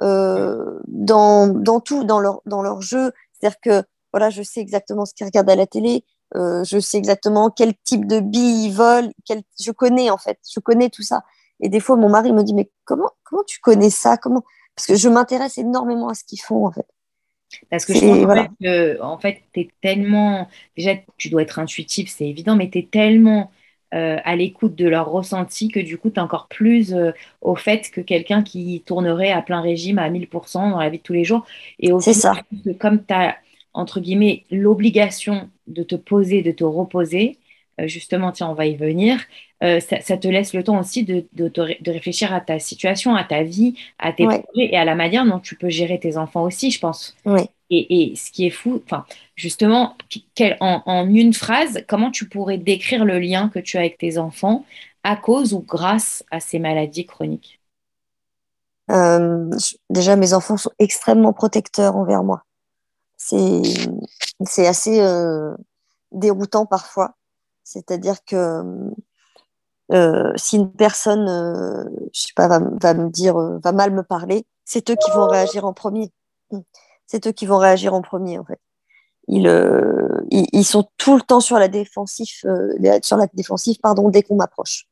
euh, 0.00 0.78
dans, 0.86 1.48
dans 1.48 1.80
tout, 1.80 2.04
dans 2.04 2.20
leur, 2.20 2.40
dans 2.46 2.62
leur 2.62 2.80
jeu. 2.80 3.12
C'est-à-dire 3.32 3.60
que 3.60 3.82
voilà, 4.12 4.30
je 4.30 4.42
sais 4.42 4.60
exactement 4.60 5.04
ce 5.04 5.14
qu'ils 5.14 5.26
regardent 5.26 5.50
à 5.50 5.56
la 5.56 5.66
télé, 5.66 6.04
euh, 6.34 6.62
je 6.64 6.78
sais 6.78 6.98
exactement 6.98 7.50
quel 7.50 7.74
type 7.84 8.06
de 8.06 8.20
billes 8.20 8.66
ils 8.66 8.72
volent, 8.72 9.10
je 9.28 9.70
connais 9.70 10.10
en 10.10 10.18
fait, 10.18 10.38
je 10.50 10.60
connais 10.60 10.88
tout 10.88 11.02
ça. 11.02 11.22
Et 11.60 11.68
des 11.68 11.80
fois, 11.80 11.96
mon 11.96 12.08
mari 12.08 12.32
me 12.32 12.42
dit, 12.42 12.54
mais 12.54 12.70
comment, 12.84 13.10
comment 13.24 13.42
tu 13.44 13.60
connais 13.60 13.90
ça? 13.90 14.16
Comment... 14.16 14.42
Parce 14.74 14.86
que 14.86 14.94
je 14.96 15.08
m'intéresse 15.08 15.58
énormément 15.58 16.08
à 16.08 16.14
ce 16.14 16.24
qu'ils 16.24 16.40
font 16.40 16.66
en 16.66 16.72
fait. 16.72 16.86
Parce 17.70 17.84
que 17.86 17.94
je 17.94 18.04
pense 18.04 18.22
en 18.22 18.30
fait 18.30 18.50
que 18.62 19.00
en 19.02 19.18
fait, 19.18 19.42
tu 19.54 19.60
es 19.60 19.68
tellement. 19.80 20.48
Déjà, 20.76 20.92
tu 21.16 21.30
dois 21.30 21.42
être 21.42 21.58
intuitif, 21.58 22.10
c'est 22.10 22.26
évident, 22.28 22.56
mais 22.56 22.70
tu 22.70 22.78
es 22.78 22.86
tellement 22.90 23.50
euh, 23.94 24.18
à 24.24 24.36
l'écoute 24.36 24.74
de 24.74 24.86
leurs 24.88 25.10
ressentis 25.10 25.68
que 25.68 25.80
du 25.80 25.98
coup, 25.98 26.10
tu 26.10 26.16
es 26.16 26.22
encore 26.22 26.48
plus 26.48 26.92
euh, 26.94 27.12
au 27.40 27.56
fait 27.56 27.90
que 27.90 28.00
quelqu'un 28.02 28.42
qui 28.42 28.82
tournerait 28.86 29.32
à 29.32 29.42
plein 29.42 29.60
régime 29.62 29.98
à 29.98 30.10
1000% 30.10 30.70
dans 30.70 30.78
la 30.78 30.90
vie 30.90 30.98
de 30.98 31.02
tous 31.02 31.14
les 31.14 31.24
jours. 31.24 31.46
Et 31.80 31.92
au 31.92 32.00
C'est 32.00 32.12
final, 32.12 32.22
ça. 32.22 32.42
comme 32.80 33.04
tu 33.04 33.14
as, 33.14 33.36
entre 33.74 34.00
guillemets, 34.00 34.44
l'obligation 34.50 35.50
de 35.66 35.82
te 35.82 35.94
poser, 35.96 36.42
de 36.42 36.52
te 36.52 36.64
reposer, 36.64 37.38
euh, 37.38 37.47
justement, 37.86 38.32
tiens, 38.32 38.48
on 38.48 38.54
va 38.54 38.66
y 38.66 38.76
venir, 38.76 39.20
euh, 39.62 39.80
ça, 39.80 40.00
ça 40.00 40.16
te 40.16 40.28
laisse 40.28 40.54
le 40.54 40.64
temps 40.64 40.78
aussi 40.80 41.04
de, 41.04 41.26
réfléchir 41.90 42.32
à 42.32 42.40
ta 42.40 42.58
situation, 42.58 43.14
à 43.14 43.24
ta 43.24 43.42
vie, 43.42 43.74
à 43.98 44.12
tes 44.12 44.26
Ouais, 44.26 44.44
projets 44.44 44.72
et 44.72 44.76
à 44.76 44.84
la 44.84 44.94
manière 44.94 45.24
dont 45.26 45.38
tu 45.40 45.56
peux 45.56 45.68
gérer 45.68 45.98
tes 45.98 46.16
enfants 46.16 46.42
aussi, 46.44 46.70
je 46.70 46.80
pense. 46.80 47.16
ouais. 47.24 47.48
Et, 47.70 48.12
et 48.12 48.16
ce 48.16 48.30
qui 48.30 48.46
est 48.46 48.50
fou, 48.50 48.82
enfin, 48.86 49.04
justement, 49.36 49.96
quel- 50.34 50.56
en, 50.60 50.82
en 50.86 51.08
une 51.08 51.34
phrase, 51.34 51.84
comment 51.88 52.10
tu 52.10 52.28
pourrais 52.28 52.58
décrire 52.58 53.04
le 53.04 53.18
lien 53.18 53.48
que 53.50 53.58
tu 53.58 53.76
as 53.76 53.80
avec 53.80 53.98
tes 53.98 54.18
enfants 54.18 54.64
à 55.04 55.16
cause 55.16 55.52
ou 55.54 55.60
grâce 55.60 56.24
à 56.30 56.40
ces 56.40 56.58
maladies 56.58 57.06
chroniques? 57.06 57.60
Euh, 58.90 59.50
déjà, 59.90 60.16
mes 60.16 60.32
enfants 60.34 60.56
sont 60.56 60.70
extrêmement 60.78 61.32
protecteurs 61.32 61.96
envers 61.96 62.24
moi. 62.24 62.42
C'est, 63.18 63.62
c'est 64.46 64.68
assez 64.68 65.00
euh, 65.00 65.56
déroutant 66.12 66.66
parfois. 66.66 67.17
C'est-à-dire 67.68 68.24
que 68.24 68.62
euh, 69.92 70.32
si 70.36 70.56
une 70.56 70.72
personne, 70.72 71.28
euh, 71.28 71.84
va, 72.38 72.94
me 72.94 73.10
dire, 73.10 73.36
euh, 73.36 73.58
va 73.62 73.72
mal 73.72 73.92
me 73.92 74.02
parler, 74.02 74.46
c'est 74.64 74.90
eux 74.90 74.96
qui 74.96 75.10
vont 75.10 75.26
réagir 75.26 75.66
en 75.66 75.74
premier. 75.74 76.10
Mm. 76.50 76.60
C'est 77.06 77.26
eux 77.26 77.32
qui 77.32 77.44
vont 77.44 77.58
réagir 77.58 77.92
en 77.92 78.00
premier, 78.00 78.38
en 78.38 78.44
fait. 78.44 78.60
Ils, 79.28 79.48
euh, 79.48 80.08
sont 80.62 80.88
tout 80.96 81.16
le 81.16 81.22
temps 81.22 81.40
sur 81.40 81.58
la 81.58 81.68
défensive, 81.68 82.28
euh, 82.46 82.74
pardon, 83.82 84.08
dès 84.08 84.22
qu'on 84.22 84.36
m'approche. 84.36 84.86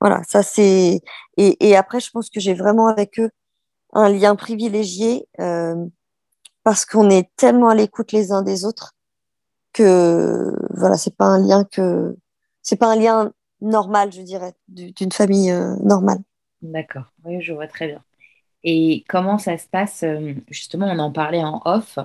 Voilà, 0.00 0.22
ça 0.28 0.42
c'est. 0.42 1.02
Et, 1.36 1.76
après, 1.76 2.00
je 2.00 2.10
pense 2.10 2.30
que 2.30 2.40
j'ai 2.40 2.54
vraiment 2.54 2.88
avec 2.88 3.20
eux 3.20 3.30
un 3.92 4.08
lien 4.08 4.34
privilégié 4.34 5.28
euh, 5.40 5.76
parce 6.64 6.84
qu'on 6.86 7.10
est 7.10 7.30
tellement 7.36 7.68
à 7.68 7.74
l'écoute 7.76 8.10
les 8.12 8.32
uns 8.32 8.42
des 8.42 8.64
autres 8.64 8.94
que 9.72 10.52
voilà, 10.76 10.96
c'est 10.96 11.16
pas 11.16 11.26
un 11.26 11.40
lien 11.46 11.64
que 11.64 12.16
c'est 12.62 12.76
pas 12.76 12.92
un 12.92 12.96
lien 12.96 13.32
normal, 13.60 14.12
je 14.12 14.22
dirais, 14.22 14.54
du- 14.68 14.92
d'une 14.92 15.12
famille 15.12 15.50
euh, 15.50 15.76
normale. 15.84 16.18
D'accord, 16.62 17.04
oui, 17.24 17.40
je 17.40 17.52
vois 17.54 17.66
très 17.68 17.86
bien. 17.88 18.04
Et 18.64 19.04
comment 19.08 19.38
ça 19.38 19.58
se 19.58 19.68
passe, 19.68 20.04
euh, 20.04 20.34
justement, 20.50 20.86
on 20.88 20.98
en 21.00 21.12
parlait 21.12 21.44
en 21.44 21.62
off, 21.66 21.98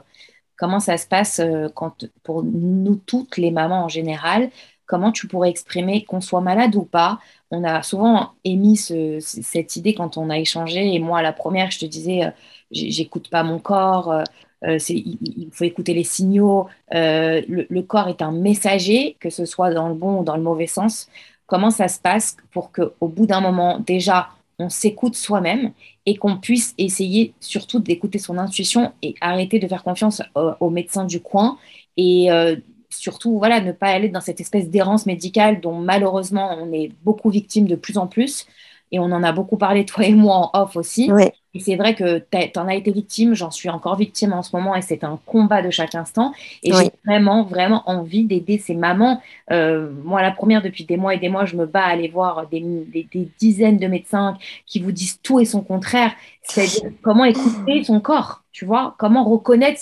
comment 0.57 0.79
ça 0.81 0.97
se 0.97 1.07
passe 1.07 1.39
euh, 1.39 1.69
quand, 1.75 2.05
pour 2.23 2.43
nous 2.43 2.95
toutes 2.97 3.37
les 3.37 3.51
mamans 3.51 3.85
en 3.85 3.89
général, 3.89 4.51
comment 4.87 5.11
tu 5.11 5.27
pourrais 5.27 5.49
exprimer 5.51 6.05
qu'on 6.05 6.21
soit 6.21 6.41
malade 6.41 6.75
ou 6.75 6.85
pas? 6.85 7.19
On 7.51 7.63
a 7.65 7.83
souvent 7.83 8.33
émis 8.45 8.77
ce- 8.77 9.19
cette 9.21 9.75
idée 9.77 9.95
quand 9.95 10.17
on 10.17 10.29
a 10.31 10.39
échangé, 10.39 10.93
et 10.95 10.99
moi, 10.99 11.21
la 11.23 11.33
première, 11.33 11.71
je 11.71 11.79
te 11.79 11.85
disais, 11.85 12.33
j'écoute 12.71 13.29
pas 13.29 13.43
mon 13.43 13.59
corps, 13.59 14.23
euh, 14.65 14.77
il, 14.89 15.49
faut 15.51 15.63
écouter 15.63 15.93
les 15.93 16.03
signaux, 16.03 16.67
euh, 16.93 17.41
le, 17.47 17.81
corps 17.81 18.07
est 18.09 18.21
un 18.21 18.31
messager, 18.31 19.17
que 19.19 19.29
ce 19.29 19.45
soit 19.45 19.73
dans 19.73 19.89
le 19.89 19.95
bon 19.95 20.21
ou 20.21 20.23
dans 20.23 20.35
le 20.35 20.43
mauvais 20.43 20.67
sens. 20.67 21.09
Comment 21.45 21.69
ça 21.69 21.87
se 21.87 21.99
passe 21.99 22.37
pour 22.51 22.71
qu'au 22.71 23.07
bout 23.07 23.27
d'un 23.27 23.41
moment, 23.41 23.79
déjà, 23.79 24.29
on 24.57 24.69
s'écoute 24.69 25.15
soi-même? 25.15 25.71
et 26.05 26.15
qu'on 26.15 26.37
puisse 26.37 26.73
essayer 26.77 27.33
surtout 27.39 27.79
d'écouter 27.79 28.19
son 28.19 28.37
intuition 28.37 28.93
et 29.01 29.15
arrêter 29.21 29.59
de 29.59 29.67
faire 29.67 29.83
confiance 29.83 30.21
euh, 30.37 30.53
aux 30.59 30.69
médecins 30.69 31.05
du 31.05 31.19
coin 31.19 31.57
et 31.97 32.31
euh, 32.31 32.55
surtout 32.89 33.37
voilà 33.37 33.59
ne 33.61 33.71
pas 33.71 33.87
aller 33.87 34.09
dans 34.09 34.21
cette 34.21 34.39
espèce 34.39 34.69
d'errance 34.69 35.05
médicale 35.05 35.61
dont 35.61 35.79
malheureusement 35.79 36.57
on 36.59 36.71
est 36.71 36.91
beaucoup 37.03 37.29
victime 37.29 37.67
de 37.67 37.75
plus 37.75 37.97
en 37.97 38.07
plus 38.07 38.45
et 38.91 38.99
on 38.99 39.05
en 39.05 39.23
a 39.23 39.31
beaucoup 39.31 39.57
parlé, 39.57 39.85
toi 39.85 40.05
et 40.05 40.13
moi, 40.13 40.51
en 40.53 40.61
off 40.61 40.75
aussi. 40.75 41.11
Oui. 41.11 41.25
Et 41.53 41.59
c'est 41.59 41.77
vrai 41.77 41.95
que 41.95 42.19
tu 42.19 42.59
en 42.59 42.67
as 42.67 42.75
été 42.75 42.91
victime, 42.91 43.33
j'en 43.33 43.49
suis 43.49 43.69
encore 43.69 43.95
victime 43.95 44.33
en 44.33 44.43
ce 44.43 44.53
moment 44.55 44.75
et 44.75 44.81
c'est 44.81 45.05
un 45.05 45.17
combat 45.25 45.61
de 45.61 45.69
chaque 45.69 45.95
instant. 45.95 46.33
Et 46.63 46.73
Oui. 46.73 46.83
j'ai 46.83 46.91
vraiment, 47.05 47.43
vraiment 47.45 47.83
envie 47.89 48.25
d'aider 48.25 48.57
ces 48.57 48.75
mamans. 48.75 49.21
Euh, 49.51 49.89
moi, 50.03 50.21
la 50.21 50.31
première, 50.31 50.61
depuis 50.61 50.83
des 50.83 50.97
mois 50.97 51.13
et 51.15 51.17
des 51.17 51.29
mois, 51.29 51.45
je 51.45 51.55
me 51.55 51.65
bats 51.65 51.85
à 51.85 51.91
aller 51.91 52.09
voir 52.09 52.47
des, 52.47 52.59
des- 52.59 53.07
des 53.11 53.29
dizaines 53.39 53.77
de 53.77 53.87
médecins 53.87 54.37
qui 54.65 54.79
vous 54.79 54.91
disent 54.91 55.19
tout 55.21 55.39
et 55.39 55.45
son 55.45 55.61
contraire. 55.61 56.11
C'est-à-dire 56.43 56.91
comment 57.01 57.23
écouter 57.25 57.83
son 57.85 58.01
corps, 58.01 58.43
tu 58.51 58.65
vois, 58.65 58.95
comment 58.99 59.23
reconnaître 59.23 59.81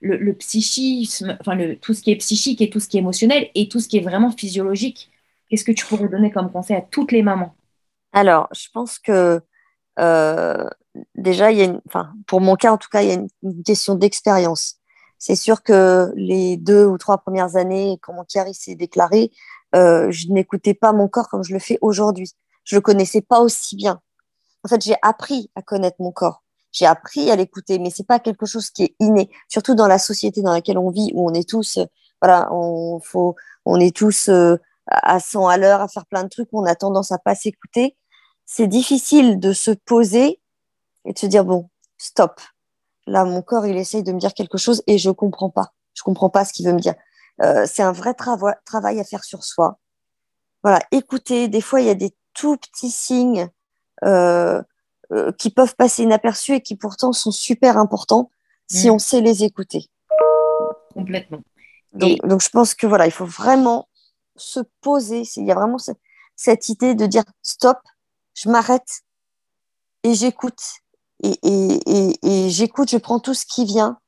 le, 0.00 0.16
le 0.18 0.34
psychisme, 0.34 1.36
enfin 1.40 1.54
le, 1.54 1.76
tout 1.76 1.94
ce 1.94 2.02
qui 2.02 2.10
est 2.10 2.16
psychique 2.16 2.60
et 2.60 2.68
tout 2.70 2.80
ce 2.80 2.88
qui 2.88 2.98
est 2.98 3.00
émotionnel 3.00 3.48
et 3.54 3.68
tout 3.68 3.80
ce 3.80 3.88
qui 3.88 3.96
est 3.96 4.00
vraiment 4.00 4.30
physiologique? 4.30 5.10
Qu'est-ce 5.48 5.64
que 5.64 5.72
tu 5.72 5.86
pourrais 5.86 6.08
donner 6.08 6.30
comme 6.30 6.50
conseil 6.50 6.76
à 6.76 6.82
toutes 6.82 7.12
les 7.12 7.22
mamans? 7.22 7.54
Alors, 8.14 8.48
je 8.54 8.68
pense 8.72 8.98
que 9.00 9.42
euh, 9.98 10.70
déjà, 11.16 11.48
pour 12.26 12.40
mon 12.40 12.54
cas, 12.54 12.72
en 12.72 12.78
tout 12.78 12.88
cas, 12.88 13.02
il 13.02 13.08
y 13.08 13.12
a 13.12 13.14
une, 13.14 13.62
question 13.64 13.96
d'expérience. 13.96 14.76
C'est 15.18 15.36
sûr 15.36 15.62
que 15.62 16.12
les 16.16 16.56
deux 16.56 16.86
ou 16.86 16.96
trois 16.96 17.18
premières 17.18 17.56
années, 17.56 17.98
quand 18.02 18.12
mon 18.12 18.24
Chiari 18.28 18.54
s'est 18.54 18.76
déclaré, 18.76 19.32
euh, 19.74 20.10
je 20.10 20.28
n'écoutais 20.28 20.74
pas 20.74 20.92
mon 20.92 21.08
corps 21.08 21.28
comme 21.28 21.42
je 21.42 21.52
le 21.52 21.58
fais 21.58 21.78
aujourd'hui. 21.80 22.30
Je 22.64 22.76
le 22.76 22.80
connaissais 22.80 23.20
pas 23.20 23.40
aussi 23.40 23.74
bien. 23.74 24.00
En 24.64 24.68
fait, 24.68 24.80
j'ai 24.82 24.96
appris 25.02 25.50
à 25.56 25.62
connaître 25.62 25.96
mon 25.98 26.12
corps. 26.12 26.42
J'ai 26.72 26.86
appris 26.86 27.30
à 27.30 27.36
l'écouter, 27.36 27.78
mais 27.80 27.90
c'est 27.90 28.06
pas 28.06 28.20
quelque 28.20 28.46
chose 28.46 28.70
qui 28.70 28.84
est 28.84 28.96
inné. 29.00 29.30
Surtout 29.48 29.74
dans 29.74 29.88
la 29.88 29.98
société 29.98 30.42
dans 30.42 30.52
laquelle 30.52 30.78
on 30.78 30.90
vit, 30.90 31.10
où 31.14 31.28
on 31.28 31.34
est 31.34 31.48
tous, 31.48 31.78
voilà, 32.20 32.48
on 32.52 33.00
est 33.80 33.94
tous 33.96 34.28
euh, 34.28 34.56
à 34.86 35.20
100 35.20 35.48
à 35.48 35.56
l'heure 35.56 35.80
à 35.80 35.88
faire 35.88 36.06
plein 36.06 36.24
de 36.24 36.28
trucs. 36.28 36.48
On 36.52 36.64
a 36.64 36.74
tendance 36.74 37.12
à 37.12 37.18
pas 37.18 37.34
s'écouter. 37.34 37.96
C'est 38.46 38.66
difficile 38.66 39.40
de 39.40 39.52
se 39.52 39.70
poser 39.70 40.40
et 41.04 41.12
de 41.12 41.18
se 41.18 41.26
dire 41.26 41.44
bon, 41.44 41.68
stop. 41.98 42.40
Là, 43.06 43.24
mon 43.24 43.42
corps, 43.42 43.66
il 43.66 43.76
essaye 43.76 44.02
de 44.02 44.12
me 44.12 44.18
dire 44.18 44.34
quelque 44.34 44.58
chose 44.58 44.82
et 44.86 44.98
je 44.98 45.10
comprends 45.10 45.50
pas. 45.50 45.72
Je 45.94 46.02
comprends 46.02 46.30
pas 46.30 46.44
ce 46.44 46.52
qu'il 46.52 46.66
veut 46.66 46.72
me 46.72 46.78
dire. 46.80 46.94
Euh, 47.42 47.66
c'est 47.66 47.82
un 47.82 47.92
vrai 47.92 48.12
trava- 48.12 48.56
travail 48.64 49.00
à 49.00 49.04
faire 49.04 49.24
sur 49.24 49.44
soi. 49.44 49.78
Voilà, 50.62 50.80
écouter. 50.92 51.48
Des 51.48 51.60
fois, 51.60 51.80
il 51.80 51.86
y 51.86 51.90
a 51.90 51.94
des 51.94 52.14
tout 52.32 52.56
petits 52.56 52.90
signes 52.90 53.48
euh, 54.04 54.62
euh, 55.12 55.32
qui 55.32 55.50
peuvent 55.50 55.76
passer 55.76 56.02
inaperçus 56.02 56.54
et 56.54 56.60
qui 56.62 56.76
pourtant 56.76 57.12
sont 57.12 57.30
super 57.30 57.76
importants 57.76 58.30
si 58.66 58.88
Mm. 58.88 58.92
on 58.94 58.98
sait 58.98 59.20
les 59.20 59.44
écouter. 59.44 59.86
Complètement. 60.94 61.40
Donc, 61.92 62.10
Et- 62.10 62.26
donc, 62.26 62.40
je 62.42 62.48
pense 62.48 62.74
que 62.74 62.86
voilà, 62.86 63.06
il 63.06 63.12
faut 63.12 63.26
vraiment 63.26 63.88
se 64.36 64.60
poser. 64.80 65.22
Il 65.36 65.44
y 65.44 65.52
a 65.52 65.54
vraiment 65.54 65.78
ce- 65.78 65.92
cette 66.36 66.68
idée 66.68 66.94
de 66.94 67.06
dire 67.06 67.24
stop, 67.42 67.78
je 68.34 68.48
m'arrête 68.48 69.02
et 70.02 70.14
j'écoute. 70.14 70.60
Et, 71.22 71.38
et, 71.42 71.78
et, 71.86 72.18
et 72.22 72.50
j'écoute, 72.50 72.90
je 72.90 72.98
prends 72.98 73.20
tout 73.20 73.34
ce 73.34 73.46
qui 73.46 73.64
vient 73.64 73.98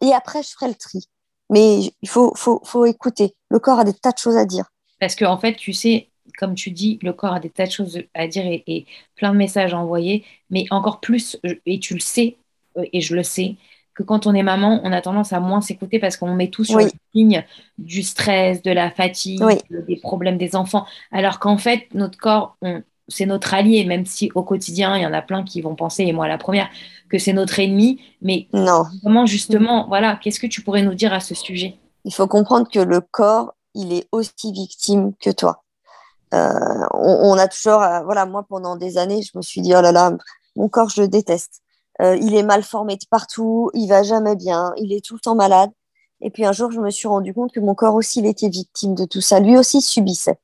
et 0.00 0.12
après 0.12 0.42
je 0.42 0.50
ferai 0.50 0.68
le 0.68 0.74
tri. 0.74 1.08
Mais 1.50 1.80
il 2.00 2.08
faut, 2.08 2.32
faut, 2.34 2.60
faut 2.64 2.86
écouter. 2.86 3.34
Le 3.50 3.58
corps 3.58 3.78
a 3.80 3.84
des 3.84 3.92
tas 3.92 4.12
de 4.12 4.18
choses 4.18 4.36
à 4.38 4.46
dire. 4.46 4.64
Parce 5.00 5.14
que, 5.14 5.24
en 5.26 5.36
fait, 5.36 5.54
tu 5.56 5.74
sais, 5.74 6.08
comme 6.38 6.54
tu 6.54 6.70
dis, 6.70 6.98
le 7.02 7.12
corps 7.12 7.34
a 7.34 7.40
des 7.40 7.50
tas 7.50 7.66
de 7.66 7.70
choses 7.72 7.98
à 8.14 8.26
dire 8.26 8.46
et, 8.46 8.62
et 8.66 8.86
plein 9.16 9.32
de 9.32 9.36
messages 9.36 9.74
à 9.74 9.78
envoyer, 9.78 10.24
mais 10.48 10.64
encore 10.70 11.00
plus, 11.00 11.38
et 11.66 11.78
tu 11.78 11.92
le 11.94 12.00
sais, 12.00 12.36
euh, 12.78 12.84
et 12.92 13.02
je 13.02 13.14
le 13.14 13.22
sais, 13.22 13.56
que 13.94 14.02
quand 14.02 14.26
on 14.26 14.34
est 14.34 14.42
maman, 14.44 14.80
on 14.84 14.92
a 14.92 15.02
tendance 15.02 15.34
à 15.34 15.40
moins 15.40 15.60
s'écouter 15.60 15.98
parce 15.98 16.16
qu'on 16.16 16.34
met 16.34 16.48
tout 16.48 16.64
sur 16.64 16.76
Oui. 16.76 16.84
le 16.84 16.90
signe 17.12 17.44
du 17.76 18.02
stress, 18.02 18.62
de 18.62 18.70
la 18.70 18.90
fatigue, 18.90 19.42
Oui. 19.42 19.56
des 19.70 19.96
problèmes 19.96 20.38
des 20.38 20.56
enfants. 20.56 20.86
Alors 21.10 21.38
qu'en 21.38 21.58
fait, 21.58 21.88
notre 21.92 22.16
corps, 22.16 22.56
on- 22.62 22.82
c'est 23.08 23.26
notre 23.26 23.54
allié, 23.54 23.84
même 23.84 24.06
si 24.06 24.30
au 24.34 24.42
quotidien, 24.42 24.96
il 24.96 25.02
y 25.02 25.06
en 25.06 25.12
a 25.12 25.22
plein 25.22 25.44
qui 25.44 25.60
vont 25.60 25.74
penser, 25.74 26.04
et 26.04 26.12
moi 26.12 26.28
la 26.28 26.38
première, 26.38 26.68
que 27.08 27.18
c'est 27.18 27.32
notre 27.32 27.58
ennemi. 27.58 28.00
Mais 28.20 28.48
Non, 28.52 28.84
comment 29.02 29.26
justement, 29.26 29.86
voilà, 29.88 30.16
qu'est-ce 30.16 30.40
que 30.40 30.46
tu 30.46 30.62
pourrais 30.62 30.82
nous 30.82 30.94
dire 30.94 31.12
à 31.12 31.20
ce 31.20 31.34
sujet? 31.34 31.76
il 32.04 32.12
faut 32.14 32.26
comprendre 32.26 32.68
que 32.68 32.80
le 32.80 33.00
corps, 33.00 33.54
il 33.74 33.92
est 33.92 34.08
aussi 34.12 34.52
victime 34.52 35.12
que 35.20 35.30
toi. 35.30 35.62
Euh, 36.34 36.48
on, 36.92 37.30
on 37.32 37.38
a 37.38 37.48
toujours, 37.48 37.82
euh, 37.82 38.02
voilà, 38.02 38.26
moi 38.26 38.44
pendant 38.48 38.76
des 38.76 38.98
années, 38.98 39.22
je 39.22 39.36
me 39.36 39.42
suis 39.42 39.60
dit, 39.60 39.74
oh 39.76 39.80
là 39.80 39.92
là, 39.92 40.12
mon 40.56 40.68
corps, 40.68 40.88
je 40.88 41.02
le 41.02 41.08
déteste. 41.08 41.62
Euh, 42.00 42.16
il 42.16 42.34
est 42.34 42.42
mal 42.42 42.62
formé 42.62 42.96
de 42.96 43.04
partout, 43.10 43.70
il 43.74 43.86
va 43.86 44.02
jamais 44.02 44.34
bien, 44.34 44.72
il 44.78 44.92
est 44.92 45.04
tout 45.04 45.14
le 45.14 45.20
temps 45.20 45.34
malade. 45.34 45.70
Et 46.20 46.30
puis 46.30 46.44
un 46.44 46.52
jour, 46.52 46.70
je 46.70 46.80
me 46.80 46.90
suis 46.90 47.08
rendu 47.08 47.34
compte 47.34 47.52
que 47.52 47.60
mon 47.60 47.74
corps 47.74 47.94
aussi, 47.94 48.20
il 48.20 48.26
était 48.26 48.48
victime 48.48 48.94
de 48.94 49.04
tout 49.04 49.20
ça. 49.20 49.40
Lui 49.40 49.58
aussi 49.58 49.82
subissait. 49.82 50.38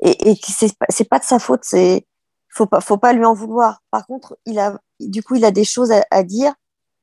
Et, 0.00 0.30
et 0.30 0.36
c'est 0.42 0.76
pas- 0.78 0.86
c'est 0.88 1.08
pas 1.08 1.18
de 1.18 1.24
sa 1.24 1.38
faute, 1.38 1.60
c'est 1.64 2.06
faut 2.50 2.66
pas, 2.66 2.80
faut 2.80 2.98
pas 2.98 3.12
lui 3.12 3.24
en 3.24 3.34
vouloir. 3.34 3.82
Par 3.90 4.06
contre, 4.06 4.36
il 4.46 4.58
a, 4.58 4.78
du 5.00 5.22
coup, 5.22 5.36
il 5.36 5.44
a 5.44 5.50
des 5.50 5.64
choses 5.64 5.92
à, 5.92 6.04
à 6.10 6.22
dire 6.22 6.54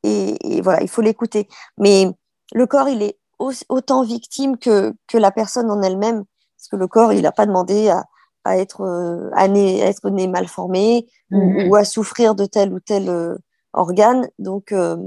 et, 0.04 0.58
et 0.58 0.62
voilà, 0.62 0.82
il 0.82 0.90
faut 0.90 1.02
l'écouter. 1.02 1.48
Mais 1.78 2.08
le 2.54 2.66
corps, 2.68 2.90
il 2.90 3.02
est 3.04 3.18
au- 3.40 3.52
autant 3.70 4.04
victime 4.04 4.58
que, 4.58 4.94
que 5.08 5.18
la 5.18 5.32
personne 5.32 5.70
en 5.72 5.82
elle-même, 5.82 6.24
parce 6.58 6.68
que 6.70 6.76
le 6.78 6.88
corps, 6.88 7.14
il 7.14 7.22
n'a 7.24 7.32
pas 7.32 7.46
demandé 7.46 7.90
à, 7.90 8.06
à 8.44 8.58
être, 8.58 8.82
euh, 8.82 9.30
à, 9.34 9.48
né, 9.48 9.84
à 9.84 9.88
être 9.88 10.10
né 10.10 10.28
mal 10.28 10.48
formé 10.48 11.08
ou, 11.32 11.38
Mhm. 11.40 11.70
ou 11.70 11.76
à 11.76 11.86
souffrir 11.86 12.36
de 12.36 12.46
tel 12.46 12.74
ou 12.74 12.80
tel 12.80 13.10
euh, 13.10 13.36
organe. 13.74 14.30
Donc, 14.40 14.72
euh, 14.72 14.98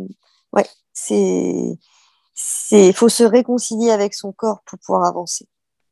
ouais, 0.53 0.67
c'est, 0.93 1.79
c'est, 2.35 2.93
faut 2.93 3.09
se 3.09 3.25
réconcilier 3.25 3.91
avec 3.91 4.15
son 4.15 4.33
corps 4.33 4.61
pour 4.67 4.79
pouvoir 4.79 5.05
avancer. 5.07 5.47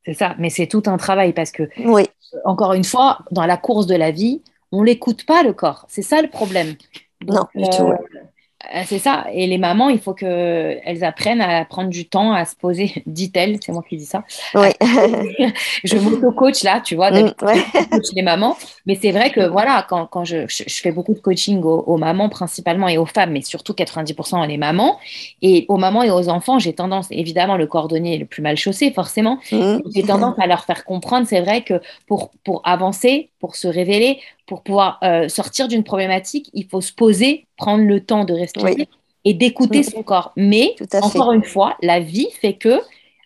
C'est 0.06 0.14
ça, 0.14 0.36
mais 0.38 0.50
c'est 0.50 0.68
tout 0.68 0.84
un 0.86 0.96
travail 0.98 1.32
parce 1.32 1.50
que 1.50 1.64
Oui, 1.84 2.04
encore 2.44 2.74
une 2.74 2.84
fois, 2.84 3.18
dans 3.32 3.44
la 3.44 3.56
course 3.56 3.86
de 3.86 3.96
la 3.96 4.12
vie, 4.12 4.40
on 4.70 4.84
l'écoute 4.84 5.26
pas 5.26 5.42
le 5.42 5.52
corps. 5.52 5.84
C'est 5.88 6.02
ça 6.02 6.22
le 6.22 6.28
problème. 6.28 6.76
Non, 7.26 7.46
du 7.56 7.64
tout, 7.70 7.88
euh, 7.88 7.96
c'est 8.86 8.98
ça. 8.98 9.26
Et 9.32 9.46
les 9.46 9.58
mamans, 9.58 9.90
il 9.90 9.98
faut 10.00 10.14
qu'elles 10.14 11.04
apprennent 11.04 11.40
à 11.40 11.64
prendre 11.64 11.90
du 11.90 12.08
temps 12.08 12.32
à 12.32 12.44
se 12.44 12.56
poser, 12.56 12.92
dit-elle, 13.06 13.58
c'est 13.64 13.72
moi 13.72 13.84
qui 13.88 13.96
dis 13.96 14.06
ça. 14.06 14.24
oui. 14.54 14.68
Je 15.84 15.96
m'auto-coach 15.98 16.62
là, 16.64 16.80
tu 16.80 16.96
vois, 16.96 17.10
Mm, 17.10 17.14
d'habitude, 17.14 17.46
ouais. 17.46 17.54
je 17.74 17.88
coach 17.88 18.06
les 18.14 18.22
mamans. 18.22 18.56
Mais 18.86 18.98
c'est 19.00 19.12
vrai 19.12 19.30
que 19.30 19.46
voilà, 19.46 19.86
quand, 19.88 20.06
quand 20.06 20.24
je, 20.24 20.46
je, 20.48 20.64
je 20.66 20.80
fais 20.80 20.90
beaucoup 20.92 21.14
de 21.14 21.18
coaching 21.20 21.62
aux, 21.62 21.84
aux 21.86 21.96
mamans 21.96 22.28
principalement 22.28 22.88
et 22.88 22.98
aux 22.98 23.06
femmes, 23.06 23.30
mais 23.32 23.42
surtout 23.42 23.72
90% 23.74 24.42
à 24.42 24.46
les 24.46 24.56
mamans. 24.56 24.98
Et 25.42 25.66
aux 25.68 25.76
mamans 25.76 26.02
et 26.02 26.10
aux 26.10 26.28
enfants, 26.28 26.58
j'ai 26.58 26.72
tendance, 26.74 27.06
évidemment, 27.10 27.56
le 27.56 27.66
cordonnier 27.66 28.14
est 28.16 28.18
le 28.18 28.26
plus 28.26 28.42
mal 28.42 28.56
chaussé, 28.56 28.90
forcément. 28.90 29.38
Mm. 29.52 29.78
J'ai 29.94 30.02
tendance 30.02 30.34
à 30.38 30.46
leur 30.46 30.64
faire 30.64 30.84
comprendre, 30.84 31.26
c'est 31.28 31.40
vrai 31.40 31.62
que 31.62 31.80
pour, 32.06 32.30
pour 32.44 32.62
avancer, 32.64 33.30
pour 33.40 33.54
se 33.56 33.68
révéler, 33.68 34.20
pour 34.46 34.62
pouvoir 34.62 34.98
euh, 35.02 35.28
sortir 35.28 35.68
d'une 35.68 35.84
problématique, 35.84 36.50
il 36.54 36.66
faut 36.66 36.80
se 36.80 36.92
poser, 36.92 37.46
prendre 37.56 37.84
le 37.84 38.04
temps 38.04 38.24
de 38.24 38.32
respirer 38.32 38.74
Oui. 38.78 38.88
et 39.24 39.34
d'écouter 39.34 39.82
son 39.82 40.02
corps. 40.02 40.32
Mais, 40.36 40.74
fait. 40.78 40.96
encore 41.02 41.32
une 41.32 41.44
fois, 41.44 41.76
la 41.82 42.00
vie 42.00 42.28
fait 42.40 42.54
que, 42.54 42.80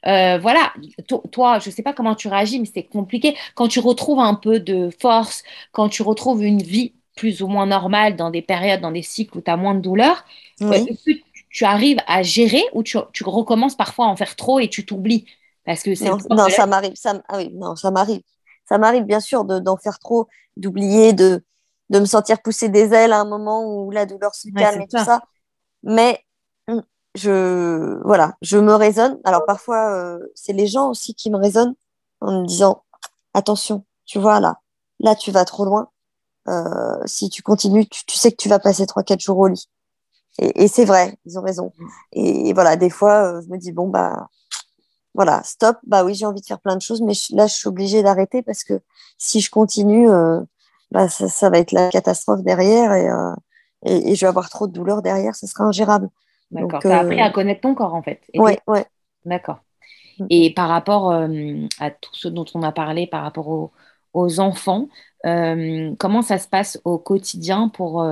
euh, 0.07 0.39
voilà, 0.39 0.73
to- 1.07 1.23
toi, 1.31 1.59
je 1.59 1.69
ne 1.69 1.75
sais 1.75 1.83
pas 1.83 1.93
comment 1.93 2.15
tu 2.15 2.29
réagis, 2.29 2.59
mais 2.59 2.69
c'est 2.73 2.85
compliqué. 2.85 3.37
Quand 3.55 3.69
tu 3.69 3.81
retrouves 3.81 4.21
un 4.21 4.35
peu 4.35 4.59
de 4.61 4.89
force, 4.99 5.43
quand 5.73 5.89
tu 5.91 6.03
retrouves 6.03 6.43
une 6.43 6.63
vie 6.63 6.95
plus 7.17 7.43
ou 7.43 7.49
moins 7.49 7.67
normale 7.67 8.17
dans 8.17 8.31
des 8.31 8.41
périodes, 8.41 8.81
dans 8.81 8.93
des 8.93 9.03
cycles 9.03 9.37
où 9.37 9.41
tu 9.43 9.51
as 9.51 9.57
moins 9.59 9.75
de 9.75 9.81
douleur, 9.81 10.25
Oui. 10.63 10.77
est-ce 10.77 10.85
que 10.87 11.13
tu- 11.13 11.25
tu 11.51 11.65
arrives 11.65 11.99
à 12.07 12.23
gérer 12.23 12.63
ou 12.73 12.83
tu, 12.83 12.97
tu 13.13 13.25
recommences 13.25 13.75
parfois 13.75 14.07
à 14.07 14.09
en 14.09 14.17
faire 14.17 14.37
trop 14.37 14.59
et 14.59 14.69
tu 14.69 14.87
t'oublies? 14.87 15.27
Parce 15.67 15.83
que 15.83 15.91
Non, 16.03 16.17
non, 16.31 16.49
ça 16.49 16.65
m'arrive. 16.67 16.93
Ça, 16.95 17.21
ah 17.29 17.37
oui, 17.37 17.51
non, 17.53 17.77
ça 17.77 17.91
m'arrive. 17.91 18.23
Ça 18.71 18.79
m'arrive 18.79 19.05
bien 19.05 19.21
sûr 19.21 19.45
de- 19.45 19.61
d'en 19.61 19.77
faire 19.79 19.99
trop, 20.01 20.29
d'oublier, 20.59 21.15
de, 21.15 21.45
de 21.91 22.01
me 22.01 22.07
sentir 22.07 22.43
pousser 22.43 22.71
des 22.71 22.95
ailes 22.95 23.13
à 23.15 23.21
un 23.21 23.27
moment 23.27 23.65
où 23.67 23.91
la 23.93 24.07
douleur 24.07 24.35
se 24.35 24.49
calme 24.57 24.81
et 24.83 24.89
tout 24.89 24.99
ça. 24.99 25.05
ça. 25.05 25.23
Mais 25.83 26.25
hum, 26.69 26.83
je, 27.15 28.01
voilà, 28.05 28.37
je 28.43 28.59
me 28.59 28.75
raisonne. 28.75 29.21
Alors 29.25 29.45
parfois, 29.47 29.93
euh, 29.95 30.19
c'est 30.35 30.53
les 30.53 30.67
gens 30.67 30.91
aussi 30.91 31.15
qui 31.15 31.31
me 31.31 31.37
raisonnent 31.39 31.75
en 32.21 32.43
me 32.43 32.47
disant 32.47 32.85
attention, 33.35 33.85
tu 34.07 34.19
vois 34.19 34.41
là, 34.41 34.61
là 35.01 35.15
tu 35.17 35.31
vas 35.33 35.45
trop 35.45 35.65
loin. 35.65 35.91
Euh, 36.49 36.99
si 37.07 37.31
tu 37.31 37.43
continues, 37.43 37.89
tu, 37.89 38.05
tu 38.07 38.17
sais 38.19 38.33
que 38.33 38.37
tu 38.37 38.49
vas 38.49 38.59
passer 38.61 38.87
3-4 38.87 39.21
jours 39.21 39.39
au 39.39 39.49
lit. 39.49 39.69
Et, 40.39 40.65
et 40.65 40.69
c'est 40.69 40.85
vrai, 40.85 41.19
ils 41.27 41.39
ont 41.39 41.43
raison. 41.43 41.73
Et, 42.13 42.49
et 42.51 42.53
voilà, 42.53 42.77
des 42.77 42.91
fois, 42.91 43.35
euh, 43.39 43.43
je 43.43 43.49
me 43.49 43.59
dis 43.59 43.73
bon 43.73 43.89
bah 43.89 44.29
voilà, 45.21 45.43
stop, 45.45 45.77
bah 45.87 46.03
oui, 46.03 46.15
j'ai 46.15 46.25
envie 46.25 46.41
de 46.41 46.47
faire 46.47 46.61
plein 46.61 46.77
de 46.77 46.81
choses, 46.81 47.03
mais 47.03 47.13
là, 47.33 47.47
je 47.47 47.53
suis 47.53 47.69
obligée 47.69 48.03
d'arrêter 48.03 48.41
parce 48.41 48.65
que 48.65 48.81
si 49.19 49.41
je 49.43 49.51
continue, 49.51 50.09
euh, 50.09 50.41
bah, 50.93 51.11
ça, 51.11 51.29
ça 51.29 51.51
va 51.51 51.59
être 51.59 51.73
la 51.73 51.91
catastrophe 51.91 52.43
derrière 52.43 52.95
et, 52.95 53.07
euh, 53.11 53.35
et, 53.85 54.13
et 54.13 54.15
je 54.15 54.23
vais 54.23 54.29
avoir 54.29 54.49
trop 54.49 54.67
de 54.67 54.73
douleur 54.73 55.03
derrière, 55.03 55.35
ce 55.37 55.47
sera 55.47 55.65
ingérable. 55.65 56.09
D'accord. 56.51 56.71
Donc, 56.71 56.87
Tu 56.87 56.87
as 56.89 56.97
euh, 56.97 57.01
appris 57.03 57.21
à 57.21 57.29
connaître 57.31 57.61
ton 57.61 57.75
corps 57.75 57.93
en 57.95 58.03
fait. 58.03 58.23
T'es- 58.33 58.41
ouais. 58.67 58.87
D'accord. 59.27 59.61
Mm. 60.19 60.27
Et 60.31 60.55
par 60.55 60.71
rapport 60.71 61.13
à 61.13 61.91
tout 61.91 62.15
ce 62.15 62.29
dont 62.29 62.47
on 62.55 62.63
a 62.63 62.73
parlé, 62.73 63.07
par 63.07 63.23
rapport 63.23 63.49
aux, 63.49 63.73
aux 64.15 64.41
enfants, 64.41 64.89
comment 65.23 66.23
ça 66.23 66.39
se 66.39 66.49
passe 66.49 66.81
au 66.85 66.99
quotidien 66.99 67.69
pour 67.69 68.03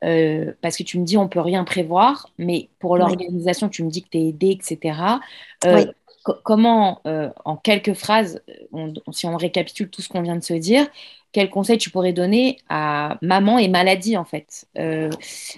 parce 0.00 0.76
que 0.76 0.82
tu 0.84 1.00
me 1.00 1.04
dis 1.04 1.18
on 1.18 1.28
peut 1.28 1.40
rien 1.40 1.64
prévoir, 1.64 2.28
mais 2.38 2.70
pour 2.78 2.92
Oui. 2.92 3.00
l'organisation, 3.00 3.68
tu 3.68 3.82
me 3.82 3.90
dis 3.90 4.02
que 4.02 4.08
tu 4.10 4.18
es 4.18 4.28
aidée, 4.28 4.58
etc. 4.60 5.20
Oui. 5.64 5.90
Co- 6.26 6.40
comment, 6.44 7.00
euh, 7.06 7.30
en 7.44 7.56
quelques 7.56 7.94
phrases, 7.94 8.42
si 9.12 9.26
on 9.26 9.36
récapitule 9.36 9.90
tout 9.90 10.02
ce 10.02 10.08
qu'on 10.08 10.22
vient 10.22 10.36
de 10.36 10.44
se 10.44 10.54
dire, 10.54 10.86
quel 11.36 11.50
conseil 11.50 11.76
tu 11.76 11.90
pourrais 11.90 12.14
donner 12.14 12.56
à 12.70 13.18
maman 13.20 13.58
et 13.58 13.68
maladie 13.68 14.16
en 14.16 14.24
fait 14.24 14.64
euh, 14.78 15.10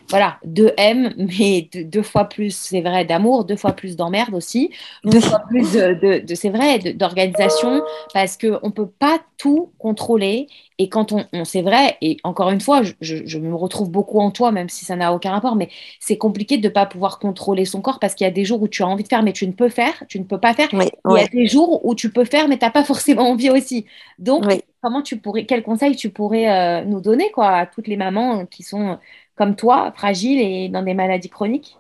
Voilà, 0.09 0.39
deux 0.45 0.73
M, 0.77 1.15
mais 1.17 1.69
deux, 1.73 2.03
fois 2.03 2.25
plus, 2.25 2.53
c'est 2.53 2.81
vrai, 2.81 3.05
d'amour, 3.05 3.45
deux 3.45 3.55
fois 3.55 3.71
plus 3.71 3.95
d'emmerde 3.95 4.35
aussi, 4.35 4.71
deux 5.05 5.21
fois 5.21 5.39
plus 5.49 5.75
de, 5.75 6.19
de, 6.27 6.35
c'est 6.35 6.49
vrai, 6.49 6.81
d'organisation, 6.81 7.81
parce 8.13 8.37
qu'on 8.37 8.67
ne 8.67 8.73
peut 8.73 8.89
pas 8.89 9.21
tout 9.37 9.71
contrôler. 9.79 10.49
Et 10.81 10.89
quand 10.89 11.13
on, 11.13 11.27
c'est 11.45 11.63
vrai, 11.63 11.97
et 12.01 12.17
encore 12.25 12.51
une 12.51 12.61
fois, 12.61 12.83
je, 12.83 12.93
je, 13.01 13.39
me 13.39 13.55
retrouve 13.55 13.89
beaucoup 13.89 14.19
en 14.19 14.33
toi, 14.33 14.51
même 14.51 14.69
si 14.69 14.85
ça 14.85 14.97
n'a 14.97 15.15
aucun 15.15 15.31
rapport, 15.31 15.55
mais 15.55 15.69
c'est 16.01 16.19
compliqué 16.19 16.59
de 16.59 16.67
ne 16.67 16.73
pas 16.73 16.87
pouvoir 16.87 17.21
contrôler 17.21 17.65
son 17.65 17.81
corps 17.81 18.01
parce 18.01 18.17
qu'il 18.17 18.25
y 18.25 18.29
a 18.29 18.33
des 18.33 18.45
jours 18.45 18.63
où 18.63 18.69
tu 18.69 18.83
as 18.83 18.89
envie 18.89 19.05
de 19.05 19.09
faire, 19.09 19.23
mais 19.23 19.33
tu 19.33 19.47
ne 19.47 19.53
peux 19.53 19.69
faire, 19.69 20.05
tu 20.09 20.19
ne 20.19 20.25
peux 20.25 20.39
pas 20.39 20.55
faire. 20.55 20.69
il 20.73 21.17
y 21.17 21.21
a 21.21 21.29
des 21.29 21.47
jours 21.47 21.85
où 21.85 21.95
tu 21.95 22.11
peux 22.11 22.25
faire, 22.25 22.49
mais 22.49 22.59
tu 22.59 22.65
n'as 22.65 22.73
pas 22.73 22.85
forcément 22.85 23.31
envie 23.31 23.51
aussi. 23.51 23.87
Donc, 24.19 24.45
comment 24.83 25.03
tu 25.03 25.19
pourrais, 25.19 25.47
quel 25.47 25.63
conseil 25.63 25.97
tu 25.97 26.11
pourrais 26.11 26.49
euh, 26.49 26.85
nous 26.85 27.01
donner 27.01 27.31
quoi, 27.33 27.49
à 27.51 27.67
toutes 27.67 27.89
les 27.89 27.97
mamans 27.97 28.47
qui 28.47 28.63
sont 28.63 28.99
comme 29.37 29.57
toi, 29.57 29.93
fragiles 29.93 30.41
et 30.41 30.69
dans 30.69 30.83
des 30.83 30.95
maladies 30.95 31.31
chroniques? 31.31 31.77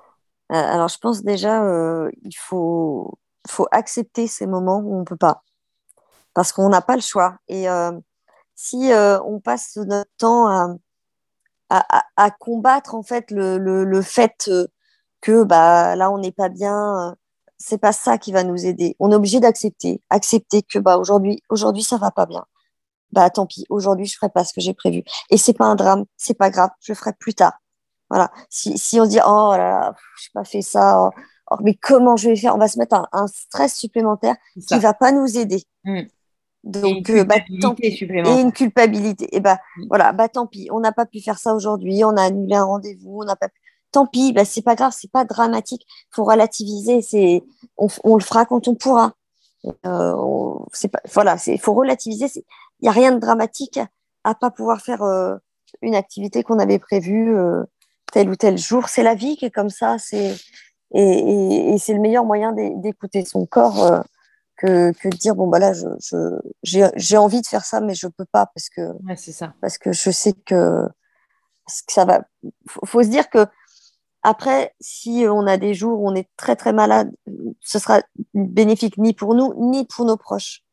Euh, 0.52 0.54
Alors, 0.54 0.88
je 0.88 0.98
pense 0.98 1.22
déjà, 1.22 1.64
euh, 1.64 2.10
il 2.22 2.36
faut, 2.36 3.18
faut 3.46 3.68
accepter 3.70 4.26
ces 4.26 4.46
moments 4.46 4.78
où 4.78 4.94
on 4.96 5.00
ne 5.00 5.04
peut 5.04 5.16
pas. 5.16 5.42
Parce 6.34 6.52
qu'on 6.52 6.68
n'a 6.68 6.80
pas 6.80 6.94
le 6.94 7.02
choix. 7.02 7.38
Et 7.48 7.66
si 8.54 8.90
on 9.24 9.40
passe 9.40 9.76
notre 9.76 10.10
temps 10.18 10.46
à, 10.46 10.76
à, 11.70 12.04
à, 12.16 12.30
combattre 12.30 12.94
en 12.94 13.02
fait 13.02 13.30
le, 13.30 13.58
le, 13.58 13.84
le 13.84 14.02
fait 14.02 14.50
que 15.20 15.42
bah, 15.42 15.96
là, 15.96 16.10
on 16.10 16.18
n'est 16.18 16.32
pas 16.32 16.48
bien, 16.48 17.16
c'est 17.56 17.78
pas 17.78 17.92
ça 17.92 18.18
qui 18.18 18.32
va 18.32 18.44
nous 18.44 18.66
aider. 18.66 18.96
On 19.00 19.10
est 19.10 19.16
obligé 19.16 19.40
d'accepter, 19.40 20.00
accepter 20.10 20.62
que 20.62 20.78
bah, 20.78 20.96
aujourd'hui, 20.98 21.42
aujourd'hui, 21.48 21.82
ça 21.82 21.96
va 21.98 22.10
pas 22.12 22.26
bien 22.26 22.44
bah 23.12 23.30
tant 23.30 23.46
pis, 23.46 23.64
aujourd'hui 23.68 24.06
je 24.06 24.16
ferai 24.16 24.28
pas 24.30 24.44
ce 24.44 24.52
que 24.52 24.60
j'ai 24.60 24.74
prévu. 24.74 25.02
Et 25.30 25.36
c'est 25.36 25.54
pas 25.54 25.66
un 25.66 25.74
drame, 25.74 26.04
c'est 26.16 26.34
pas 26.34 26.50
grave, 26.50 26.70
je 26.80 26.92
le 26.92 26.96
ferai 26.96 27.12
plus 27.18 27.34
tard. 27.34 27.54
Voilà. 28.10 28.30
Si, 28.48 28.78
si 28.78 29.00
on 29.00 29.04
se 29.04 29.10
dit 29.10 29.20
oh 29.26 29.52
là 29.52 29.80
là, 29.80 29.94
j'ai 30.20 30.30
pas 30.32 30.44
fait 30.44 30.62
ça, 30.62 31.00
oh, 31.00 31.10
oh, 31.50 31.56
mais 31.62 31.74
comment 31.74 32.16
je 32.16 32.30
vais 32.30 32.36
faire? 32.36 32.54
On 32.54 32.58
va 32.58 32.68
se 32.68 32.78
mettre 32.78 32.96
un, 32.96 33.06
un 33.12 33.26
stress 33.26 33.74
supplémentaire 33.74 34.36
qui 34.66 34.78
va 34.78 34.94
pas 34.94 35.12
nous 35.12 35.38
aider. 35.38 35.62
Mm. 35.84 36.02
Donc, 36.64 37.08
et 37.08 37.12
une, 37.12 37.18
euh, 37.20 37.24
bah, 37.24 37.36
tant 37.60 37.74
pis. 37.74 37.86
et 37.86 38.40
une 38.40 38.52
culpabilité. 38.52 39.34
Et 39.34 39.40
bah 39.40 39.58
mm. 39.76 39.86
voilà, 39.88 40.12
bah 40.12 40.28
tant 40.28 40.46
pis, 40.46 40.68
on 40.72 40.80
n'a 40.80 40.92
pas 40.92 41.06
pu 41.06 41.20
faire 41.20 41.38
ça 41.38 41.54
aujourd'hui, 41.54 42.04
on 42.04 42.16
a 42.16 42.22
annulé 42.22 42.56
un 42.56 42.64
rendez-vous, 42.64 43.20
on 43.22 43.24
n'a 43.24 43.36
pas 43.36 43.48
pu. 43.48 43.60
Tant 43.92 44.06
pis, 44.06 44.32
bah, 44.32 44.44
c'est 44.44 44.62
pas 44.62 44.74
grave, 44.74 44.92
c'est 44.94 45.10
pas 45.10 45.24
dramatique. 45.24 45.86
Faut 46.10 46.24
relativiser. 46.24 47.00
C'est, 47.00 47.42
on, 47.78 47.88
on, 48.04 48.16
le 48.16 48.22
fera 48.22 48.44
quand 48.44 48.68
on 48.68 48.74
pourra. 48.74 49.12
Euh, 49.86 50.54
c'est 50.72 50.88
pas, 50.88 51.00
voilà, 51.12 51.38
c'est, 51.38 51.56
faut 51.56 51.72
relativiser. 51.72 52.28
Il 52.80 52.84
n'y 52.84 52.88
a 52.88 52.92
rien 52.92 53.12
de 53.12 53.18
dramatique 53.18 53.80
à 54.24 54.34
pas 54.34 54.50
pouvoir 54.50 54.80
faire 54.80 55.02
euh, 55.02 55.36
une 55.82 55.94
activité 55.94 56.42
qu'on 56.42 56.58
avait 56.58 56.78
prévue 56.78 57.36
euh, 57.36 57.64
tel 58.12 58.28
ou 58.30 58.36
tel 58.36 58.58
jour. 58.58 58.88
C'est 58.88 59.02
la 59.02 59.14
vie 59.14 59.36
qui 59.36 59.46
est 59.46 59.50
comme 59.50 59.70
ça. 59.70 59.98
C'est 59.98 60.36
et, 60.94 61.74
et, 61.74 61.78
c'est 61.78 61.92
le 61.92 62.00
meilleur 62.00 62.24
moyen 62.24 62.52
d'écouter 62.52 63.24
son 63.24 63.44
corps 63.44 63.84
euh, 63.84 64.00
que, 64.56 64.92
que, 64.92 65.08
de 65.08 65.16
dire 65.16 65.34
bon 65.34 65.46
bah 65.46 65.58
là 65.58 65.72
j'ai 66.62 67.16
envie 67.18 67.42
de 67.42 67.46
faire 67.46 67.64
ça 67.64 67.80
mais 67.80 67.94
je 67.94 68.06
peux 68.08 68.24
pas 68.24 68.46
parce 68.46 68.70
que 68.70 68.80
ça. 69.32 69.52
parce 69.60 69.76
que 69.76 69.92
je 69.92 70.10
sais 70.10 70.32
que, 70.32 70.86
que 70.86 71.92
ça 71.92 72.06
va. 72.06 72.22
Faut, 72.66 72.86
faut 72.86 73.02
se 73.02 73.08
dire 73.08 73.28
que 73.28 73.46
après, 74.22 74.74
si 74.80 75.26
on 75.28 75.46
a 75.46 75.58
des 75.58 75.74
jours 75.74 76.00
où 76.00 76.08
on 76.08 76.14
est 76.14 76.28
très 76.36 76.56
très 76.56 76.72
malade, 76.72 77.10
ce 77.60 77.78
sera 77.78 78.00
bénéfique 78.34 78.98
ni 78.98 79.14
pour 79.14 79.34
nous 79.34 79.54
ni 79.70 79.84
pour 79.84 80.04
nos 80.04 80.16
proches. 80.16 80.64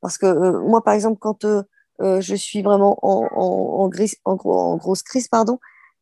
Parce 0.00 0.18
que 0.18 0.26
euh, 0.26 0.60
moi, 0.60 0.82
par 0.82 0.94
exemple, 0.94 1.18
quand 1.18 1.44
euh, 1.44 1.62
euh, 2.00 2.20
je 2.20 2.34
suis 2.34 2.62
vraiment 2.62 2.98
en, 3.02 3.28
en, 3.32 3.90
en, 4.24 4.76
grosse 4.76 5.02
crise, 5.02 5.28
pardon, 5.28 5.58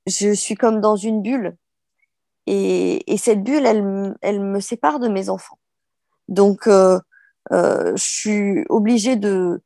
je 0.07 0.33
suis 0.33 0.55
comme 0.55 0.81
dans 0.81 0.97
une 0.97 1.23
bulle. 1.23 1.57
Et, 2.47 3.13
et 3.13 3.17
cette 3.17 3.43
bulle, 3.43 3.67
elle, 3.67 4.15
elle, 4.21 4.41
me 4.41 4.61
sépare 4.61 5.01
de 5.01 5.09
mes 5.09 5.29
enfants. 5.31 5.59
Donc, 6.29 6.69
je 6.69 7.95
suis 7.97 8.65
obligée 8.69 9.17
de, 9.17 9.63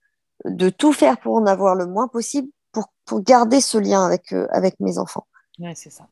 de 0.47 0.71
tout 0.71 0.93
faire 0.93 1.19
pour 1.19 1.35
en 1.35 1.47
avoir 1.47 1.75
le 1.75 1.87
moins 1.87 2.09
possible, 2.09 2.49
pour, 2.73 2.87
pour 3.05 3.21
garder 3.23 3.61
ce 3.61 3.77
lien 3.77 4.07
avec, 4.07 4.33
avec 4.51 4.81
mes 4.81 4.97
enfants. 4.97 5.27
Oui, 5.59 5.73
c'est 5.75 5.91
ça. 5.91 6.07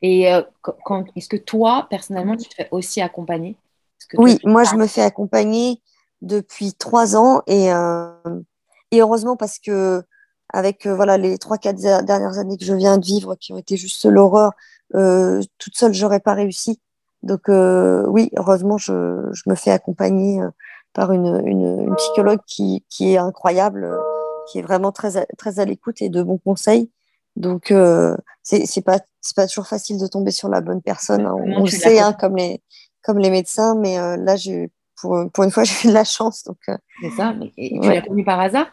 Et 0.00 0.22
est-ce 0.22 1.28
que 1.28 1.36
toi, 1.36 1.88
personnellement, 1.90 2.36
tu 2.36 2.48
te 2.48 2.54
fais 2.54 2.68
aussi 2.70 3.00
accompagner? 3.00 3.56
Oui, 4.14 4.38
moi, 4.44 4.62
je 4.62 4.76
me 4.76 4.86
fais 4.86 5.02
accompagner 5.02 5.80
depuis 6.22 6.74
trois 6.74 7.16
ans 7.16 7.42
et, 7.46 7.72
euh, 7.72 8.10
et 8.90 9.00
heureusement 9.00 9.36
parce 9.36 9.58
que 9.58 10.02
avec 10.52 10.86
euh, 10.86 10.94
voilà 10.94 11.18
les 11.18 11.38
trois 11.38 11.58
quatre 11.58 11.80
dernières 11.80 12.38
années 12.38 12.56
que 12.56 12.64
je 12.64 12.74
viens 12.74 12.98
de 12.98 13.04
vivre 13.04 13.34
qui 13.36 13.52
ont 13.52 13.58
été 13.58 13.76
juste 13.76 14.04
l'horreur 14.06 14.52
euh, 14.94 15.42
toute 15.58 15.76
seule 15.76 15.94
j'aurais 15.94 16.20
pas 16.20 16.34
réussi. 16.34 16.80
Donc 17.22 17.48
oui 17.48 18.30
heureusement 18.36 18.78
je, 18.78 19.28
je, 19.32 19.42
me 19.46 19.54
fais 19.54 19.72
accompagner 19.72 20.40
par 20.92 21.12
une, 21.12 21.42
une, 21.44 21.80
une 21.80 21.96
psychologue 21.96 22.40
qui, 22.46 22.84
qui, 22.88 23.12
est 23.12 23.18
incroyable 23.18 23.90
qui 24.48 24.60
est 24.60 24.62
vraiment 24.62 24.92
très 24.92 25.26
très 25.36 25.58
à 25.58 25.64
l'écoute 25.64 26.00
et 26.02 26.08
de 26.08 26.22
bons 26.22 26.38
conseils. 26.38 26.90
Donc 27.34 27.74
c'est 28.42 28.84
pas 28.84 29.00
c'est 29.20 29.34
pas 29.34 29.48
toujours 29.48 29.66
facile 29.66 29.98
de 29.98 30.06
tomber 30.06 30.30
sur 30.30 30.48
la 30.48 30.60
bonne 30.60 30.82
personne 30.82 31.26
hein. 31.26 31.34
on, 31.34 31.64
le 31.64 31.70
sait 31.70 31.98
hein, 31.98 32.12
comme 32.12 32.36
les 32.36 32.62
comme 33.02 33.18
les 33.18 33.30
médecins 33.30 33.74
mais 33.74 33.96
là 34.18 34.36
j'ai 34.36 34.70
pour, 35.00 35.18
pour 35.32 35.44
une 35.44 35.50
fois, 35.50 35.64
j'ai 35.64 35.88
eu 35.88 35.90
de 35.90 35.94
la 35.94 36.04
chance. 36.04 36.44
Donc, 36.44 36.58
euh, 36.68 36.76
c'est 37.00 37.10
ça. 37.10 37.34
Et 37.56 37.78
tu 37.80 37.88
l'as 37.88 38.02
connu 38.02 38.24
par 38.24 38.40
hasard? 38.40 38.66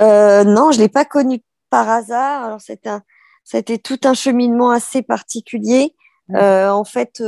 Euh, 0.00 0.44
Non, 0.44 0.72
je 0.72 0.78
ne 0.78 0.82
l'ai 0.82 0.88
pas 0.88 1.04
connu 1.04 1.42
par 1.70 1.88
hasard. 1.88 2.44
Alors, 2.44 2.60
c'était 2.60 2.88
un, 2.88 3.02
ça 3.44 3.58
a 3.58 3.60
été 3.60 3.78
tout 3.78 3.98
un 4.04 4.14
cheminement 4.14 4.70
assez 4.70 5.02
particulier. 5.02 5.94
Euh, 6.34 6.70
en 6.70 6.84
fait, 6.84 7.22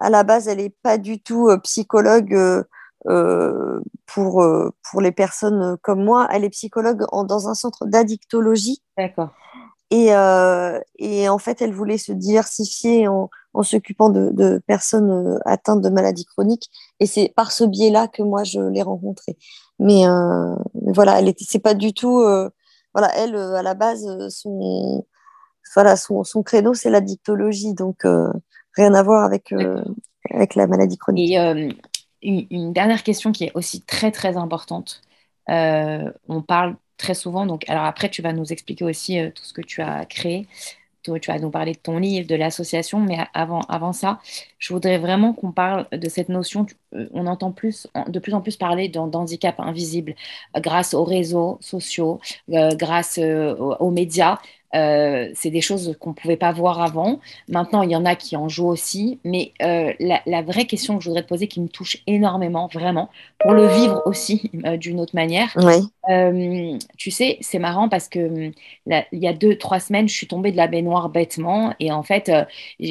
à 0.00 0.10
la 0.10 0.22
base, 0.22 0.48
elle 0.48 0.58
n'est 0.58 0.74
pas 0.82 0.96
du 0.96 1.20
tout 1.20 1.50
psychologue 1.64 2.64
pour, 3.04 4.46
pour 4.90 5.00
les 5.00 5.12
personnes 5.12 5.76
comme 5.82 6.04
moi. 6.04 6.28
Elle 6.30 6.44
est 6.44 6.50
psychologue 6.50 7.04
dans 7.12 7.48
un 7.48 7.54
centre 7.54 7.86
d'addictologie. 7.86 8.82
D'accord. 8.96 9.30
Et, 9.90 10.10
et, 10.98 11.28
en 11.28 11.38
fait, 11.38 11.60
elle 11.60 11.74
voulait 11.74 11.98
se 11.98 12.12
diversifier 12.12 13.08
en, 13.08 13.28
en 13.54 13.62
s'occupant 13.62 14.10
de, 14.10 14.58
personnes 14.66 15.10
euh, 15.10 15.38
atteintes 15.46 15.80
de 15.80 15.88
maladies 15.88 16.24
chroniques. 16.24 16.70
Et 17.00 17.06
c'est 17.06 17.32
par 17.34 17.52
ce 17.52 17.64
biais-là 17.64 18.08
que 18.08 18.22
moi, 18.22 18.44
je 18.44 18.60
l'ai 18.60 18.82
rencontrée. 18.82 19.36
Mais, 19.78 20.06
euh, 20.06 20.54
voilà, 20.74 21.20
elle 21.20 21.28
était, 21.28 21.44
c'est 21.48 21.60
pas 21.60 21.74
du 21.74 21.94
tout. 21.94 22.20
Euh, 22.20 22.50
voilà, 22.92 23.16
elle, 23.16 23.36
à 23.36 23.62
la 23.62 23.74
base, 23.74 24.06
son, 24.28 25.06
voilà, 25.74 25.96
son, 25.96 26.24
son 26.24 26.42
créneau, 26.42 26.74
c'est 26.74 26.90
la 26.90 27.00
dictologie. 27.00 27.74
Donc, 27.74 28.04
rien 28.76 28.94
à 28.94 29.02
voir 29.02 29.24
avec, 29.24 29.52
avec 30.30 30.54
la 30.54 30.66
maladie 30.66 30.98
chronique. 30.98 31.32
Et 31.32 31.74
une, 32.22 32.46
une, 32.50 32.72
dernière 32.72 33.02
question 33.02 33.32
qui 33.32 33.44
est 33.44 33.52
aussi 33.54 33.82
très, 33.82 34.12
très 34.12 34.36
importante. 34.36 35.02
on 35.48 36.42
parle 36.46 36.76
très 36.96 37.14
souvent, 37.14 37.46
donc, 37.46 37.68
alors 37.68 37.84
après, 37.84 38.08
tu 38.08 38.22
vas 38.22 38.32
nous 38.32 38.52
expliquer 38.52 38.84
aussi 38.84 39.18
tout 39.34 39.44
ce 39.44 39.52
que 39.52 39.62
tu 39.62 39.82
as 39.82 40.04
créé 40.06 40.46
tu 41.18 41.30
vas 41.30 41.38
nous 41.38 41.50
parler 41.50 41.72
de 41.72 41.78
ton 41.78 41.98
livre, 41.98 42.26
de 42.26 42.34
l'association, 42.34 43.00
mais 43.00 43.18
avant, 43.34 43.92
ça, 43.92 44.20
je 44.58 44.72
voudrais 44.72 44.98
vraiment 44.98 45.32
qu'on 45.32 45.52
parle 45.52 45.86
de 45.92 46.08
cette 46.08 46.28
notion. 46.28 46.66
Euh, 46.94 47.08
on 47.12 47.26
entend 47.26 47.52
plus, 47.52 47.86
de 48.08 48.18
plus 48.18 48.34
en 48.34 48.40
plus 48.40 48.56
parler 48.56 48.88
d'handicap 48.88 49.60
invisible 49.60 50.14
euh, 50.56 50.60
grâce 50.60 50.94
aux 50.94 51.04
réseaux 51.04 51.58
sociaux, 51.60 52.20
euh, 52.50 52.74
grâce 52.74 53.18
aux 53.18 53.90
médias. 53.90 54.38
Euh, 54.74 55.30
c'est 55.34 55.50
des 55.50 55.60
choses 55.60 55.96
qu'on 56.00 56.10
ne 56.10 56.14
pouvait 56.14 56.36
pas 56.36 56.52
voir 56.52 56.80
avant. 56.80 57.20
Maintenant, 57.48 57.82
il 57.82 57.90
y 57.90 57.96
en 57.96 58.04
a 58.04 58.16
qui 58.16 58.36
en 58.36 58.48
jouent 58.48 58.68
aussi. 58.68 59.18
Mais 59.24 59.52
euh, 59.62 59.92
la, 60.00 60.42
vraie 60.42 60.66
question 60.66 60.98
que 60.98 61.04
je 61.04 61.08
voudrais 61.08 61.22
te 61.22 61.28
poser, 61.28 61.46
qui 61.46 61.60
me 61.60 61.68
touche 61.68 61.98
énormément, 62.06 62.68
vraiment, 62.72 63.08
pour 63.38 63.52
le 63.52 63.66
vivre 63.66 64.02
aussi 64.06 64.50
euh, 64.66 64.76
d'une 64.76 65.00
autre 65.00 65.14
manière, 65.14 65.54
tu 66.96 67.10
sais, 67.10 67.38
c'est 67.40 67.58
marrant 67.58 67.88
parce 67.88 68.08
que 68.08 68.50
il 68.86 69.04
y 69.12 69.26
a 69.26 69.32
deux, 69.32 69.56
trois 69.56 69.80
semaines, 69.80 70.08
je 70.08 70.14
suis 70.14 70.26
tombée 70.26 70.52
de 70.52 70.56
la 70.56 70.66
baignoire 70.66 71.08
bêtement. 71.08 71.74
Et 71.80 71.92
en 71.92 72.02
fait, 72.02 72.30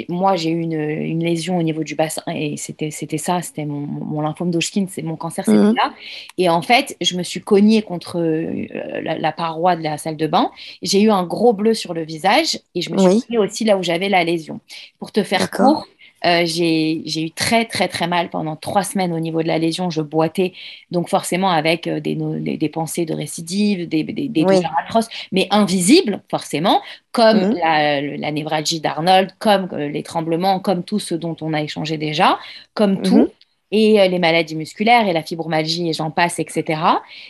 moi, 0.09 0.36
j'ai 0.36 0.49
eu 0.49 0.61
une, 0.61 1.23
lésion 1.23 1.57
au 1.57 1.63
niveau 1.63 1.84
du 1.84 1.95
bassin. 1.95 2.23
Et 2.34 2.57
c'était 2.57 2.91
ça, 3.17 3.41
c'était 3.41 3.65
mon, 3.65 3.79
mon, 3.79 4.21
lymphome 4.21 4.51
d'Hodgkin, 4.51 4.86
c'est 4.89 5.01
mon 5.01 5.15
cancer, 5.15 5.45
c'était 5.45 5.57
mmh. 5.57 5.75
là. 5.75 5.93
Et 6.38 6.49
en 6.49 6.61
fait, 6.61 6.97
je 7.01 7.15
me 7.17 7.23
suis 7.23 7.41
cognée 7.41 7.81
contre 7.81 8.19
la, 8.19 9.17
la 9.17 9.31
paroi 9.31 9.75
de 9.75 9.84
la 9.84 9.97
salle 9.97 10.17
de 10.17 10.27
bain. 10.27 10.51
J'ai 10.81 11.01
eu 11.01 11.11
un 11.11 11.23
gros 11.23 11.53
bleu 11.53 11.72
sur 11.74 11.93
le 11.93 12.03
visage 12.03 12.59
et 12.76 12.82
je 12.82 12.91
me 12.91 13.19
suis 13.19 13.38
aussi 13.38 13.63
là 13.63 13.78
où 13.78 13.84
j'avais 13.84 14.09
la 14.09 14.24
lésion. 14.24 14.59
Pour 14.99 15.11
te 15.11 15.24
faire 15.24 15.49
court, 15.51 15.86
euh, 16.26 16.43
j'ai 16.45 17.21
eu 17.21 17.32
très 17.32 17.65
très 17.65 17.89
très 17.89 18.07
mal 18.07 18.30
pendant 18.30 18.55
trois 18.55 18.84
semaines 18.84 19.11
au 19.11 19.19
niveau 19.19 19.43
de 19.43 19.47
la 19.47 19.57
lésion. 19.57 19.89
Je 19.89 20.01
boitais 20.01 20.53
donc 20.89 21.09
forcément 21.09 21.49
avec 21.49 21.86
euh, 21.88 21.99
des, 21.99 22.15
des, 22.15 22.69
pensées 22.69 23.05
de 23.05 23.13
récidive, 23.13 23.89
des, 23.89 24.03
des, 24.03 24.30
des 24.30 24.43
douleurs 24.43 24.74
atroces, 24.86 25.09
mais 25.34 25.47
invisibles 25.51 26.21
forcément, 26.32 26.82
comme 27.11 27.49
mmh. 27.49 27.55
la, 27.55 28.01
la, 28.01 28.32
névralgie 28.32 28.80
d'Arnold, 28.80 29.32
comme 29.38 29.67
euh, 29.74 29.89
les 29.89 30.03
tremblements, 30.03 30.59
comme 30.59 30.84
tout 30.84 30.99
ce 30.99 31.13
dont 31.13 31.36
on 31.41 31.53
a 31.53 31.61
échangé 31.61 31.97
déjà, 31.97 32.39
comme 32.74 33.01
tout. 33.01 33.30
Et 33.76 33.99
euh, 33.99 34.07
les 34.07 34.19
maladies 34.19 34.55
musculaires 34.55 35.07
et 35.07 35.13
la 35.13 35.24
fibromyalgie 35.24 35.89
et 35.89 35.93
j'en 35.93 36.11
passe, 36.11 36.38
etc. 36.38 36.80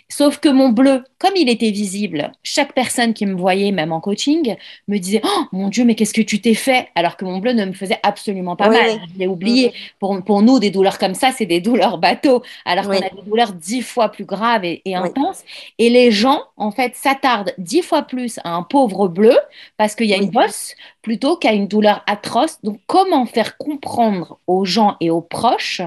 Sauf 0.10 0.39
que 0.39 0.50
mon 0.50 0.70
bleu, 0.70 1.06
comme 1.18 1.32
il 1.38 1.48
était 1.48 1.72
visible, 1.72 2.34
chaque 2.44 2.74
personne 2.74 3.14
qui 3.14 3.26
me 3.26 3.34
voyait, 3.34 3.72
même 3.72 3.94
en 3.94 4.02
coaching, 4.02 4.58
me 4.89 4.98
disait 4.98 5.22
Oh 5.24 5.44
mon 5.54 5.70
Dieu, 5.70 5.86
mais 5.86 5.96
qu'est-ce 5.96 6.14
que 6.14 6.22
tu 6.22 6.41
t'es 6.41 6.54
fait? 6.54 6.89
Alors 6.96 7.16
que 7.16 7.24
mon 7.24 7.38
bleu 7.38 7.54
ne 7.54 7.64
me 7.64 7.72
faisait 7.72 7.98
absolument 8.04 8.58
pas 8.58 8.68
mal. 8.68 9.00
Je 9.14 9.20
l'ai 9.20 9.28
oublié. 9.28 9.70
Mm-hmm. 9.70 9.91
Pour, 10.00 10.22
pour, 10.26 10.41
nous, 10.41 10.60
des 10.60 10.70
douleurs 10.70 11.00
comme 11.00 11.14
ça, 11.14 11.32
c'est 11.32 11.46
des 11.46 11.62
douleurs 11.62 11.98
bateaux, 11.98 12.44
alors 12.66 12.88
qu'on 12.88 12.98
a 12.98 13.10
des 13.10 13.22
douleurs 13.26 13.54
dix 13.54 13.82
fois 13.82 14.10
plus 14.10 14.26
graves 14.26 14.66
et, 14.66 14.82
intenses. 14.94 15.46
Et 15.80 15.89
les 15.89 16.12
gens, 16.12 16.41
en 16.58 16.72
fait, 16.72 16.94
s'attardent 16.98 17.54
dix 17.58 17.84
fois 17.84 18.02
plus 18.02 18.41
à 18.44 18.54
un 18.54 18.64
pauvre 18.64 19.08
bleu 19.08 19.38
parce 19.78 19.96
qu'il 19.96 20.08
y 20.08 20.14
a 20.14 20.18
une 20.18 20.30
bosse 20.30 20.76
plutôt 21.02 21.38
qu'à 21.38 21.54
une 21.54 21.70
douleur 21.70 22.04
atroce. 22.06 22.60
Donc, 22.64 22.82
comment 22.86 23.26
faire 23.26 23.56
comprendre 23.58 24.39
aux 24.46 24.66
gens 24.66 24.98
et 25.00 25.10
aux 25.10 25.22
proches 25.22 25.82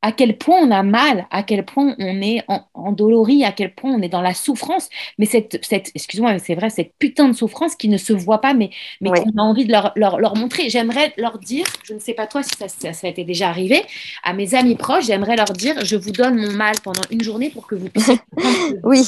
à 0.00 0.12
quel 0.12 0.38
point 0.38 0.58
on 0.60 0.70
a 0.70 0.82
mal, 0.82 1.26
à 1.30 1.42
quel 1.42 1.64
point 1.64 1.94
on 1.98 2.22
est 2.22 2.44
en, 2.48 2.62
endolori, 2.74 3.44
à 3.44 3.52
quel 3.52 3.74
point 3.74 3.90
on 3.92 4.00
est 4.00 4.08
dans 4.08 4.20
la 4.20 4.34
souffrance. 4.34 4.88
Mais 5.18 5.26
cette, 5.26 5.58
cette 5.64 5.90
excuse-moi, 5.94 6.38
c'est 6.38 6.54
vrai, 6.54 6.70
cette 6.70 6.92
putain 6.98 7.28
de 7.28 7.32
souffrance 7.32 7.74
qui 7.74 7.88
ne 7.88 7.96
se 7.96 8.12
voit 8.12 8.40
pas, 8.40 8.54
mais, 8.54 8.70
mais 9.00 9.10
qu'on 9.10 9.38
a 9.38 9.42
envie 9.42 9.64
de 9.64 9.72
leur, 9.72 9.92
leur, 9.96 10.36
montrer. 10.36 10.70
J'aimerais 10.70 11.12
leur 11.16 11.38
dire, 11.38 11.66
je 11.84 11.94
ne 11.94 11.98
sais 11.98 12.14
pas 12.14 12.26
toi 12.26 12.42
si 12.42 12.50
ça, 12.56 12.68
ça, 12.68 13.06
a 13.06 13.10
été 13.10 13.24
déjà 13.24 13.48
arrivé, 13.48 13.82
à 14.22 14.34
mes 14.34 14.54
amis 14.54 14.76
proches, 14.76 15.06
j'aimerais 15.06 15.36
leur 15.36 15.52
dire, 15.52 15.84
je 15.84 15.96
vous 15.96 16.12
donne 16.12 16.36
mon 16.36 16.52
mal 16.52 16.76
pendant 16.82 17.02
une 17.10 17.22
journée 17.22 17.50
pour 17.50 17.66
que 17.66 17.74
vous 17.74 17.88
puissiez. 17.88 18.20
oui, 18.84 19.04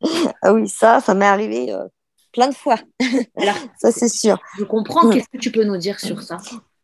ah 0.42 0.52
oui, 0.52 0.68
ça, 0.68 1.00
ça 1.00 1.14
m'est 1.14 1.26
arrivé. 1.26 1.72
Euh, 1.72 1.84
plein 2.32 2.48
de 2.48 2.54
fois. 2.54 2.76
ça, 3.78 3.90
c'est 3.92 4.08
sûr. 4.08 4.38
Je 4.58 4.64
comprends. 4.64 5.08
Qu'est-ce 5.10 5.28
que 5.32 5.38
tu 5.38 5.50
peux 5.50 5.64
nous 5.64 5.78
dire 5.78 5.98
sur 5.98 6.22
ça? 6.22 6.36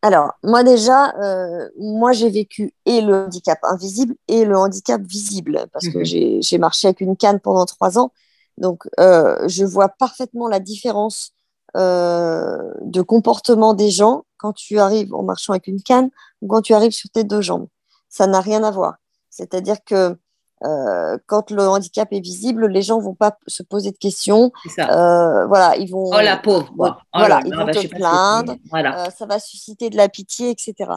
Alors, 0.05 0.33
moi 0.43 0.65
déjà, 0.65 1.15
euh, 1.23 1.69
moi 1.79 2.13
j'ai 2.13 2.29
vécu 2.29 2.75
et 2.87 3.01
le 3.01 3.15
handicap 3.15 3.61
invisible 3.63 4.17
et 4.27 4.45
le 4.45 4.59
handicap 4.59 5.01
visible, 5.01 5.67
parce 5.73 5.89
que 5.89 5.99
mhm. 5.99 6.43
j'ai 6.43 6.59
marché 6.59 6.89
avec 6.89 7.01
une 7.01 7.17
canne 7.17 7.39
pendant 7.39 7.65
trois 7.67 7.99
ans. 7.99 8.13
Donc, 8.59 8.89
euh, 8.99 9.49
je 9.49 9.65
vois 9.65 9.89
parfaitement 9.89 10.49
la 10.49 10.59
différence 10.59 11.33
euh, 11.77 12.73
de 12.83 13.01
comportement 13.01 13.75
des 13.75 13.91
gens 13.91 14.25
quand 14.39 14.53
tu 14.53 14.81
arrives 14.81 15.15
en 15.15 15.23
marchant 15.23 15.53
avec 15.53 15.69
une 15.69 15.81
canne 15.81 16.11
ou 16.43 16.49
quand 16.49 16.63
tu 16.63 16.75
arrives 16.75 16.93
sur 16.93 17.09
tes 17.11 17.23
deux 17.23 17.41
jambes. 17.41 17.69
Ça 18.09 18.27
n'a 18.27 18.41
rien 18.41 18.65
à 18.65 18.73
voir. 18.73 18.97
C'est-à-dire 19.31 19.83
que 19.85 20.19
euh, 20.65 21.19
quand 21.27 21.51
le 21.51 21.63
handicap 21.63 22.13
est 22.13 22.21
visible, 22.21 22.67
les 22.67 22.83
gens 22.83 23.01
vont 23.01 23.15
pas 23.15 23.37
se 23.47 23.63
poser 23.63 23.91
de 23.91 23.97
questions. 23.97 24.53
Euh, 24.79 25.47
voilà, 25.47 25.77
ils 25.77 25.91
vont. 25.91 26.11
Oh 26.13 26.21
la 26.21 26.37
pauvre. 26.37 26.73
voilà, 27.15 27.41
ils 27.45 27.55
vont 27.55 27.67
te 27.67 27.87
plaindre. 27.89 28.57
Euh, 28.75 29.11
ça 29.17 29.27
va 29.27 29.39
susciter 29.39 29.91
de 29.91 29.97
la 29.97 30.09
pitié, 30.09 30.51
etc. 30.51 30.91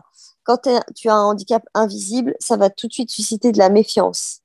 Quand 0.43 0.67
tu 0.95 1.09
as 1.09 1.15
un 1.15 1.23
handicap 1.23 1.63
invisible, 1.73 2.35
ça 2.39 2.57
va 2.57 2.69
tout 2.69 2.87
de 2.87 2.93
suite 2.93 3.11
susciter 3.11 3.51
de 3.51 3.57
la 3.57 3.69
méfiance. 3.69 4.41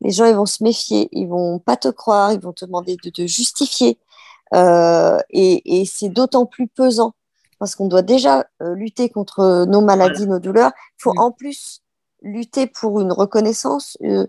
Les 0.00 0.10
gens, 0.10 0.24
ils 0.24 0.34
vont 0.34 0.46
se 0.46 0.64
méfier, 0.64 1.08
ils 1.12 1.28
vont 1.28 1.58
pas 1.58 1.76
te 1.76 1.88
croire, 1.88 2.32
ils 2.32 2.40
vont 2.40 2.52
te 2.52 2.64
demander 2.64 2.96
de 3.02 3.10
te 3.10 3.26
justifier. 3.26 3.98
et, 4.54 5.80
et 5.80 5.84
c'est 5.86 6.08
d'autant 6.08 6.46
plus 6.46 6.68
pesant 6.68 7.14
parce 7.58 7.76
qu'on 7.76 7.86
doit 7.86 8.02
déjà 8.02 8.44
lutter 8.60 9.08
contre 9.08 9.66
nos 9.66 9.80
maladies, 9.80 10.26
nos 10.26 10.40
douleurs. 10.40 10.72
Il 10.98 11.02
faut 11.02 11.14
mm. 11.14 11.20
en 11.20 11.30
plus 11.30 11.82
lutter 12.22 12.66
pour 12.66 13.00
une 13.00 13.12
reconnaissance, 13.12 13.96
euh, 14.02 14.26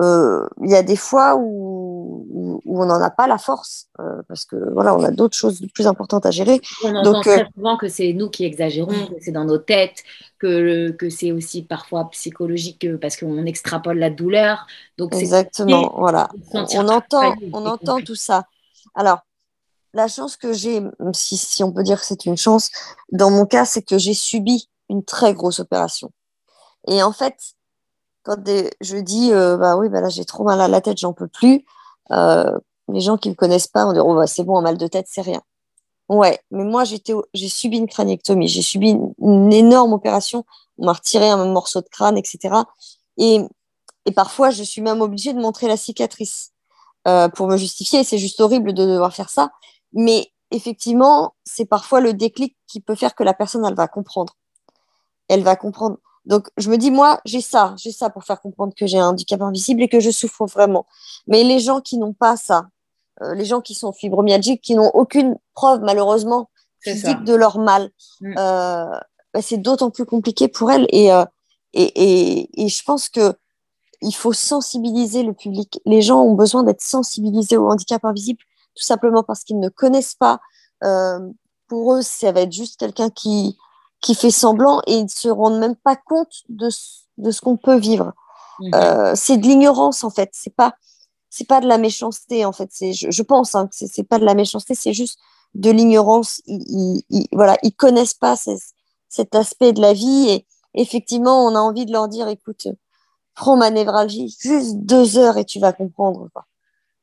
il 0.00 0.70
y 0.70 0.74
a 0.74 0.82
des 0.82 0.96
fois 0.96 1.36
où, 1.36 2.60
où, 2.64 2.82
on 2.82 2.86
n'en 2.86 3.00
a 3.00 3.10
pas 3.10 3.26
la 3.26 3.38
force 3.38 3.88
euh, 4.00 4.22
parce 4.28 4.44
que 4.44 4.56
voilà, 4.72 4.94
on 4.94 5.02
a 5.02 5.10
d'autres 5.10 5.36
choses 5.36 5.60
plus 5.74 5.86
importantes 5.86 6.26
à 6.26 6.30
gérer. 6.30 6.60
On 6.84 6.94
entend 6.94 7.12
Donc, 7.12 7.24
très 7.24 7.42
euh, 7.42 7.46
souvent 7.54 7.76
que 7.76 7.88
c'est 7.88 8.12
nous 8.12 8.30
qui 8.30 8.44
exagérons, 8.44 9.06
que 9.06 9.14
c'est 9.20 9.32
dans 9.32 9.44
nos 9.44 9.58
têtes, 9.58 10.04
que, 10.38 10.90
que 10.90 11.10
c'est 11.10 11.32
aussi 11.32 11.62
parfois 11.62 12.10
psychologique 12.10 12.86
parce 13.00 13.16
qu'on 13.16 13.44
extrapole 13.44 13.98
la 13.98 14.10
douleur. 14.10 14.66
Donc 14.98 15.14
exactement, 15.14 15.94
voilà. 15.96 16.28
On 16.52 16.88
entend, 16.88 17.34
on 17.52 17.66
entend 17.66 18.00
tout 18.00 18.14
ça. 18.14 18.44
Alors, 18.94 19.20
la 19.94 20.06
chance 20.06 20.36
que 20.36 20.52
j'ai, 20.52 20.82
si, 21.12 21.36
si 21.36 21.64
on 21.64 21.72
peut 21.72 21.82
dire 21.82 21.98
que 21.98 22.06
c'est 22.06 22.26
une 22.26 22.36
chance, 22.36 22.70
dans 23.10 23.30
mon 23.30 23.46
cas, 23.46 23.64
c'est 23.64 23.82
que 23.82 23.98
j'ai 23.98 24.14
subi 24.14 24.68
une 24.88 25.04
très 25.04 25.34
grosse 25.34 25.60
opération. 25.60 26.12
Et 26.86 27.02
en 27.02 27.12
fait, 27.12 27.34
quand 28.28 28.46
je 28.80 28.96
dis 28.98 29.32
euh, 29.32 29.56
bah 29.56 29.76
oui 29.78 29.88
bah 29.88 30.02
là 30.02 30.10
j'ai 30.10 30.26
trop 30.26 30.44
mal 30.44 30.60
à 30.60 30.68
la 30.68 30.82
tête 30.82 30.98
j'en 30.98 31.14
peux 31.14 31.28
plus. 31.28 31.64
Euh, 32.10 32.58
les 32.88 33.00
gens 33.00 33.16
qui 33.16 33.30
me 33.30 33.34
connaissent 33.34 33.68
pas 33.68 33.86
on 33.86 33.92
dit 33.94 34.00
oh, 34.00 34.14
bah, 34.14 34.26
c'est 34.26 34.44
bon 34.44 34.58
un 34.58 34.60
mal 34.60 34.76
de 34.76 34.86
tête 34.86 35.06
c'est 35.08 35.22
rien. 35.22 35.40
Ouais 36.10 36.38
mais 36.50 36.64
moi 36.64 36.84
j'ai 36.84 37.48
subi 37.48 37.78
une 37.78 37.88
craniectomie. 37.88 38.48
J'ai 38.48 38.62
subi 38.62 38.96
une, 39.18 39.52
énorme 39.52 39.94
opération. 39.94 40.44
On 40.76 40.86
m'a 40.86 40.92
retiré 40.92 41.28
un 41.28 41.46
morceau 41.46 41.80
de 41.80 41.88
crâne 41.88 42.18
etc 42.18 42.54
et, 43.16 43.40
et 44.04 44.12
parfois 44.12 44.50
je 44.50 44.62
suis 44.62 44.82
même 44.82 45.00
obligée 45.00 45.32
de 45.32 45.40
montrer 45.40 45.66
la 45.66 45.78
cicatrice 45.78 46.52
euh, 47.08 47.30
pour 47.30 47.48
me 47.48 47.56
justifier. 47.56 48.04
C'est 48.04 48.18
juste 48.18 48.40
horrible 48.40 48.74
de 48.74 48.84
devoir 48.84 49.14
faire 49.14 49.30
ça. 49.30 49.52
Mais 49.94 50.32
effectivement 50.50 51.34
c'est 51.44 51.66
parfois 51.66 52.00
le 52.00 52.12
déclic 52.12 52.56
qui 52.66 52.80
peut 52.80 52.94
faire 52.94 53.14
que 53.14 53.24
la 53.24 53.32
personne 53.32 53.64
elle 53.64 53.74
va 53.74 53.88
comprendre. 53.88 54.34
Elle 55.28 55.42
va 55.42 55.56
comprendre 55.56 55.98
donc, 56.28 56.48
je 56.58 56.68
me 56.70 56.76
dis, 56.76 56.90
moi, 56.90 57.20
j'ai 57.24 57.40
ça, 57.40 57.74
j'ai 57.78 57.90
ça 57.90 58.10
pour 58.10 58.22
faire 58.22 58.40
comprendre 58.42 58.74
que 58.76 58.86
j'ai 58.86 58.98
un 58.98 59.08
handicap 59.08 59.40
invisible 59.40 59.82
et 59.82 59.88
que 59.88 59.98
je 59.98 60.10
souffre 60.10 60.44
vraiment. 60.44 60.86
Mais 61.26 61.42
les 61.42 61.58
gens 61.58 61.80
qui 61.80 61.96
n'ont 61.96 62.12
pas 62.12 62.36
ça, 62.36 62.66
euh, 63.22 63.34
les 63.34 63.46
gens 63.46 63.62
qui 63.62 63.74
sont 63.74 63.92
fibromyalgiques, 63.94 64.60
qui 64.60 64.74
n'ont 64.74 64.90
aucune 64.92 65.36
preuve, 65.54 65.80
malheureusement, 65.80 66.50
physique 66.80 67.24
de 67.24 67.34
leur 67.34 67.58
mal, 67.58 67.90
mm. 68.20 68.34
euh, 68.38 69.00
bah, 69.32 69.40
c'est 69.40 69.56
d'autant 69.56 69.90
plus 69.90 70.04
compliqué 70.04 70.48
pour 70.48 70.70
elles. 70.70 70.86
Euh, 70.92 71.24
et, 71.72 71.82
et, 71.82 72.62
et, 72.62 72.68
je 72.68 72.84
pense 72.84 73.08
que 73.08 73.34
il 74.02 74.12
faut 74.12 74.34
sensibiliser 74.34 75.22
le 75.22 75.32
public. 75.32 75.80
Les 75.86 76.02
gens 76.02 76.20
ont 76.20 76.34
besoin 76.34 76.62
d'être 76.62 76.82
sensibilisés 76.82 77.56
au 77.56 77.70
handicap 77.70 78.04
invisible, 78.04 78.40
tout 78.76 78.84
simplement 78.84 79.22
parce 79.22 79.44
qu'ils 79.44 79.58
ne 79.58 79.70
connaissent 79.70 80.14
pas. 80.14 80.40
pour 81.68 81.94
eux, 81.94 82.02
ça 82.02 82.32
va 82.32 82.42
être 82.42 82.52
juste 82.52 82.78
quelqu'un 82.78 83.08
qui, 83.08 83.56
qui 84.00 84.14
fait 84.14 84.30
semblant 84.30 84.80
et 84.86 84.94
ils 84.94 85.04
ne 85.04 85.08
se 85.08 85.28
rendent 85.28 85.58
même 85.58 85.76
pas 85.76 85.96
compte 85.96 86.42
de, 86.48 86.68
de 87.18 87.30
ce 87.30 87.40
qu'on 87.40 87.56
peut 87.56 87.78
vivre. 87.78 88.12
Mhm. 88.60 88.74
Euh, 88.74 89.12
c'est 89.14 89.36
de 89.36 89.46
l'ignorance 89.46 90.04
en 90.04 90.10
fait. 90.10 90.30
C'est 90.32 90.54
pas 90.54 90.74
c'est 91.30 91.46
pas 91.46 91.60
de 91.60 91.66
la 91.66 91.78
méchanceté 91.78 92.44
en 92.44 92.52
fait. 92.52 92.68
C'est 92.72 92.92
je, 92.92 93.10
je 93.10 93.22
pense 93.22 93.54
hein, 93.54 93.66
que 93.66 93.74
c'est 93.74 94.04
pas 94.04 94.18
de 94.18 94.24
la 94.24 94.34
méchanceté, 94.34 94.74
c'est 94.74 94.92
juste 94.92 95.18
de 95.54 95.70
l'ignorance. 95.70 96.40
Ils, 96.46 97.02
ils, 97.10 97.26
voilà, 97.32 97.56
ils 97.62 97.74
connaissent 97.74 98.14
pas 98.14 98.36
cet 99.08 99.34
aspect 99.34 99.72
de 99.72 99.80
la 99.80 99.92
vie 99.92 100.28
et 100.28 100.46
effectivement, 100.74 101.44
on 101.44 101.54
a 101.54 101.60
envie 101.60 101.86
de 101.86 101.92
leur 101.92 102.08
dire 102.08 102.28
écoute, 102.28 102.68
prends 103.34 103.56
ma 103.56 103.70
névralgie, 103.70 104.36
juste 104.40 104.76
deux 104.76 105.18
heures 105.18 105.38
et 105.38 105.44
tu 105.44 105.60
vas 105.60 105.72
comprendre. 105.72 106.28
Quoi. 106.32 106.44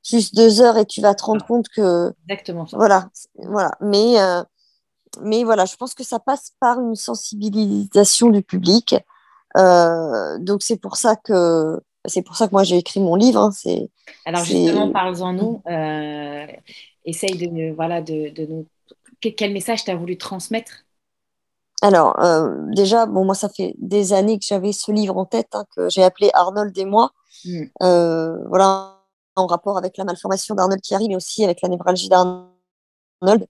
Juste 0.03 0.35
deux 0.35 0.61
heures 0.61 0.77
et 0.77 0.85
tu 0.85 1.01
vas 1.01 1.15
te 1.15 1.23
rendre 1.23 1.45
compte 1.45 1.67
que 1.69 2.13
exactement 2.27 2.65
ça. 2.65 2.77
Voilà, 2.77 3.09
voilà. 3.35 3.71
Mais 3.81 4.19
euh, 4.19 4.43
mais 5.21 5.43
voilà, 5.43 5.65
je 5.65 5.75
pense 5.75 5.93
que 5.93 6.03
ça 6.03 6.19
passe 6.19 6.51
par 6.59 6.79
une 6.79 6.95
sensibilisation 6.95 8.29
du 8.29 8.41
public. 8.41 8.95
Euh, 9.57 10.37
donc 10.39 10.61
c'est 10.63 10.77
pour 10.77 10.97
ça 10.97 11.15
que 11.15 11.79
c'est 12.05 12.21
pour 12.21 12.35
ça 12.35 12.47
que 12.47 12.51
moi 12.51 12.63
j'ai 12.63 12.77
écrit 12.77 12.99
mon 12.99 13.15
livre. 13.15 13.39
Hein, 13.39 13.51
c'est, 13.51 13.89
Alors 14.25 14.43
justement, 14.43 14.91
parle-en 14.91 15.33
nous. 15.33 15.61
Euh, 15.67 16.45
essaye 17.05 17.37
de 17.37 17.73
voilà 17.73 18.01
de, 18.01 18.29
de 18.29 18.45
nous. 18.45 18.65
Quel 19.19 19.53
message 19.53 19.83
tu 19.83 19.91
as 19.91 19.95
voulu 19.95 20.17
transmettre? 20.17 20.85
Alors, 21.81 22.19
euh, 22.23 22.55
déjà, 22.75 23.05
bon, 23.05 23.25
moi, 23.25 23.35
ça 23.35 23.49
fait 23.49 23.75
des 23.77 24.13
années 24.13 24.39
que 24.39 24.45
j'avais 24.45 24.71
ce 24.71 24.91
livre 24.91 25.17
en 25.17 25.25
tête, 25.25 25.49
hein, 25.53 25.65
que 25.75 25.89
j'ai 25.89 26.03
appelé 26.03 26.29
Arnold 26.33 26.75
et 26.77 26.85
moi. 26.85 27.11
Hmm. 27.43 27.65
voilà, 28.47 29.03
en 29.35 29.45
rapport 29.45 29.77
avec 29.77 29.97
la 29.97 30.03
malformation 30.03 30.55
d'Arnold 30.55 30.81
qui 30.81 30.95
arrive, 30.95 31.09
mais 31.09 31.15
aussi 31.15 31.43
avec 31.43 31.61
la 31.61 31.69
névralgie 31.69 32.07
d'Arnold 32.07 33.47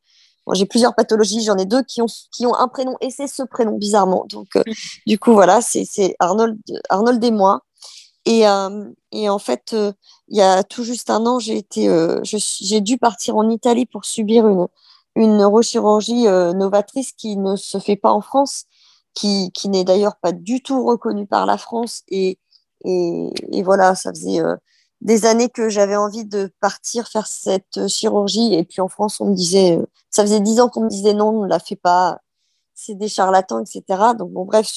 j'ai 0.54 0.66
plusieurs 0.66 0.94
pathologies, 0.94 1.42
j'en 1.44 1.58
ai 1.58 1.66
deux 1.66 1.82
qui 1.84 2.02
ont, 2.02 2.08
qui 2.32 2.46
ont 2.46 2.56
un 2.56 2.68
prénom 2.68 2.96
et 3.02 3.10
c'est 3.10 3.28
ce 3.28 3.44
prénom, 3.44 3.78
bizarrement. 3.78 4.26
Donc, 4.30 4.56
euh, 4.56 4.64
du 5.08 5.18
coup, 5.18 5.34
voilà, 5.34 5.62
c'est 5.62 6.16
Arnold, 6.20 6.58
Arnold 6.90 7.24
et 7.24 7.32
moi. 7.32 7.62
Et, 8.26 8.48
euh, 8.48 8.86
et 9.12 9.30
en 9.30 9.40
fait, 9.40 9.74
euh, 9.74 9.92
il 10.28 10.38
y 10.38 10.42
a 10.42 10.64
tout 10.64 10.84
juste 10.84 11.10
un 11.10 11.26
an, 11.26 11.40
j'ai 11.40 11.58
été, 11.58 11.88
j'ai 12.24 12.82
dû 12.82 12.98
partir 12.98 13.38
en 13.38 13.50
Italie 13.50 13.86
pour 13.86 14.06
subir 14.06 14.48
une, 14.48 14.68
une 15.16 15.38
neurochirurgie 15.38 16.24
novatrice 16.56 17.12
qui 17.12 17.38
ne 17.38 17.56
se 17.56 17.78
fait 17.78 17.96
pas 17.96 18.12
en 18.12 18.22
France, 18.22 18.64
qui, 19.14 19.52
qui 19.54 19.70
n'est 19.70 19.84
d'ailleurs 19.84 20.16
pas 20.16 20.32
du 20.32 20.64
tout 20.64 20.84
reconnue 20.84 21.28
par 21.28 21.46
la 21.46 21.60
France. 21.60 22.02
Et, 22.08 22.40
et, 22.84 23.30
et 23.52 23.62
voilà, 23.62 23.94
ça 23.94 24.10
faisait 24.12 24.42
des 25.06 25.28
années 25.28 25.50
que 25.50 25.70
j'avais 25.70 25.96
envie 25.96 26.26
de 26.26 26.52
partir 26.60 27.08
faire 27.08 27.28
cette 27.28 27.88
chirurgie. 27.88 28.56
Et 28.56 28.64
puis 28.64 28.82
en 28.82 28.88
France, 28.88 29.22
on 29.22 29.30
me 29.30 29.36
disait, 29.36 29.78
euh, 29.78 29.86
ça 30.10 30.24
faisait 30.24 30.40
dix 30.40 30.60
ans 30.60 30.68
qu'on 30.68 30.86
me 30.86 30.90
disait 30.90 31.14
non, 31.14 31.44
ne 31.44 31.48
la 31.48 31.60
fais 31.60 31.76
pas, 31.76 32.22
c'est 32.74 32.96
des 32.96 33.08
charlatans, 33.08 33.62
etc. 33.62 33.84
Donc 34.18 34.32
bon, 34.32 34.46
bref, 34.46 34.68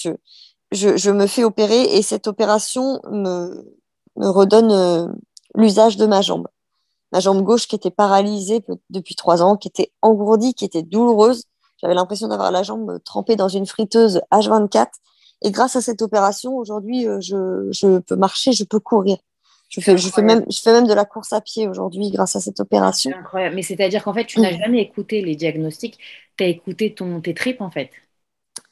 je, 0.70 0.96
je, 0.98 1.10
me 1.10 1.26
fais 1.26 1.44
opérer 1.44 1.96
et 1.96 2.02
cette 2.02 2.26
opération 2.26 3.00
me, 3.10 3.74
me 4.16 4.28
redonne 4.28 4.70
euh, 4.70 5.08
l'usage 5.54 5.96
de 5.96 6.04
ma 6.04 6.20
jambe. 6.20 6.46
Ma 7.12 7.20
jambe 7.20 7.42
gauche 7.42 7.66
qui 7.66 7.76
était 7.76 7.90
paralysée 7.90 8.62
depuis 8.90 9.14
trois 9.14 9.42
ans, 9.42 9.56
qui 9.56 9.68
était 9.68 9.92
engourdie, 10.02 10.52
qui 10.52 10.66
était 10.66 10.82
douloureuse. 10.82 11.44
J'avais 11.78 11.94
l'impression 11.94 12.28
d'avoir 12.28 12.50
la 12.50 12.62
jambe 12.62 13.02
trempée 13.02 13.36
dans 13.36 13.48
une 13.48 13.64
friteuse 13.64 14.20
H24 14.30 14.88
Et 15.40 15.52
grâce 15.52 15.74
à 15.74 15.80
cette 15.80 16.02
opération, 16.02 16.54
aujourd'hui, 16.58 17.06
je, 17.20 17.68
je, 17.70 17.98
peux 18.00 18.16
marcher, 18.16 18.52
je 18.52 18.64
peux 18.64 18.80
courir. 18.80 19.16
Je 19.68 19.80
fais, 19.80 19.98
je, 19.98 20.08
fais 20.08 20.22
même, 20.22 20.44
je 20.50 20.60
fais 20.60 20.72
même 20.72 20.86
de 20.86 20.94
la 20.94 21.04
course 21.04 21.32
à 21.32 21.42
pied 21.42 21.68
aujourd'hui 21.68 22.10
grâce 22.10 22.34
à 22.36 22.40
cette 22.40 22.58
opération. 22.58 23.10
Incroyable. 23.14 23.54
Mais 23.54 23.62
c'est-à-dire 23.62 24.02
qu'en 24.02 24.14
fait, 24.14 24.24
tu 24.24 24.40
n'as 24.40 24.56
jamais 24.56 24.80
écouté 24.80 25.20
les 25.20 25.36
diagnostics, 25.36 25.98
tu 26.36 26.44
as 26.44 26.46
écouté 26.46 26.94
ton, 26.94 27.20
tes 27.20 27.34
tripes 27.34 27.60
en 27.60 27.70
fait. 27.70 27.90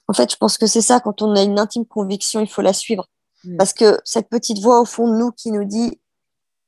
En 0.09 0.15
fait, 0.15 0.31
je 0.31 0.37
pense 0.37 0.57
que 0.57 0.67
c'est 0.67 0.81
ça, 0.81 1.01
quand 1.01 1.21
on 1.21 1.35
a 1.35 1.43
une 1.43 1.59
intime 1.59 1.85
conviction, 1.85 2.41
il 2.41 2.49
faut 2.49 2.63
la 2.63 2.73
suivre. 2.73 3.07
Mm. 3.45 3.57
Parce 3.59 3.73
que 3.73 3.99
cette 4.05 4.29
petite 4.29 4.59
voix 4.61 4.81
au 4.81 4.85
fond 4.87 5.09
de 5.09 5.19
nous 5.19 5.33
qui 5.33 5.51
nous 5.51 5.65
dit 5.65 6.01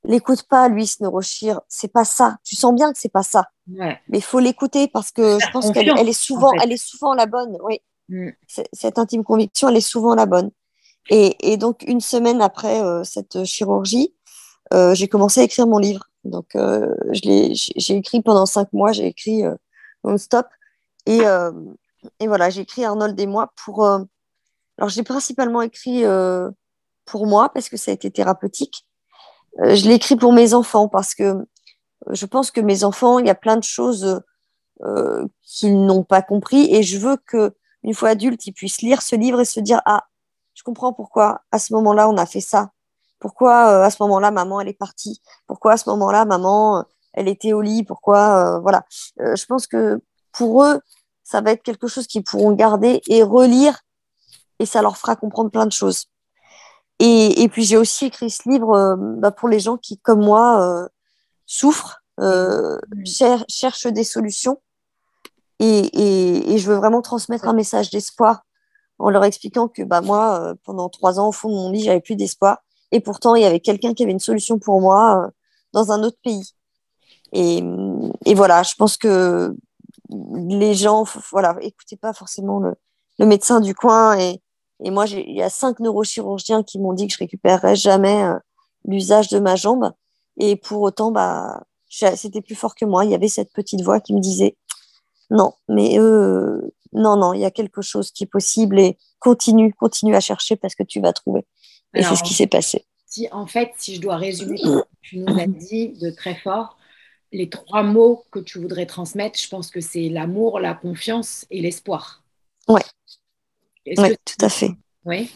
l'écoute 0.04 0.42
pas, 0.44 0.68
lui, 0.68 0.86
ce 0.86 1.02
neurochir, 1.02 1.60
c'est 1.68 1.92
pas 1.92 2.04
ça. 2.04 2.36
Tu 2.44 2.54
sens 2.56 2.74
bien 2.74 2.92
que 2.92 2.98
c'est 2.98 3.12
pas 3.12 3.22
ça. 3.22 3.46
Mais 3.66 3.98
il 4.12 4.22
faut 4.22 4.40
l'écouter 4.40 4.88
parce 4.88 5.10
que 5.10 5.38
je 5.40 5.50
pense 5.52 5.70
qu'elle 5.72 5.92
elle 5.98 6.08
est 6.08 6.12
souvent, 6.12 6.52
elle 6.62 6.72
est 6.72 6.82
souvent 6.82 7.14
la 7.14 7.26
bonne. 7.26 7.56
Oui. 7.62 7.80
Mm. 8.08 8.30
Cette 8.72 8.98
intime 8.98 9.24
conviction, 9.24 9.68
elle 9.68 9.76
est 9.76 9.80
souvent 9.80 10.14
la 10.14 10.26
bonne. 10.26 10.50
Et, 11.10 11.52
et 11.52 11.56
donc, 11.56 11.84
une 11.86 12.00
semaine 12.00 12.42
après 12.42 12.82
euh, 12.82 13.02
cette 13.02 13.44
chirurgie, 13.44 14.14
euh, 14.72 14.94
j'ai 14.94 15.08
commencé 15.08 15.40
à 15.40 15.44
écrire 15.44 15.66
mon 15.66 15.78
livre. 15.78 16.08
Donc, 16.24 16.54
euh, 16.56 16.94
j'ai 17.12 17.96
écrit 17.96 18.22
pendant 18.22 18.46
cinq 18.46 18.72
mois, 18.72 18.92
j'ai 18.92 19.06
écrit 19.06 19.44
euh, 19.44 19.54
non-stop. 20.04 20.46
Et, 21.06 21.20
et, 22.20 22.26
voilà, 22.26 22.50
j'ai 22.50 22.60
écrit 22.60 22.84
Arnold 22.84 23.18
et 23.18 23.26
moi 23.26 23.50
pour. 23.64 23.82
alors, 23.86 24.88
j'ai 24.88 25.02
principalement 25.02 25.62
écrit 25.62 26.04
pour 27.06 27.26
moi 27.26 27.48
parce 27.48 27.70
que 27.70 27.78
ça 27.78 27.90
a 27.90 27.94
été 27.94 28.10
thérapeutique. 28.10 28.86
je 29.58 29.88
l'ai 29.88 29.94
écrit 29.94 30.16
pour 30.16 30.34
mes 30.34 30.52
enfants 30.52 30.86
parce 30.86 31.14
que 31.14 31.46
je 32.10 32.26
pense 32.26 32.50
que 32.50 32.60
mes 32.60 32.84
enfants, 32.84 33.18
il 33.18 33.26
y 33.26 33.30
a 33.30 33.34
plein 33.34 33.56
de 33.56 33.64
choses 33.64 34.20
qu'ils 35.42 35.86
n'ont 35.86 36.04
pas 36.04 36.20
compris 36.20 36.74
et 36.74 36.82
je 36.82 36.98
veux 36.98 37.16
que 37.26 37.54
une 37.84 37.94
fois 37.94 38.10
adultes, 38.10 38.46
ils 38.46 38.52
puissent 38.52 38.82
lire 38.82 39.00
ce 39.00 39.16
livre 39.16 39.40
et 39.40 39.46
se 39.46 39.60
dire 39.60 39.80
ah, 39.86 40.04
je 40.52 40.62
comprends 40.62 40.92
pourquoi 40.92 41.40
à 41.52 41.58
ce 41.58 41.72
moment-là 41.72 42.06
on 42.10 42.18
a 42.18 42.26
fait 42.26 42.42
ça 42.42 42.72
pourquoi 43.18 43.72
euh, 43.72 43.82
à 43.82 43.90
ce 43.90 44.02
moment-là, 44.02 44.30
maman, 44.30 44.60
elle 44.60 44.68
est 44.68 44.78
partie? 44.78 45.20
Pourquoi 45.46 45.72
à 45.72 45.76
ce 45.76 45.88
moment-là, 45.90 46.24
maman, 46.24 46.78
euh, 46.78 46.82
elle 47.14 47.28
était 47.28 47.52
au 47.52 47.60
lit? 47.60 47.84
Pourquoi 47.84 48.56
euh, 48.56 48.60
Voilà. 48.60 48.84
je 49.18 49.44
pense 49.46 49.66
que 49.66 50.00
pour 50.32 50.64
eux, 50.64 50.80
ça 51.24 51.40
va 51.40 51.52
être 51.52 51.62
quelque 51.62 51.88
chose 51.88 52.06
qu'ils 52.06 52.24
pourront 52.24 52.52
garder 52.52 53.02
et 53.08 53.22
relire 53.22 53.80
et 54.58 54.66
ça 54.66 54.82
leur 54.82 54.96
fera 54.96 55.16
comprendre 55.16 55.50
plein 55.50 55.66
de 55.66 55.72
choses. 55.72 56.06
Et, 57.00 57.42
et 57.42 57.48
puis 57.48 57.64
j'ai 57.64 57.76
aussi 57.76 58.06
écrit 58.06 58.30
ce 58.30 58.48
livre 58.48 58.96
bah, 59.18 59.30
pour 59.30 59.48
les 59.48 59.60
gens 59.60 59.76
qui, 59.76 59.98
comme 59.98 60.24
moi, 60.24 60.88
souffrent, 61.46 62.02
cherchent 63.48 63.86
des 63.86 64.04
solutions. 64.04 64.60
Et, 65.60 65.66
et, 65.66 66.54
et, 66.54 66.58
je 66.58 66.70
veux 66.70 66.76
vraiment 66.76 67.02
transmettre 67.02 67.46
un 67.48 67.52
message 67.52 67.90
d'espoir 67.90 68.42
en 68.98 69.10
leur 69.10 69.24
expliquant 69.24 69.68
que 69.68 69.82
bah, 69.82 70.00
moi, 70.00 70.54
pendant 70.64 70.88
trois 70.88 71.20
ans, 71.20 71.28
au 71.28 71.32
fond 71.32 71.48
de 71.48 71.54
mon 71.54 71.70
lit, 71.70 71.82
j'avais 71.82 72.00
plus 72.00 72.16
d'espoir. 72.16 72.58
Et 72.92 73.00
pourtant, 73.00 73.34
il 73.34 73.42
y 73.42 73.44
avait 73.44 73.60
quelqu'un 73.60 73.94
qui 73.94 74.02
avait 74.02 74.12
une 74.12 74.18
solution 74.18 74.58
pour 74.58 74.80
moi 74.80 75.24
euh, 75.24 75.30
dans 75.72 75.92
un 75.92 76.02
autre 76.02 76.18
pays. 76.22 76.54
Et, 77.32 77.62
voilà, 78.34 78.62
je 78.62 78.74
pense 78.74 78.96
que 78.96 79.54
les 80.10 80.74
gens, 80.74 81.04
voilà, 81.30 81.56
écoutez 81.60 81.96
pas 81.96 82.14
forcément 82.14 82.58
le, 82.60 82.74
médecin 83.26 83.60
du 83.60 83.74
coin. 83.74 84.18
Et, 84.18 84.40
moi, 84.80 85.06
il 85.06 85.36
y 85.36 85.42
a 85.42 85.50
cinq 85.50 85.80
neurochirurgiens 85.80 86.62
qui 86.62 86.78
m'ont 86.78 86.92
dit 86.92 87.06
que 87.06 87.12
je 87.12 87.18
récupérerais 87.18 87.76
jamais 87.76 88.22
euh, 88.24 88.38
l'usage 88.86 89.28
de 89.28 89.38
ma 89.38 89.56
jambe. 89.56 89.92
Et 90.38 90.56
pour 90.56 90.82
autant, 90.82 91.10
bah, 91.10 91.64
c'était 91.88 92.40
plus 92.40 92.54
fort 92.54 92.74
que 92.74 92.84
moi. 92.84 93.04
Il 93.04 93.10
y 93.10 93.14
avait 93.14 93.28
cette 93.28 93.52
petite 93.52 93.82
voix 93.82 94.00
qui 94.00 94.14
me 94.14 94.20
disait 94.20 94.56
non, 95.30 95.52
mais 95.68 95.98
eux, 95.98 96.72
non, 96.92 97.16
non, 97.16 97.34
il 97.34 97.40
y 97.40 97.44
a 97.44 97.50
quelque 97.50 97.82
chose 97.82 98.10
qui 98.10 98.24
est 98.24 98.28
possible 98.28 98.78
et 98.78 98.96
continue, 99.18 99.74
continue 99.74 100.14
à 100.14 100.20
chercher 100.20 100.56
parce 100.56 100.74
que 100.74 100.82
tu 100.82 101.00
vas 101.00 101.12
trouver. 101.12 101.46
Et 101.94 102.02
c'est 102.02 102.16
ce 102.16 102.22
qui 102.22 102.34
s'est 102.34 102.46
passé. 102.46 102.84
Si, 103.06 103.28
en 103.32 103.46
fait, 103.46 103.70
si 103.78 103.94
je 103.94 104.00
dois 104.00 104.16
résumer, 104.16 104.60
tu 105.02 105.18
nous 105.18 105.38
as 105.38 105.46
dit 105.46 105.88
de 106.00 106.10
très 106.10 106.34
fort 106.34 106.76
les 107.32 107.48
trois 107.48 107.82
mots 107.82 108.24
que 108.30 108.38
tu 108.38 108.58
voudrais 108.58 108.86
transmettre. 108.86 109.38
Je 109.38 109.48
pense 109.48 109.70
que 109.70 109.80
c'est 109.80 110.08
l'amour, 110.08 110.60
la 110.60 110.74
confiance 110.74 111.46
et 111.50 111.60
l'espoir. 111.60 112.22
Ouais. 112.68 112.82
Oui, 113.86 114.16
tout 114.24 114.44
à 114.44 114.48
fait. 114.48 114.70
Oui. 115.04 115.30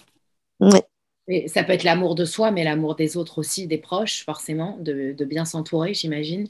Ouais. 0.60 1.48
ça 1.48 1.64
peut 1.64 1.72
être 1.72 1.84
l'amour 1.84 2.14
de 2.14 2.24
soi, 2.24 2.50
mais 2.50 2.64
l'amour 2.64 2.94
des 2.94 3.16
autres 3.16 3.38
aussi, 3.38 3.66
des 3.66 3.78
proches, 3.78 4.24
forcément, 4.24 4.76
de, 4.78 5.12
de 5.12 5.24
bien 5.24 5.44
s'entourer, 5.44 5.94
j'imagine. 5.94 6.48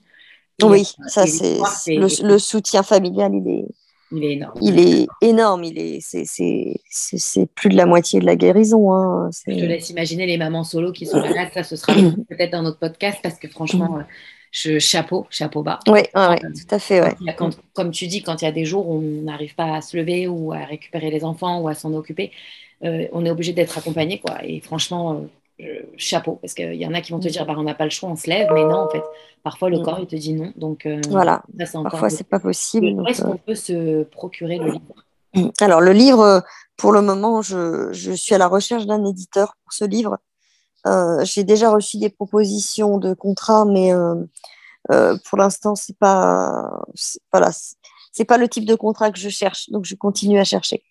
Oui, 0.63 0.85
ça 1.09 1.27
c'est 1.27 1.59
le, 1.97 2.27
le, 2.29 2.39
soutien 2.39 2.83
familial, 2.83 3.33
il 3.35 3.49
est, 3.49 3.65
il 4.13 4.25
est 4.25 4.33
énorme. 4.33 4.59
Il 4.61 4.79
est 4.79 5.07
énorme. 5.21 5.65
Il 5.65 5.79
est, 5.79 5.99
c'est, 6.01 7.47
plus 7.55 7.69
de 7.71 7.77
la 7.77 7.87
moitié 7.87 8.21
de 8.21 8.27
la 8.27 8.37
guérison. 8.37 8.93
Hein. 8.93 9.31
Je 9.47 9.55
te 9.55 9.65
laisse 9.65 9.91
imaginer 9.91 10.27
les 10.27 10.37
mamans 10.37 10.65
solo 10.65 10.93
qui 10.93 11.07
sont 11.07 11.21
malades. 11.21 11.49
Ça, 11.53 11.63
ce 11.63 11.77
sera 11.77 11.95
peut-être 12.29 12.53
dans 12.53 12.63
notre 12.63 12.79
podcast 12.79 13.19
parce 13.23 13.39
que 13.39 13.49
franchement, 13.49 13.99
euh, 13.99 14.03
je, 14.51 14.79
chapeau, 14.79 15.27
chapeau 15.31 15.63
bas. 15.63 15.79
Oui, 15.89 16.01
ouais, 16.15 16.39
tout 16.41 16.75
à 16.75 16.79
fait. 16.79 17.01
Ouais. 17.01 17.37
comme 17.73 17.91
tu 17.91 18.07
dis, 18.07 18.23
quand 18.23 18.43
il 18.43 18.45
y 18.45 18.49
a 18.49 18.53
des 18.53 18.65
jours 18.65 18.89
où 18.89 18.99
on 18.99 19.23
n'arrive 19.23 19.55
pas 19.55 19.77
à 19.77 19.81
se 19.81 19.97
lever 19.97 20.29
ou 20.29 20.53
à 20.53 20.65
récupérer 20.65 21.11
les 21.11 21.25
enfants 21.25 21.61
ou 21.61 21.69
à 21.69 21.75
s'en 21.75 21.93
occuper, 21.95 22.31
euh, 22.85 23.07
on 23.13 23.25
est 23.25 23.31
obligé 23.31 23.53
d'être 23.53 23.79
accompagné. 23.79 24.19
Quoi. 24.19 24.45
Et 24.45 24.61
franchement, 24.61 25.15
euh, 25.15 25.17
chapeau, 25.97 26.39
parce 26.41 26.55
qu'il 26.55 26.75
y 26.75 26.87
en 26.87 26.95
a 26.95 27.01
qui 27.01 27.13
vont 27.13 27.21
te 27.21 27.29
dire 27.29 27.47
bah, 27.47 27.55
on 27.57 27.63
n'a 27.63 27.75
pas 27.75 27.85
le 27.85 27.91
choix, 27.91 28.09
on 28.09 28.17
se 28.17 28.29
lève, 28.29 28.49
mais 28.53 28.65
non, 28.65 28.81
en 28.81 28.89
fait, 28.89 29.03
parfois 29.43 29.71
le 29.71 29.79
mm. 29.79 29.83
corps 29.83 29.99
il 30.01 30.07
te 30.07 30.17
dit 30.17 30.35
non. 30.35 30.53
Donc 30.57 30.87
euh, 30.87 31.01
voilà, 31.09 31.43
parfois 31.85 32.11
c'est 32.11 32.29
pas 32.29 32.41
possible. 32.41 33.03
Est-ce 33.09 33.23
qu'on 33.23 33.33
euh, 33.33 33.47
peut 33.47 33.55
se 33.55 34.03
procurer 34.05 34.59
le 34.59 34.73
livre? 34.73 35.05
Mm. 35.35 35.49
Alors 35.61 35.81
le 35.81 35.93
livre, 35.93 36.43
pour 36.77 36.93
le 36.93 37.03
moment, 37.03 37.43
je, 37.43 37.93
je 37.93 38.13
suis 38.13 38.35
à 38.35 38.39
la 38.39 38.49
recherche 38.49 38.87
d'un 38.87 39.05
éditeur 39.05 39.57
pour 39.63 39.73
ce 39.73 39.85
livre. 39.85 40.19
Euh, 40.87 41.25
j'ai 41.25 41.45
déjà 41.45 41.71
reçu 41.71 41.99
des 41.99 42.11
propositions 42.11 42.99
de 42.99 43.15
contrat, 43.15 43.65
mais 43.65 43.93
pour 44.89 45.39
l'instant 45.39 45.75
c'est 45.75 45.97
pas 45.97 46.83
voilà, 47.31 47.51
c'est 48.11 48.25
pas 48.25 48.37
le 48.37 48.49
type 48.49 48.65
de 48.65 48.75
contrat 48.75 49.11
que 49.11 49.19
je 49.19 49.29
cherche, 49.29 49.71
donc 49.71 49.85
je 49.85 49.95
continue 49.95 50.41
à 50.41 50.45
chercher. 50.45 50.83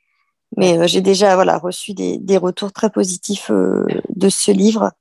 Mais 0.58 0.78
euh, 0.78 0.88
j'ai 0.88 1.02
déjà 1.02 1.36
voilà, 1.36 1.58
reçu 1.58 1.94
des, 1.94 2.18
des, 2.18 2.38
retours 2.38 2.72
très 2.74 2.90
positifs 2.90 3.50
euh, 3.52 3.86
de 4.10 4.30
ce 4.30 4.52
livre. 4.52 4.92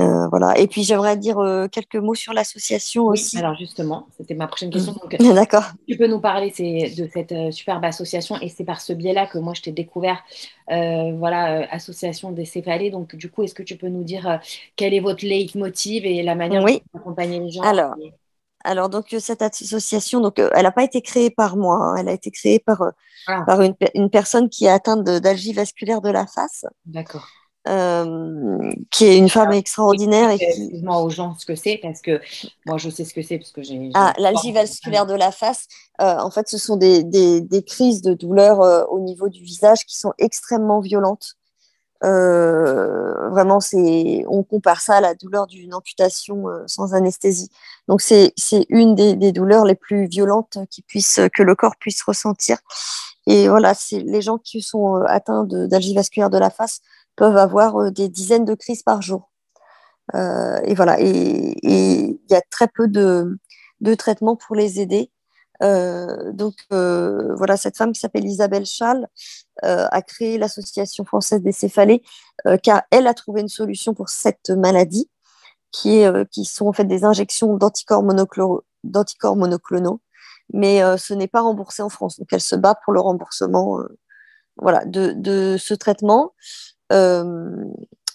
Euh, 0.00 0.26
voilà. 0.28 0.58
Et 0.58 0.66
puis 0.66 0.82
j'aimerais 0.82 1.16
dire 1.16 1.36
quelques 1.70 1.96
mots 1.96 2.14
sur 2.14 2.32
l'association 2.32 3.06
aussi. 3.06 3.38
Alors 3.38 3.56
justement, 3.56 4.06
c'était 4.16 4.34
ma 4.34 4.46
prochaine 4.46 4.70
question. 4.70 4.96
D'accord. 5.34 5.64
Tu 5.86 5.96
peux 5.96 6.06
nous 6.06 6.20
parler 6.20 6.50
de 6.50 7.08
cette 7.12 7.52
superbe 7.52 7.84
association 7.84 8.36
et 8.40 8.48
c'est 8.48 8.64
par 8.64 8.80
ce 8.80 8.92
biais-là 8.92 9.26
que 9.26 9.38
moi 9.38 9.52
je 9.54 9.62
t'ai 9.62 9.70
découvert, 9.70 10.24
voilà, 10.68 11.68
association 11.70 12.32
des 12.32 12.46
céphalées. 12.46 12.90
Donc 12.90 13.14
du 13.14 13.30
coup, 13.30 13.42
est-ce 13.42 13.54
que 13.54 13.62
tu 13.62 13.76
peux 13.76 13.88
nous 13.88 14.02
dire 14.02 14.40
quel 14.76 14.92
est 14.92 15.00
votre 15.00 15.24
leitmotiv 15.24 16.04
et 16.06 16.22
la 16.22 16.34
manière 16.34 16.64
oui. 16.64 16.82
d'accompagner 16.94 17.38
les 17.38 17.50
gens 17.50 17.62
Alors, 17.62 17.94
alors, 18.64 18.88
donc, 18.88 19.12
euh, 19.12 19.20
cette 19.20 19.42
association, 19.42 20.20
donc, 20.20 20.38
euh, 20.38 20.50
elle 20.54 20.64
n'a 20.64 20.72
pas 20.72 20.84
été 20.84 21.02
créée 21.02 21.30
par 21.30 21.56
moi, 21.56 21.76
hein. 21.76 21.96
elle 21.96 22.08
a 22.08 22.12
été 22.12 22.30
créée 22.30 22.58
par, 22.58 22.82
euh, 22.82 22.90
ah. 23.26 23.42
par 23.46 23.60
une, 23.62 23.74
une, 23.94 24.10
personne 24.10 24.48
qui 24.48 24.66
est 24.66 24.70
atteinte 24.70 25.04
d'algie 25.04 25.52
vasculaire 25.52 26.00
de 26.00 26.10
la 26.10 26.26
face. 26.26 26.64
D'accord. 26.86 27.26
Euh, 27.68 28.72
qui 28.90 29.04
est 29.04 29.16
une 29.16 29.28
femme 29.28 29.52
extraordinaire. 29.52 30.30
Et 30.30 30.38
qui... 30.38 30.82
moi 30.82 31.00
aux 31.00 31.10
gens 31.10 31.36
ce 31.38 31.46
que 31.46 31.54
c'est, 31.54 31.78
parce 31.80 32.00
que 32.00 32.20
moi, 32.66 32.76
je 32.76 32.90
sais 32.90 33.04
ce 33.04 33.14
que 33.14 33.22
c'est, 33.22 33.38
parce 33.38 33.52
que 33.52 33.62
j'ai... 33.62 33.90
Ah, 33.94 34.12
l'algie 34.18 34.50
vasculaire 34.50 35.06
de 35.06 35.14
la 35.14 35.30
face, 35.30 35.68
euh, 36.00 36.16
en 36.18 36.30
fait, 36.30 36.48
ce 36.48 36.58
sont 36.58 36.76
des, 36.76 37.04
des, 37.04 37.40
des 37.40 37.62
crises 37.62 38.02
de 38.02 38.14
douleur 38.14 38.62
euh, 38.62 38.84
au 38.90 38.98
niveau 38.98 39.28
du 39.28 39.44
visage 39.44 39.84
qui 39.86 39.96
sont 39.96 40.12
extrêmement 40.18 40.80
violentes. 40.80 41.36
Euh, 42.04 43.28
vraiment, 43.30 43.60
c'est, 43.60 44.24
on 44.28 44.42
compare 44.42 44.80
ça 44.80 44.96
à 44.96 45.00
la 45.00 45.14
douleur 45.14 45.46
d'une 45.46 45.74
amputation 45.74 46.48
euh, 46.48 46.64
sans 46.66 46.94
anesthésie. 46.94 47.50
Donc, 47.88 48.00
c'est, 48.00 48.32
une 48.68 48.94
des, 48.94 49.32
douleurs 49.32 49.64
les 49.64 49.74
plus 49.74 50.06
violentes 50.06 50.58
qui 50.70 50.82
puisse, 50.82 51.20
que 51.32 51.42
le 51.42 51.54
corps 51.54 51.76
puisse 51.76 52.02
ressentir. 52.02 52.58
Et 53.26 53.48
voilà, 53.48 53.74
c'est 53.74 54.00
les 54.00 54.20
gens 54.20 54.38
qui 54.38 54.62
sont 54.62 54.96
euh, 54.96 55.04
atteints 55.06 55.44
d'algie 55.44 55.94
vasculaire 55.94 56.30
de 56.30 56.38
la 56.38 56.50
face 56.50 56.80
peuvent 57.16 57.36
avoir 57.36 57.92
des 57.92 58.08
dizaines 58.08 58.44
de 58.44 58.54
crises 58.54 58.82
par 58.82 59.02
jour. 59.02 59.30
Euh, 60.14 60.60
et 60.64 60.74
voilà, 60.74 61.00
et 61.00 61.54
il 61.62 62.18
y 62.30 62.34
a 62.34 62.42
très 62.50 62.68
peu 62.68 62.88
de, 62.88 63.38
de 63.80 63.94
traitements 63.94 64.36
pour 64.36 64.56
les 64.56 64.80
aider. 64.80 65.10
Euh, 65.62 66.32
donc 66.32 66.54
euh, 66.72 67.34
voilà, 67.36 67.56
cette 67.56 67.76
femme 67.76 67.92
qui 67.92 68.00
s'appelle 68.00 68.24
Isabelle 68.24 68.66
Schall 68.66 69.06
euh, 69.64 69.86
a 69.90 70.02
créé 70.02 70.38
l'association 70.38 71.04
française 71.04 71.42
des 71.42 71.52
céphalées 71.52 72.02
car 72.62 72.82
elle 72.90 73.06
a 73.06 73.14
trouvé 73.14 73.42
une 73.42 73.48
solution 73.48 73.94
pour 73.94 74.08
cette 74.08 74.50
maladie 74.50 75.08
qui, 75.70 76.04
sont 76.44 76.66
en 76.66 76.72
fait 76.72 76.84
des 76.84 77.04
injections 77.04 77.56
d'anticorps 77.56 78.02
monoclonaux, 78.02 80.00
mais 80.52 80.80
ce 80.98 81.14
n'est 81.14 81.28
pas 81.28 81.42
remboursé 81.42 81.82
en 81.82 81.88
France. 81.88 82.18
Donc 82.18 82.28
elle 82.32 82.40
se 82.40 82.56
bat 82.56 82.74
pour 82.84 82.92
le 82.92 83.00
remboursement 83.00 83.78
voilà, 84.56 84.84
de, 84.84 85.12
de, 85.12 85.56
ce 85.56 85.74
traitement. 85.74 86.34
elle 86.90 87.68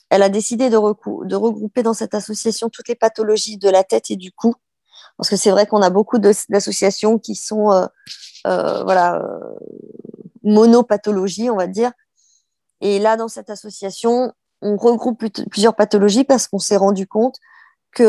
a 0.10 0.30
décidé 0.30 0.70
de, 0.70 0.78
de 0.78 1.36
regrouper 1.36 1.84
dans 1.84 1.94
cette 1.94 2.14
association 2.14 2.70
toutes 2.70 2.90
les 2.90 2.96
pathologies 2.96 3.58
de 3.58 3.70
la 3.70 3.84
tête 3.86 4.12
et 4.12 4.18
du 4.18 4.34
cou 4.34 4.56
parce 5.18 5.30
que 5.30 5.36
c'est 5.36 5.52
vrai 5.52 5.66
qu'on 5.66 5.82
a 5.82 5.90
beaucoup 5.90 6.20
d'associations 6.20 7.20
qui 7.20 7.36
sont 7.36 7.72
euh, 7.72 7.86
euh, 8.46 8.84
voilà, 8.84 9.16
euh, 9.16 9.40
monopathologies, 10.44 11.50
on 11.50 11.58
va 11.58 11.68
dire. 11.68 11.92
Et 12.82 13.00
là, 13.00 13.18
dans 13.18 13.28
cette 13.28 13.50
association, 13.50 14.34
on 14.62 14.78
regroupe 14.78 15.24
plusieurs 15.50 15.76
pathologies 15.76 16.24
parce 16.24 16.48
qu'on 16.48 16.60
s'est 16.60 16.78
rendu 16.78 17.08
compte 17.08 17.38
qu'il 17.96 18.06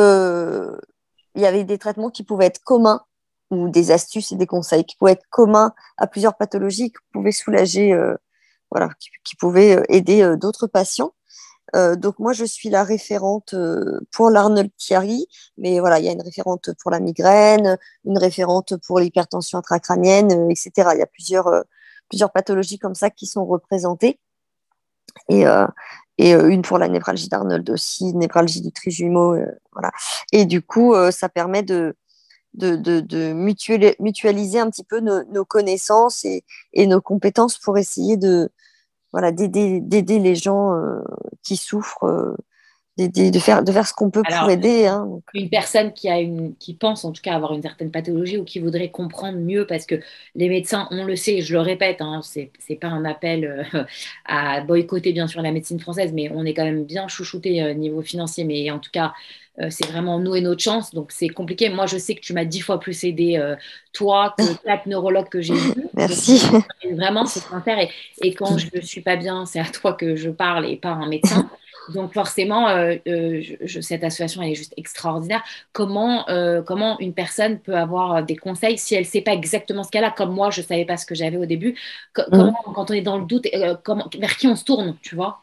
y 1.37 1.47
avait 1.47 1.65
des 1.65 1.79
traitements 1.79 2.11
qui 2.11 2.23
pouvaient 2.23 2.47
être 2.47 2.63
communs 2.63 3.03
ou 3.51 3.69
des 3.69 3.91
astuces 3.91 4.33
et 4.33 4.37
des 4.37 4.47
conseils 4.47 4.85
qui 4.85 4.97
pouvaient 4.97 5.13
être 5.13 5.27
communs 5.31 5.73
à 5.97 6.07
plusieurs 6.07 6.37
pathologies, 6.37 6.91
qui 6.91 6.99
pouvaient 7.13 7.33
soulager, 7.33 7.93
euh, 7.93 8.15
voilà, 8.71 8.91
qui, 9.25 9.37
pouvaient 9.37 9.79
euh, 9.79 9.83
aider 9.89 10.23
euh, 10.23 10.37
d'autres 10.37 10.67
patients. 10.67 11.13
Donc 11.75 12.19
moi, 12.19 12.33
je 12.33 12.45
suis 12.45 12.71
la 12.71 12.85
référente 12.85 13.55
pour 14.13 14.31
l'Arnold 14.31 14.71
Chiari, 14.79 15.27
mais 15.57 15.81
voilà, 15.81 15.99
il 15.99 16.05
y 16.05 16.09
a 16.09 16.13
une 16.13 16.23
référente 16.23 16.71
pour 16.81 16.91
la 16.91 17.01
migraine, 17.01 17.79
une 18.05 18.19
référente 18.19 18.77
pour 18.87 19.01
l'hypertension 19.01 19.59
intracrânienne, 19.59 20.51
etc. 20.51 20.91
Il 20.95 20.99
y 20.99 21.03
a 21.03 21.07
plusieurs, 21.07 21.65
plusieurs 22.09 22.33
pathologies 22.33 22.79
comme 22.79 22.95
ça 22.95 23.11
qui 23.11 23.27
sont 23.27 23.45
représentées. 23.45 24.19
Et, 25.29 25.45
et 26.19 26.33
une 26.33 26.63
pour 26.63 26.79
la 26.79 26.89
névralgie 26.89 27.29
d'Arnold 27.29 27.69
aussi, 27.71 28.15
névralgie 28.15 28.61
du 28.61 28.73
trijumeau, 28.73 29.37
voilà. 29.73 29.91
Et 30.33 30.47
du 30.47 30.63
coup, 30.63 30.95
ça 31.11 31.29
permet 31.29 31.63
de, 31.63 31.95
de, 32.55 33.33
mutualiser 33.99 34.59
un 34.59 34.71
petit 34.71 34.85
peu 34.85 35.01
nos, 35.01 35.45
connaissances 35.45 36.25
et, 36.25 36.45
nos 36.87 37.01
compétences 37.01 37.59
pour 37.59 37.79
essayer 37.79 38.17
de 38.17 38.51
voilà 39.13 39.33
d'aider 39.33 40.19
les 40.19 40.35
gens 40.35 40.75
euh, 40.75 41.01
qui 41.49 41.57
souffrent 41.57 42.05
euh, 42.05 42.37
de 42.99 43.39
faire 43.39 43.63
de 43.63 43.71
faire 43.71 43.87
ce 43.87 43.95
qu'on 43.95 44.11
peut 44.11 44.23
pour 44.23 44.51
aider 44.51 44.87
hein, 44.87 45.07
une 45.35 45.49
personne 45.49 45.93
qui 45.93 46.09
a 46.09 46.19
une 46.19 46.55
qui 46.57 46.75
pense 46.75 47.05
en 47.05 47.13
tout 47.13 47.23
cas 47.23 47.35
avoir 47.35 47.55
une 47.55 47.63
certaine 47.63 47.91
pathologie 47.91 48.39
ou 48.39 48.45
qui 48.45 48.59
voudrait 48.59 48.91
comprendre 48.91 49.39
mieux 49.39 49.67
parce 49.67 49.87
que 49.87 49.95
les 50.35 50.49
médecins 50.49 50.89
on 50.91 51.05
le 51.05 51.15
sait 51.15 51.41
je 51.41 51.53
le 51.53 51.61
répète 51.61 52.01
hein, 52.01 52.21
c'est 52.25 52.51
c'est 52.59 52.75
pas 52.75 52.89
un 52.89 53.05
appel 53.05 53.45
euh, 53.75 53.85
à 54.27 54.61
boycotter 54.63 55.13
bien 55.13 55.29
sûr 55.29 55.43
la 55.43 55.53
médecine 55.53 55.79
française 55.79 56.13
mais 56.13 56.31
on 56.35 56.45
est 56.45 56.55
quand 56.55 56.65
même 56.65 56.85
bien 56.85 57.07
chouchouté 57.07 57.75
niveau 57.75 58.03
financier 58.03 58.45
mais 58.45 58.71
en 58.71 58.79
tout 58.79 58.91
cas 58.93 59.13
euh, 59.61 59.69
c'est 59.71 59.87
vraiment 59.87 60.19
nous 60.19 60.37
et 60.37 60.41
notre 60.41 60.63
chance. 60.63 60.95
Donc, 60.95 61.11
c'est 61.11 61.29
compliqué. 61.29 61.69
Moi, 61.69 61.87
je 61.87 61.99
sais 61.99 62.15
que 62.15 62.21
tu 62.21 62.33
m'as 62.33 62.45
dix 62.45 62.61
fois 62.61 62.79
plus 62.79 63.05
aidé, 63.05 63.37
euh, 63.37 63.57
toi, 63.93 64.35
que 64.39 64.45
quatre 64.65 64.87
neurologues 64.87 65.29
que 65.29 65.41
j'ai 65.41 65.55
vus. 65.55 65.75
Merci. 65.95 66.41
vraiment, 66.93 67.27
c'est 67.27 67.41
sincère. 67.41 67.79
Et, 67.79 67.91
et 68.23 68.35
quand 68.35 68.57
je 68.57 68.69
ne 68.73 68.81
suis 68.81 69.01
pas 69.01 69.17
bien, 69.17 69.47
c'est 69.47 69.61
à 69.61 69.65
toi 69.65 69.95
que 69.95 70.15
je 70.15 70.31
parle 70.31 70.67
et 70.67 70.77
pas 70.77 70.91
à 70.91 70.95
un 70.95 71.09
médecin. 71.09 71.51
Donc, 71.95 72.15
forcément, 72.15 72.69
euh, 72.69 72.97
je, 73.07 73.81
cette 73.81 74.05
association, 74.05 74.43
elle 74.43 74.51
est 74.51 74.55
juste 74.55 74.75
extraordinaire. 74.77 75.43
Comment, 75.73 76.25
comment 76.67 76.99
une 77.01 77.15
personne 77.15 77.59
peut 77.59 77.77
avoir 77.77 78.23
des 78.23 78.37
conseils 78.37 78.79
si 78.79 78.95
elle 78.95 79.05
ne 79.05 79.09
sait 79.09 79.23
pas 79.23 79.33
exactement 79.33 79.83
ce 79.83 79.91
qu'elle 79.91 80.05
a, 80.05 80.11
comme 80.11 80.33
moi, 80.33 80.51
je 80.51 80.61
ne 80.61 80.67
savais 80.67 80.85
pas 80.85 80.97
ce 80.97 81.07
que 81.07 81.15
j'avais 81.15 81.37
au 81.37 81.47
début? 81.47 81.79
Mm. 82.17 82.23
Comment, 82.31 82.63
quand 82.75 82.91
on 82.91 82.95
est 82.95 83.03
dans 83.03 83.19
le 83.19 83.27
doute, 83.27 83.47
comment, 83.85 84.09
vers 84.19 84.37
qui 84.37 84.47
on 84.47 84.57
se 84.57 84.65
tourne, 84.65 84.97
tu 85.03 85.15
vois? 85.15 85.43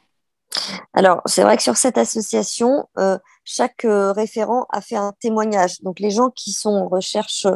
Alors, 0.93 1.21
c'est 1.25 1.43
vrai 1.43 1.57
que 1.57 1.63
sur 1.63 1.77
cette 1.77 1.97
association, 1.97 2.87
euh, 2.97 3.17
chaque 3.43 3.85
euh, 3.85 4.11
référent 4.11 4.65
a 4.71 4.81
fait 4.81 4.95
un 4.95 5.13
témoignage. 5.19 5.81
Donc, 5.81 5.99
les 5.99 6.11
gens 6.11 6.29
qui 6.29 6.51
sont 6.51 6.69
en 6.69 6.87
recherche 6.87 7.47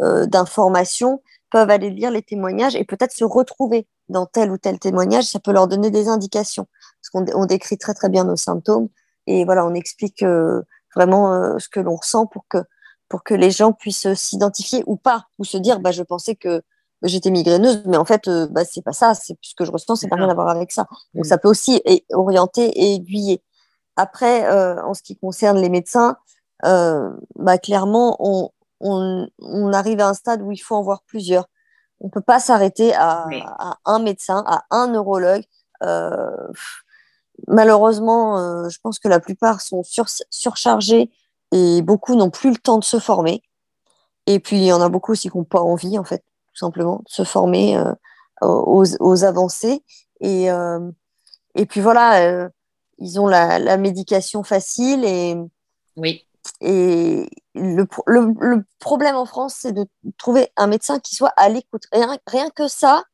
euh, 0.00 0.26
d'informations 0.26 1.22
peuvent 1.50 1.70
aller 1.70 1.90
lire 1.90 2.10
les 2.10 2.22
témoignages 2.22 2.76
et 2.76 2.84
peut-être 2.84 3.12
se 3.12 3.24
retrouver 3.24 3.86
dans 4.08 4.26
tel 4.26 4.50
ou 4.50 4.58
tel 4.58 4.78
témoignage. 4.78 5.24
Ça 5.24 5.40
peut 5.40 5.52
leur 5.52 5.68
donner 5.68 5.90
des 5.90 6.08
indications. 6.08 6.66
Parce 7.12 7.26
qu'on 7.26 7.46
décrit 7.46 7.78
très, 7.78 7.94
très 7.94 8.08
bien 8.08 8.24
nos 8.24 8.36
symptômes 8.36 8.88
et 9.26 9.44
voilà, 9.44 9.64
on 9.66 9.74
explique 9.74 10.24
vraiment 10.94 11.58
ce 11.58 11.68
que 11.68 11.80
l'on 11.80 11.96
ressent 11.96 12.26
pour 12.26 12.46
que, 12.48 12.58
pour 13.08 13.24
que 13.24 13.34
les 13.34 13.50
gens 13.50 13.72
puissent 13.72 14.12
s'identifier 14.14 14.82
ou 14.86 14.96
pas, 14.96 15.26
ou 15.38 15.44
se 15.44 15.56
dire, 15.58 15.80
bah, 15.80 15.92
je 15.92 16.02
pensais 16.02 16.34
que 16.34 16.62
j'étais 17.02 17.30
migraineuse, 17.30 17.82
mais 17.86 17.96
en 17.96 18.04
fait, 18.04 18.28
euh, 18.28 18.46
bah, 18.50 18.64
c'est 18.64 18.82
pas 18.82 18.92
ça. 18.92 19.14
C'est 19.14 19.36
ce 19.40 19.54
que 19.54 19.64
je 19.64 19.70
ressens, 19.70 19.96
c'est 19.96 20.08
pas 20.08 20.16
rien 20.16 20.28
à 20.28 20.34
voir 20.34 20.48
avec 20.48 20.72
ça. 20.72 20.86
Donc, 21.14 21.24
mm. 21.24 21.28
ça 21.28 21.38
peut 21.38 21.48
aussi 21.48 21.82
orienter 22.12 22.66
et 22.66 22.94
aiguiller. 22.94 23.42
Après, 23.96 24.46
euh, 24.46 24.82
en 24.84 24.94
ce 24.94 25.02
qui 25.02 25.16
concerne 25.16 25.58
les 25.58 25.68
médecins, 25.68 26.16
euh, 26.64 27.10
bah, 27.36 27.58
clairement, 27.58 28.16
on, 28.20 28.50
on, 28.80 29.28
on, 29.40 29.72
arrive 29.72 30.00
à 30.00 30.08
un 30.08 30.14
stade 30.14 30.42
où 30.42 30.52
il 30.52 30.58
faut 30.58 30.74
en 30.74 30.82
voir 30.82 31.02
plusieurs. 31.06 31.46
On 32.00 32.10
peut 32.10 32.20
pas 32.20 32.40
s'arrêter 32.40 32.94
à, 32.94 33.26
à, 33.42 33.78
un 33.84 33.98
médecin, 33.98 34.44
à 34.46 34.64
un 34.70 34.88
neurologue. 34.88 35.42
Malheureusement, 37.46 38.68
je 38.68 38.78
pense 38.82 38.98
que 38.98 39.08
la 39.08 39.20
plupart 39.20 39.60
sont 39.60 39.82
sur, 39.82 40.06
surchargés 40.30 41.10
et 41.52 41.82
beaucoup 41.82 42.14
n'ont 42.14 42.30
plus 42.30 42.50
le 42.50 42.56
temps 42.56 42.78
de 42.78 42.84
se 42.84 42.98
former. 42.98 43.42
Et 44.26 44.40
puis, 44.40 44.56
il 44.56 44.64
y 44.64 44.72
en 44.72 44.80
a 44.80 44.88
beaucoup 44.88 45.12
aussi 45.12 45.30
qui 45.30 45.38
n'ont 45.38 45.44
pas 45.44 45.60
envie, 45.60 45.98
en 45.98 46.04
fait 46.04 46.24
simplement, 46.58 47.02
se 47.06 47.24
former 47.24 47.76
euh, 47.76 47.92
aux, 48.42 49.24
avancées. 49.24 49.82
Et, 50.20 50.50
euh, 50.50 50.90
et 51.54 51.66
puis 51.66 51.80
voilà, 51.80 52.22
euh, 52.22 52.48
ils 52.98 53.20
ont 53.20 53.26
la, 53.26 53.76
médication 53.76 54.42
facile 54.42 55.04
et, 55.04 55.36
oui. 55.96 56.26
et 56.60 57.28
le, 57.54 57.86
le, 58.06 58.64
problème 58.78 59.16
en 59.16 59.26
France, 59.26 59.56
c'est 59.60 59.72
de 59.72 59.86
trouver 60.18 60.50
un 60.56 60.66
médecin 60.66 60.98
qui 60.98 61.14
soit 61.14 61.32
à 61.36 61.48
l'écoute. 61.48 61.84
Rien, 61.92 62.18
rien 62.26 62.50
que 62.50 62.68
ça, 62.68 63.04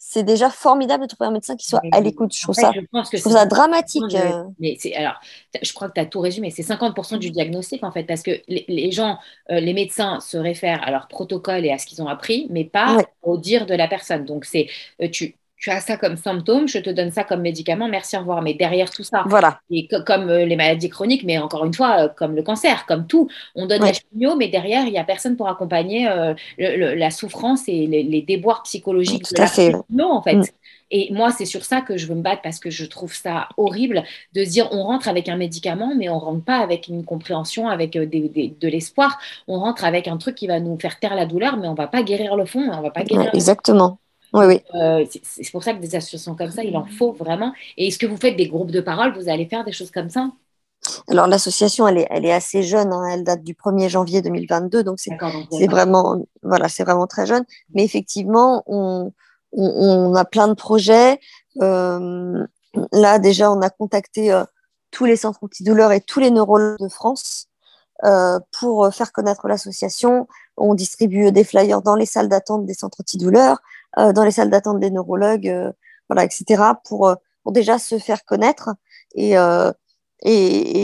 c'est 0.00 0.22
déjà 0.22 0.48
formidable 0.48 1.02
de 1.02 1.08
trouver 1.08 1.26
un 1.26 1.32
médecin 1.32 1.56
qui 1.56 1.66
soit 1.66 1.82
à 1.90 2.00
l'écoute. 2.00 2.32
Je 2.32 2.42
trouve 2.42 2.54
ça, 2.54 2.72
ça 3.16 3.46
dramatique. 3.46 4.14
Euh. 4.14 4.44
Mais 4.60 4.76
c'est 4.78 4.94
alors, 4.94 5.20
je 5.60 5.72
crois 5.72 5.88
que 5.88 5.94
tu 5.94 6.00
as 6.00 6.06
tout 6.06 6.20
résumé. 6.20 6.50
C'est 6.50 6.62
50% 6.62 7.18
du 7.18 7.30
diagnostic 7.30 7.82
en 7.82 7.90
fait, 7.90 8.04
parce 8.04 8.22
que 8.22 8.30
les, 8.46 8.92
gens, 8.92 9.18
euh, 9.50 9.58
les 9.58 9.74
médecins 9.74 10.20
se 10.20 10.38
réfèrent 10.38 10.82
à 10.84 10.92
leur 10.92 11.08
protocole 11.08 11.66
et 11.66 11.72
à 11.72 11.78
ce 11.78 11.86
qu'ils 11.86 12.00
ont 12.00 12.06
appris, 12.06 12.46
mais 12.48 12.64
pas 12.64 12.98
au 13.22 13.38
dire 13.38 13.66
de 13.66 13.74
la 13.74 13.88
personne. 13.88 14.24
Donc 14.24 14.44
c'est, 14.44 14.68
euh, 15.02 15.08
tu, 15.10 15.34
tu 15.58 15.70
as 15.70 15.80
ça 15.80 15.96
comme 15.96 16.16
symptôme, 16.16 16.68
je 16.68 16.78
te 16.78 16.90
donne 16.90 17.10
ça 17.10 17.24
comme 17.24 17.40
médicament, 17.40 17.88
merci, 17.88 18.16
au 18.16 18.20
revoir. 18.20 18.42
Mais 18.42 18.54
derrière 18.54 18.90
tout 18.90 19.02
ça, 19.02 19.24
voilà. 19.26 19.60
et 19.70 19.88
comme 20.06 20.28
euh, 20.28 20.44
les 20.44 20.56
maladies 20.56 20.88
chroniques, 20.88 21.24
mais 21.24 21.38
encore 21.38 21.64
une 21.64 21.74
fois, 21.74 22.04
euh, 22.04 22.08
comme 22.08 22.36
le 22.36 22.42
cancer, 22.42 22.86
comme 22.86 23.06
tout, 23.06 23.28
on 23.56 23.66
donne 23.66 23.82
la 23.82 23.92
chimio, 23.92 24.36
mais 24.36 24.48
derrière, 24.48 24.84
il 24.84 24.92
n'y 24.92 24.98
a 24.98 25.04
personne 25.04 25.36
pour 25.36 25.48
accompagner 25.48 26.08
euh, 26.08 26.34
la 26.58 27.10
souffrance 27.10 27.68
et 27.68 27.86
les, 27.86 28.22
déboires 28.22 28.62
psychologiques 28.62 29.24
tout 29.24 29.34
de 29.34 29.40
la 29.40 29.46
fait. 29.46 29.74
en 29.74 30.22
fait. 30.22 30.36
Mm. 30.36 30.44
Et 30.90 31.12
moi, 31.12 31.30
c'est 31.30 31.44
sur 31.44 31.64
ça 31.64 31.80
que 31.80 31.96
je 31.96 32.06
veux 32.06 32.14
me 32.14 32.22
battre 32.22 32.42
parce 32.42 32.58
que 32.58 32.70
je 32.70 32.84
trouve 32.84 33.14
ça 33.14 33.48
horrible 33.56 34.04
de 34.34 34.44
dire 34.44 34.68
on 34.70 34.84
rentre 34.84 35.08
avec 35.08 35.28
un 35.28 35.36
médicament, 35.36 35.94
mais 35.96 36.08
on 36.08 36.18
rentre 36.18 36.44
pas 36.44 36.58
avec 36.58 36.88
une 36.88 37.04
compréhension, 37.04 37.68
avec 37.68 37.92
de 37.92 38.68
l'espoir. 38.68 39.18
On 39.48 39.58
rentre 39.58 39.84
avec 39.84 40.08
un 40.08 40.16
truc 40.16 40.34
qui 40.34 40.46
va 40.46 40.60
nous 40.60 40.78
faire 40.78 40.98
taire 40.98 41.14
la 41.14 41.26
douleur, 41.26 41.56
mais 41.56 41.68
on 41.68 41.74
va 41.74 41.88
pas 41.88 42.02
guérir 42.02 42.36
le 42.36 42.46
fond, 42.46 42.70
on 42.70 42.80
va 42.80 42.90
pas 42.90 43.02
guérir. 43.02 43.30
exactement. 43.34 43.98
Oui, 44.32 44.46
oui. 44.46 44.60
Euh, 44.74 45.04
c'est 45.22 45.50
pour 45.50 45.62
ça 45.62 45.72
que 45.72 45.80
des 45.80 45.94
associations 45.94 46.34
comme 46.34 46.50
ça, 46.50 46.62
il 46.62 46.76
en 46.76 46.84
faut 46.84 47.12
vraiment. 47.12 47.52
Et 47.76 47.88
est-ce 47.88 47.98
que 47.98 48.06
vous 48.06 48.16
faites 48.16 48.36
des 48.36 48.48
groupes 48.48 48.70
de 48.70 48.80
parole 48.80 49.14
Vous 49.14 49.28
allez 49.28 49.46
faire 49.46 49.64
des 49.64 49.72
choses 49.72 49.90
comme 49.90 50.10
ça? 50.10 50.30
Alors 51.08 51.26
l'association, 51.26 51.88
elle 51.88 51.98
est, 51.98 52.06
elle 52.10 52.24
est 52.24 52.32
assez 52.32 52.62
jeune, 52.62 52.92
hein. 52.92 53.04
elle 53.12 53.24
date 53.24 53.42
du 53.42 53.54
1er 53.54 53.88
janvier 53.88 54.22
2022, 54.22 54.84
donc 54.84 55.00
c'est 55.00 55.16
vraiment, 55.66 56.24
voilà, 56.42 56.68
c'est 56.68 56.84
vraiment 56.84 57.08
très 57.08 57.26
jeune. 57.26 57.44
Mais 57.74 57.84
effectivement, 57.84 58.62
on, 58.66 59.12
on, 59.52 60.14
a 60.14 60.24
plein 60.24 60.46
de 60.46 60.54
projets. 60.54 61.18
Euh, 61.60 62.46
là, 62.92 63.18
déjà, 63.18 63.50
on 63.50 63.60
a 63.60 63.70
contacté 63.70 64.32
euh, 64.32 64.44
tous 64.92 65.04
les 65.04 65.16
centres 65.16 65.42
antidouleurs 65.42 65.92
et 65.92 66.00
tous 66.00 66.20
les 66.20 66.30
neurologues 66.30 66.78
de 66.78 66.88
France 66.88 67.46
pour 68.60 68.94
faire 68.94 69.10
connaître 69.10 69.48
l'association. 69.48 70.28
On 70.56 70.74
distribue 70.74 71.32
des 71.32 71.42
flyers 71.42 71.82
dans 71.82 71.96
les 71.96 72.06
salles 72.06 72.28
d'attente 72.28 72.64
des 72.64 72.74
centres 72.74 73.00
antidouleurs. 73.00 73.58
Euh, 73.96 74.12
dans 74.12 74.24
les 74.24 74.30
salles 74.30 74.50
d'attente 74.50 74.80
des 74.80 74.90
neurologues, 74.90 75.48
euh, 75.48 75.72
voilà, 76.08 76.24
etc., 76.24 76.62
pour, 76.84 77.08
euh, 77.08 77.14
pour 77.42 77.52
déjà 77.52 77.78
se 77.78 77.98
faire 77.98 78.24
connaître. 78.24 78.70
Et, 79.14 79.34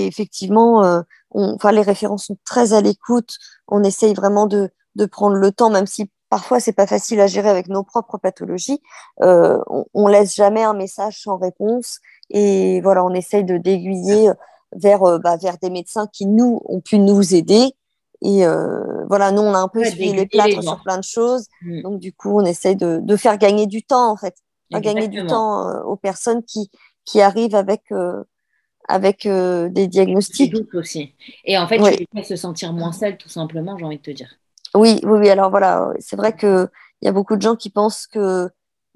effectivement, 0.06 1.04
on, 1.32 1.54
enfin, 1.54 1.72
les 1.72 1.82
référents 1.82 2.18
sont 2.18 2.38
très 2.44 2.72
à 2.72 2.80
l'écoute. 2.80 3.36
On 3.68 3.82
essaye 3.84 4.14
vraiment 4.14 4.46
de, 4.46 4.70
prendre 5.10 5.36
le 5.36 5.52
temps, 5.52 5.70
même 5.70 5.86
si 5.86 6.10
parfois 6.30 6.60
c'est 6.60 6.72
pas 6.72 6.86
facile 6.86 7.20
à 7.20 7.26
gérer 7.26 7.50
avec 7.50 7.68
nos 7.68 7.82
propres 7.82 8.16
pathologies. 8.18 8.80
On, 9.20 9.84
on, 9.92 10.06
laisse 10.06 10.34
jamais 10.34 10.62
un 10.62 10.74
message 10.74 11.20
sans 11.22 11.36
réponse 11.36 12.00
et 12.30 12.80
voilà, 12.80 13.04
on 13.04 13.12
essaye 13.12 13.44
de 13.44 13.58
d'aiguiller 13.58 14.30
vers 14.72 15.18
bah, 15.20 15.36
vers 15.36 15.58
des 15.58 15.70
médecins 15.70 16.06
qui 16.12 16.26
nous 16.26 16.62
ont 16.64 16.80
pu 16.80 16.98
nous 16.98 17.34
aider 17.34 17.74
et 18.24 18.46
euh, 18.46 19.04
voilà, 19.06 19.30
nous, 19.32 19.42
on 19.42 19.52
a 19.52 19.58
un 19.58 19.68
peu 19.68 19.84
suivi 19.84 20.14
les 20.14 20.26
plâtres 20.26 20.62
sur 20.62 20.82
plein 20.82 20.96
de 20.96 21.04
choses. 21.04 21.46
Mm. 21.60 21.82
Donc, 21.82 22.00
du 22.00 22.12
coup, 22.14 22.40
on 22.40 22.44
essaye 22.44 22.74
de, 22.74 22.98
de, 23.02 23.16
faire 23.16 23.36
gagner 23.36 23.66
du 23.66 23.82
temps, 23.82 24.10
en 24.10 24.16
fait. 24.16 24.34
Faire 24.72 24.80
gagner 24.80 25.08
du 25.08 25.24
temps 25.26 25.68
euh, 25.68 25.82
aux 25.82 25.96
personnes 25.96 26.42
qui, 26.42 26.70
qui 27.04 27.20
arrivent 27.20 27.54
avec, 27.54 27.82
euh, 27.92 28.24
avec 28.88 29.28
des 29.28 29.86
diagnostics. 29.88 30.54
aussi. 30.74 31.14
Et 31.44 31.58
en 31.58 31.68
fait, 31.68 31.76
tu 31.76 31.98
les 32.00 32.08
fais 32.14 32.22
se 32.22 32.36
sentir 32.36 32.72
moins 32.72 32.92
seul, 32.92 33.18
tout 33.18 33.28
simplement, 33.28 33.76
j'ai 33.76 33.84
envie 33.84 33.98
de 33.98 34.02
te 34.02 34.10
dire. 34.10 34.34
Oui, 34.74 35.00
oui, 35.02 35.18
oui. 35.20 35.28
Alors 35.28 35.50
voilà, 35.50 35.92
c'est 35.98 36.16
vrai 36.16 36.34
qu'il 36.34 36.68
y 37.02 37.08
a 37.08 37.12
beaucoup 37.12 37.36
de 37.36 37.42
gens 37.42 37.56
qui 37.56 37.68
pensent 37.68 38.06
qu'ils 38.06 38.50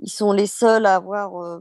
sont 0.06 0.32
les 0.32 0.46
seuls 0.46 0.86
à 0.86 0.96
avoir. 0.96 1.60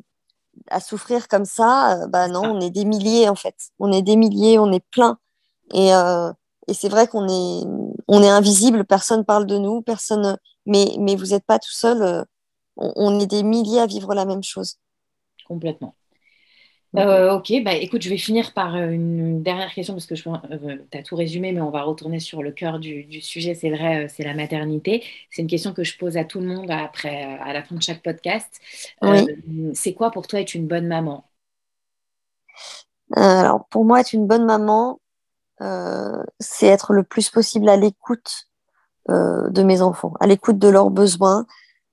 à 0.71 0.79
souffrir 0.79 1.27
comme 1.27 1.45
ça, 1.45 2.07
bah 2.07 2.29
non, 2.29 2.43
on 2.43 2.61
est 2.61 2.71
des 2.71 2.85
milliers 2.85 3.27
en 3.27 3.35
fait. 3.35 3.55
On 3.77 3.91
est 3.91 4.01
des 4.01 4.15
milliers, 4.15 4.57
on 4.57 4.71
est 4.71 4.85
plein. 4.89 5.19
Et, 5.73 5.91
et 6.67 6.73
c'est 6.73 6.89
vrai 6.89 7.07
qu'on 7.07 7.27
est, 7.27 7.65
on 8.07 8.21
est 8.21 8.29
invisible, 8.29 8.85
personne 8.85 9.23
parle 9.23 9.45
de 9.45 9.57
nous, 9.57 9.81
personne. 9.81 10.37
Mais, 10.65 10.85
mais 10.99 11.15
vous 11.15 11.27
n'êtes 11.27 11.45
pas 11.45 11.59
tout 11.59 11.71
seul. 11.71 12.01
Euh, 12.01 12.23
on, 12.75 13.19
est 13.19 13.27
des 13.27 13.43
milliers 13.43 13.79
à 13.79 13.87
vivre 13.87 14.13
la 14.13 14.25
même 14.25 14.43
chose. 14.43 14.77
complètement. 15.47 15.95
Euh, 16.95 17.33
ok, 17.33 17.51
bah 17.63 17.75
écoute, 17.75 18.01
je 18.01 18.09
vais 18.09 18.17
finir 18.17 18.53
par 18.53 18.75
euh, 18.75 18.89
une 18.89 19.43
dernière 19.43 19.71
question 19.73 19.93
parce 19.93 20.07
que 20.07 20.15
tu 20.15 20.97
as 20.97 21.03
tout 21.03 21.15
résumé, 21.15 21.51
mais 21.51 21.61
on 21.61 21.69
va 21.69 21.83
retourner 21.83 22.19
sur 22.19 22.41
le 22.41 22.51
cœur 22.51 22.79
du, 22.79 23.21
sujet. 23.21 23.53
C'est 23.53 23.69
vrai, 23.69 24.07
c'est 24.09 24.23
la 24.23 24.33
maternité. 24.33 25.03
C'est 25.29 25.41
une 25.41 25.47
question 25.47 25.73
que 25.73 25.83
je 25.83 25.97
pose 25.97 26.17
à 26.17 26.23
tout 26.23 26.39
le 26.39 26.47
monde 26.47 26.71
après, 26.71 27.23
à 27.23 27.53
la 27.53 27.63
fin 27.63 27.75
de 27.75 27.81
chaque 27.81 28.01
podcast. 28.01 28.59
c'est 29.73 29.93
quoi 29.93 30.11
pour 30.11 30.27
toi 30.27 30.41
être 30.41 30.55
une 30.55 30.67
bonne 30.67 30.87
maman? 30.87 31.25
Alors, 33.15 33.67
pour 33.69 33.85
moi, 33.85 34.01
être 34.01 34.13
une 34.13 34.27
bonne 34.27 34.45
maman, 34.45 34.99
c'est 35.59 36.67
être 36.67 36.93
le 36.93 37.03
plus 37.03 37.29
possible 37.29 37.69
à 37.69 37.77
l'écoute 37.77 38.47
de 39.09 39.63
mes 39.63 39.81
enfants, 39.81 40.13
à 40.19 40.27
l'écoute 40.27 40.59
de 40.59 40.67
leurs 40.67 40.89
besoins, 40.89 41.45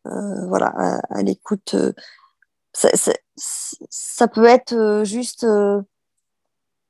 voilà, 0.05 1.01
à 1.11 1.23
l'écoute 1.23 1.75
ça, 2.75 4.29
peut 4.29 4.45
être 4.45 4.73
euh, 4.73 5.05
juste 5.05 5.45
euh, 5.45 5.83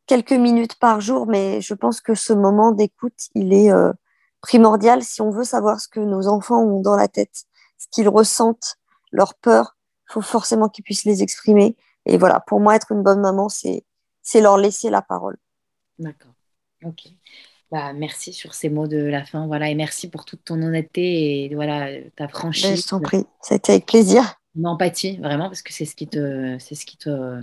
quelques 0.07 0.33
minutes 0.33 0.77
par 0.77 1.01
jour, 1.01 1.27
mais 1.27 1.61
je 1.61 1.75
pense 1.75 2.01
que 2.01 2.15
ce 2.15 2.33
moment 2.33 2.73
d'écoute, 2.73 3.29
il 3.35 3.53
est 3.53 3.71
euh, 3.71 3.93
primordial 4.41 5.03
si 5.03 5.23
on 5.23 5.31
veut 5.31 5.45
savoir 5.45 5.81
ce 5.81 5.89
que 5.89 6.01
nos 6.01 6.27
enfants 6.27 6.63
ont 6.63 6.81
dans 6.81 6.97
la 6.97 7.09
tête, 7.09 7.45
ce 7.79 7.87
qu'ils 7.91 8.09
ressentent, 8.09 8.77
leurs 9.13 9.35
peurs. 9.35 9.77
Il 10.09 10.15
faut 10.15 10.23
forcément 10.23 10.69
qu'ils 10.69 10.85
puissent 10.85 11.05
les 11.05 11.23
exprimer. 11.23 11.77
Et 12.07 12.19
voilà, 12.19 12.41
pour 12.41 12.61
moi, 12.61 12.77
être 12.77 12.93
une 12.93 13.03
bonne 13.03 13.21
maman, 13.21 13.49
c'est 13.49 13.85
leur 14.35 14.59
laisser 14.59 14.91
la 14.91 15.03
parole. 15.03 15.39
D'accord. 15.99 16.34
Ok. 16.85 17.13
Bah, 17.71 17.93
merci 17.93 18.33
sur 18.33 18.55
ces 18.55 18.69
mots 18.69 18.87
de 18.87 18.99
la 18.99 19.25
fin. 19.25 19.47
Voilà, 19.47 19.69
et 19.69 19.75
merci 19.75 20.09
pour 20.09 20.25
toute 20.25 20.45
ton 20.45 20.63
honnêteté 20.63 21.45
et 21.45 21.55
voilà, 21.55 21.89
ta 22.17 22.29
franchise. 22.29 22.83
Je 22.83 22.89
t'en 22.89 23.01
prie, 23.01 23.25
ça 23.41 23.55
a 23.55 23.57
été 23.57 23.73
avec 23.73 23.87
plaisir 23.87 24.39
une 24.57 24.67
empathie, 24.67 25.17
vraiment, 25.17 25.47
parce 25.47 25.63
que 25.63 25.73
c'est 25.73 25.85
ce 25.85 25.97
qui 25.97 26.07
te, 26.07 26.57
c'est 26.59 26.75
ce 26.75 26.87
qui 26.87 26.97
te 26.97 27.43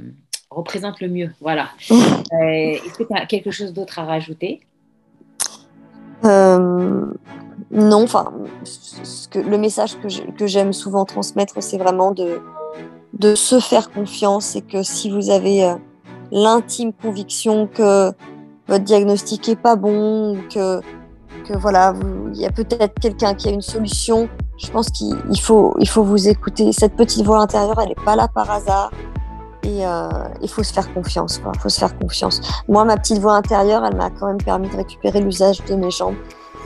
représente 0.50 1.02
le 1.02 1.10
mieux. 1.10 1.32
Voilà. 1.40 1.70
Euh, 2.34 2.78
est-ce 2.86 2.98
que 2.98 3.04
tu 3.04 3.14
as 3.14 3.26
quelque 3.26 3.52
chose 3.52 3.74
d'autre 3.74 4.00
à 4.00 4.06
rajouter? 4.06 4.62
Euh, 6.24 7.06
Non, 7.72 8.04
enfin, 8.04 8.32
le 9.36 9.58
message 9.58 9.98
que 10.00 10.48
j'aime 10.48 10.72
souvent 10.72 11.04
transmettre, 11.04 11.62
c'est 11.62 11.78
vraiment 11.78 12.12
de, 12.12 12.40
de 13.12 13.36
se 13.36 13.60
faire 13.60 13.92
confiance 13.92 14.56
et 14.56 14.62
que 14.62 14.82
si 14.82 15.10
vous 15.10 15.30
avez 15.30 15.66
euh, 15.66 15.76
l'intime 16.32 16.94
conviction 16.94 17.68
que 17.68 18.14
votre 18.68 18.84
diagnostic 18.84 19.50
est 19.50 19.56
pas 19.56 19.76
bon 19.76 20.36
ou 20.36 20.38
que, 20.54 20.82
que 21.46 21.58
voilà, 21.58 21.94
il 22.34 22.40
y 22.40 22.46
a 22.46 22.52
peut-être 22.52 23.00
quelqu'un 23.00 23.34
qui 23.34 23.50
a 23.50 23.52
une 23.52 23.62
solution, 23.62 24.30
je 24.58 24.70
pense 24.70 24.90
qu'il 24.90 25.40
faut, 25.42 25.76
il 25.80 25.90
faut 25.90 26.04
vous 26.04 26.28
écouter. 26.28 26.72
Cette 26.72 26.96
petite 26.96 27.26
voix 27.26 27.40
intérieure, 27.40 27.80
elle 27.82 27.90
n'est 27.90 28.06
pas 28.06 28.16
là 28.16 28.28
par 28.28 28.50
hasard. 28.50 28.92
Et 29.64 29.86
euh, 29.86 30.10
il 30.42 30.50
faut 30.50 30.64
se 30.64 30.74
faire 30.74 30.92
confiance. 30.94 31.42
Il 31.54 31.60
faut 31.60 31.70
se 31.70 31.80
faire 31.80 31.98
confiance. 31.98 32.42
Moi, 32.68 32.84
ma 32.86 32.98
petite 32.98 33.20
voix 33.20 33.36
intérieure, 33.36 33.86
elle 33.86 33.96
m'a 33.96 34.10
quand 34.10 34.28
même 34.28 34.42
permis 34.42 34.70
de 34.70 34.76
récupérer 34.76 35.22
l'usage 35.22 35.64
de 35.66 35.76
mes 35.76 35.92
jambes. 35.92 36.16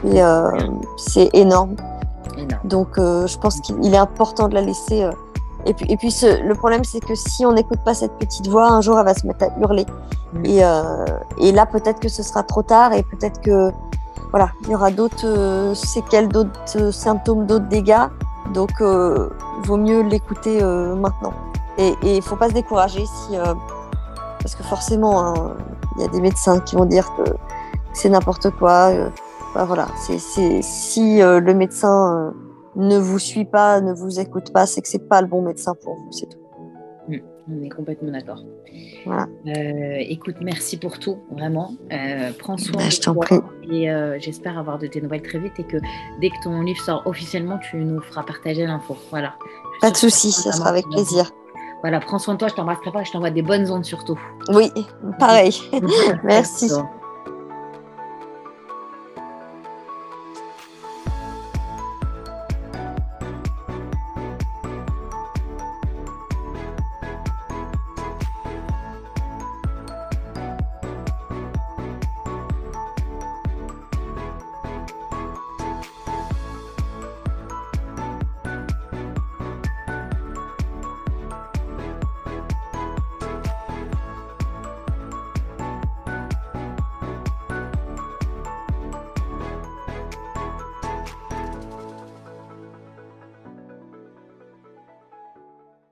Et 0.05 0.21
euh, 0.21 0.51
c'est 0.97 1.29
énorme. 1.33 1.75
Donc, 2.63 2.97
euh, 2.97 3.27
je 3.27 3.37
pense 3.37 3.59
qu'il 3.61 3.93
est 3.93 3.97
important 3.97 4.47
de 4.47 4.55
la 4.55 4.61
laisser. 4.61 5.09
Et 5.65 5.73
puis, 5.73 5.85
et 5.89 5.97
puis 5.97 6.13
le 6.23 6.53
problème, 6.53 6.83
c'est 6.83 6.99
que 6.99 7.15
si 7.15 7.45
on 7.45 7.53
n'écoute 7.53 7.79
pas 7.83 7.93
cette 7.93 8.13
petite 8.17 8.47
voix, 8.47 8.69
un 8.69 8.81
jour, 8.81 8.99
elle 8.99 9.05
va 9.05 9.13
se 9.13 9.25
mettre 9.25 9.45
à 9.45 9.59
hurler. 9.59 9.85
Mm. 10.33 10.45
Et, 10.45 10.61
et 11.41 11.51
là, 11.51 11.65
peut-être 11.65 11.99
que 11.99 12.09
ce 12.09 12.23
sera 12.23 12.43
trop 12.43 12.61
tard 12.61 12.93
et 12.93 13.03
peut-être 13.03 13.41
que 13.41 13.71
voilà, 14.31 14.51
il 14.63 14.71
y 14.71 14.75
aura 14.75 14.91
d'autres 14.91 15.25
euh, 15.25 15.73
séquelles, 15.73 16.27
d'autres 16.27 16.51
euh, 16.75 16.91
symptômes, 16.91 17.45
d'autres 17.45 17.69
dégâts. 17.69 18.07
Donc, 18.53 18.69
il 18.81 18.85
euh, 18.85 19.29
vaut 19.63 19.77
mieux 19.77 20.01
l'écouter 20.01 20.61
maintenant. 20.61 21.33
Et 21.77 21.93
il 22.03 22.17
ne 22.17 22.21
faut 22.21 22.35
pas 22.35 22.49
se 22.49 22.53
décourager 22.53 23.05
si, 23.05 23.37
parce 24.39 24.55
que 24.55 24.63
forcément, 24.63 25.25
hein, 25.25 25.55
il 25.95 26.01
y 26.01 26.05
a 26.05 26.09
des 26.09 26.19
médecins 26.19 26.59
qui 26.59 26.75
vont 26.75 26.83
dire 26.83 27.09
que 27.15 27.23
c'est 27.93 28.09
n'importe 28.09 28.49
quoi. 28.51 28.91
Bah, 29.53 29.63
voilà, 29.63 29.87
c'est 29.97 30.61
si 30.61 31.19
le 31.21 31.53
médecin 31.53 32.33
ne 32.75 32.97
vous 32.97 33.19
suit 33.19 33.45
pas, 33.45 33.81
ne 33.81 33.93
vous 33.93 34.19
écoute 34.19 34.51
pas, 34.51 34.65
c'est 34.65 34.81
que 34.81 34.87
c'est 34.87 35.07
pas 35.07 35.21
le 35.21 35.27
bon 35.27 35.41
médecin 35.41 35.75
pour 35.75 35.95
vous, 35.95 36.11
c'est 36.11 36.27
tout. 36.27 36.45
On 37.47 37.63
est 37.63 37.69
complètement 37.69 38.11
d'accord. 38.11 38.43
Euh, 39.07 39.97
écoute, 39.99 40.37
merci 40.41 40.77
pour 40.77 40.97
tout, 40.97 41.19
vraiment. 41.31 41.75
Euh, 41.91 42.31
prends 42.39 42.57
soin 42.57 42.77
bah, 42.77 42.89
de 42.89 42.95
toi. 42.95 43.43
Et 43.71 43.91
euh, 43.91 44.17
j'espère 44.19 44.57
avoir 44.57 44.79
de 44.79 44.87
tes 44.87 44.99
nouvelles 44.99 45.21
très 45.21 45.37
vite 45.37 45.53
et 45.59 45.63
que 45.63 45.77
dès 46.21 46.29
que 46.29 46.43
ton 46.43 46.61
livre 46.61 46.81
sort 46.83 47.03
officiellement, 47.05 47.59
tu 47.59 47.77
nous 47.77 48.01
feras 48.01 48.23
partager 48.23 48.65
l'info. 48.65 48.97
Voilà. 49.11 49.35
Pas 49.79 49.91
de 49.91 49.97
souci, 49.97 50.31
ça 50.31 50.51
sera 50.51 50.69
avec 50.69 50.85
plaisir. 50.89 51.29
Voilà, 51.81 51.99
prends 51.99 52.17
soin 52.17 52.33
de 52.33 52.39
toi, 52.39 52.47
je 52.47 52.55
t'embrasse 52.55 52.81
très 52.81 52.91
fort 52.91 53.01
et 53.01 53.05
je 53.05 53.11
t'envoie 53.11 53.29
des 53.29 53.43
bonnes 53.43 53.69
ondes 53.69 53.85
surtout. 53.85 54.19
Oui, 54.49 54.71
pareil. 55.19 55.55
merci. 56.23 56.71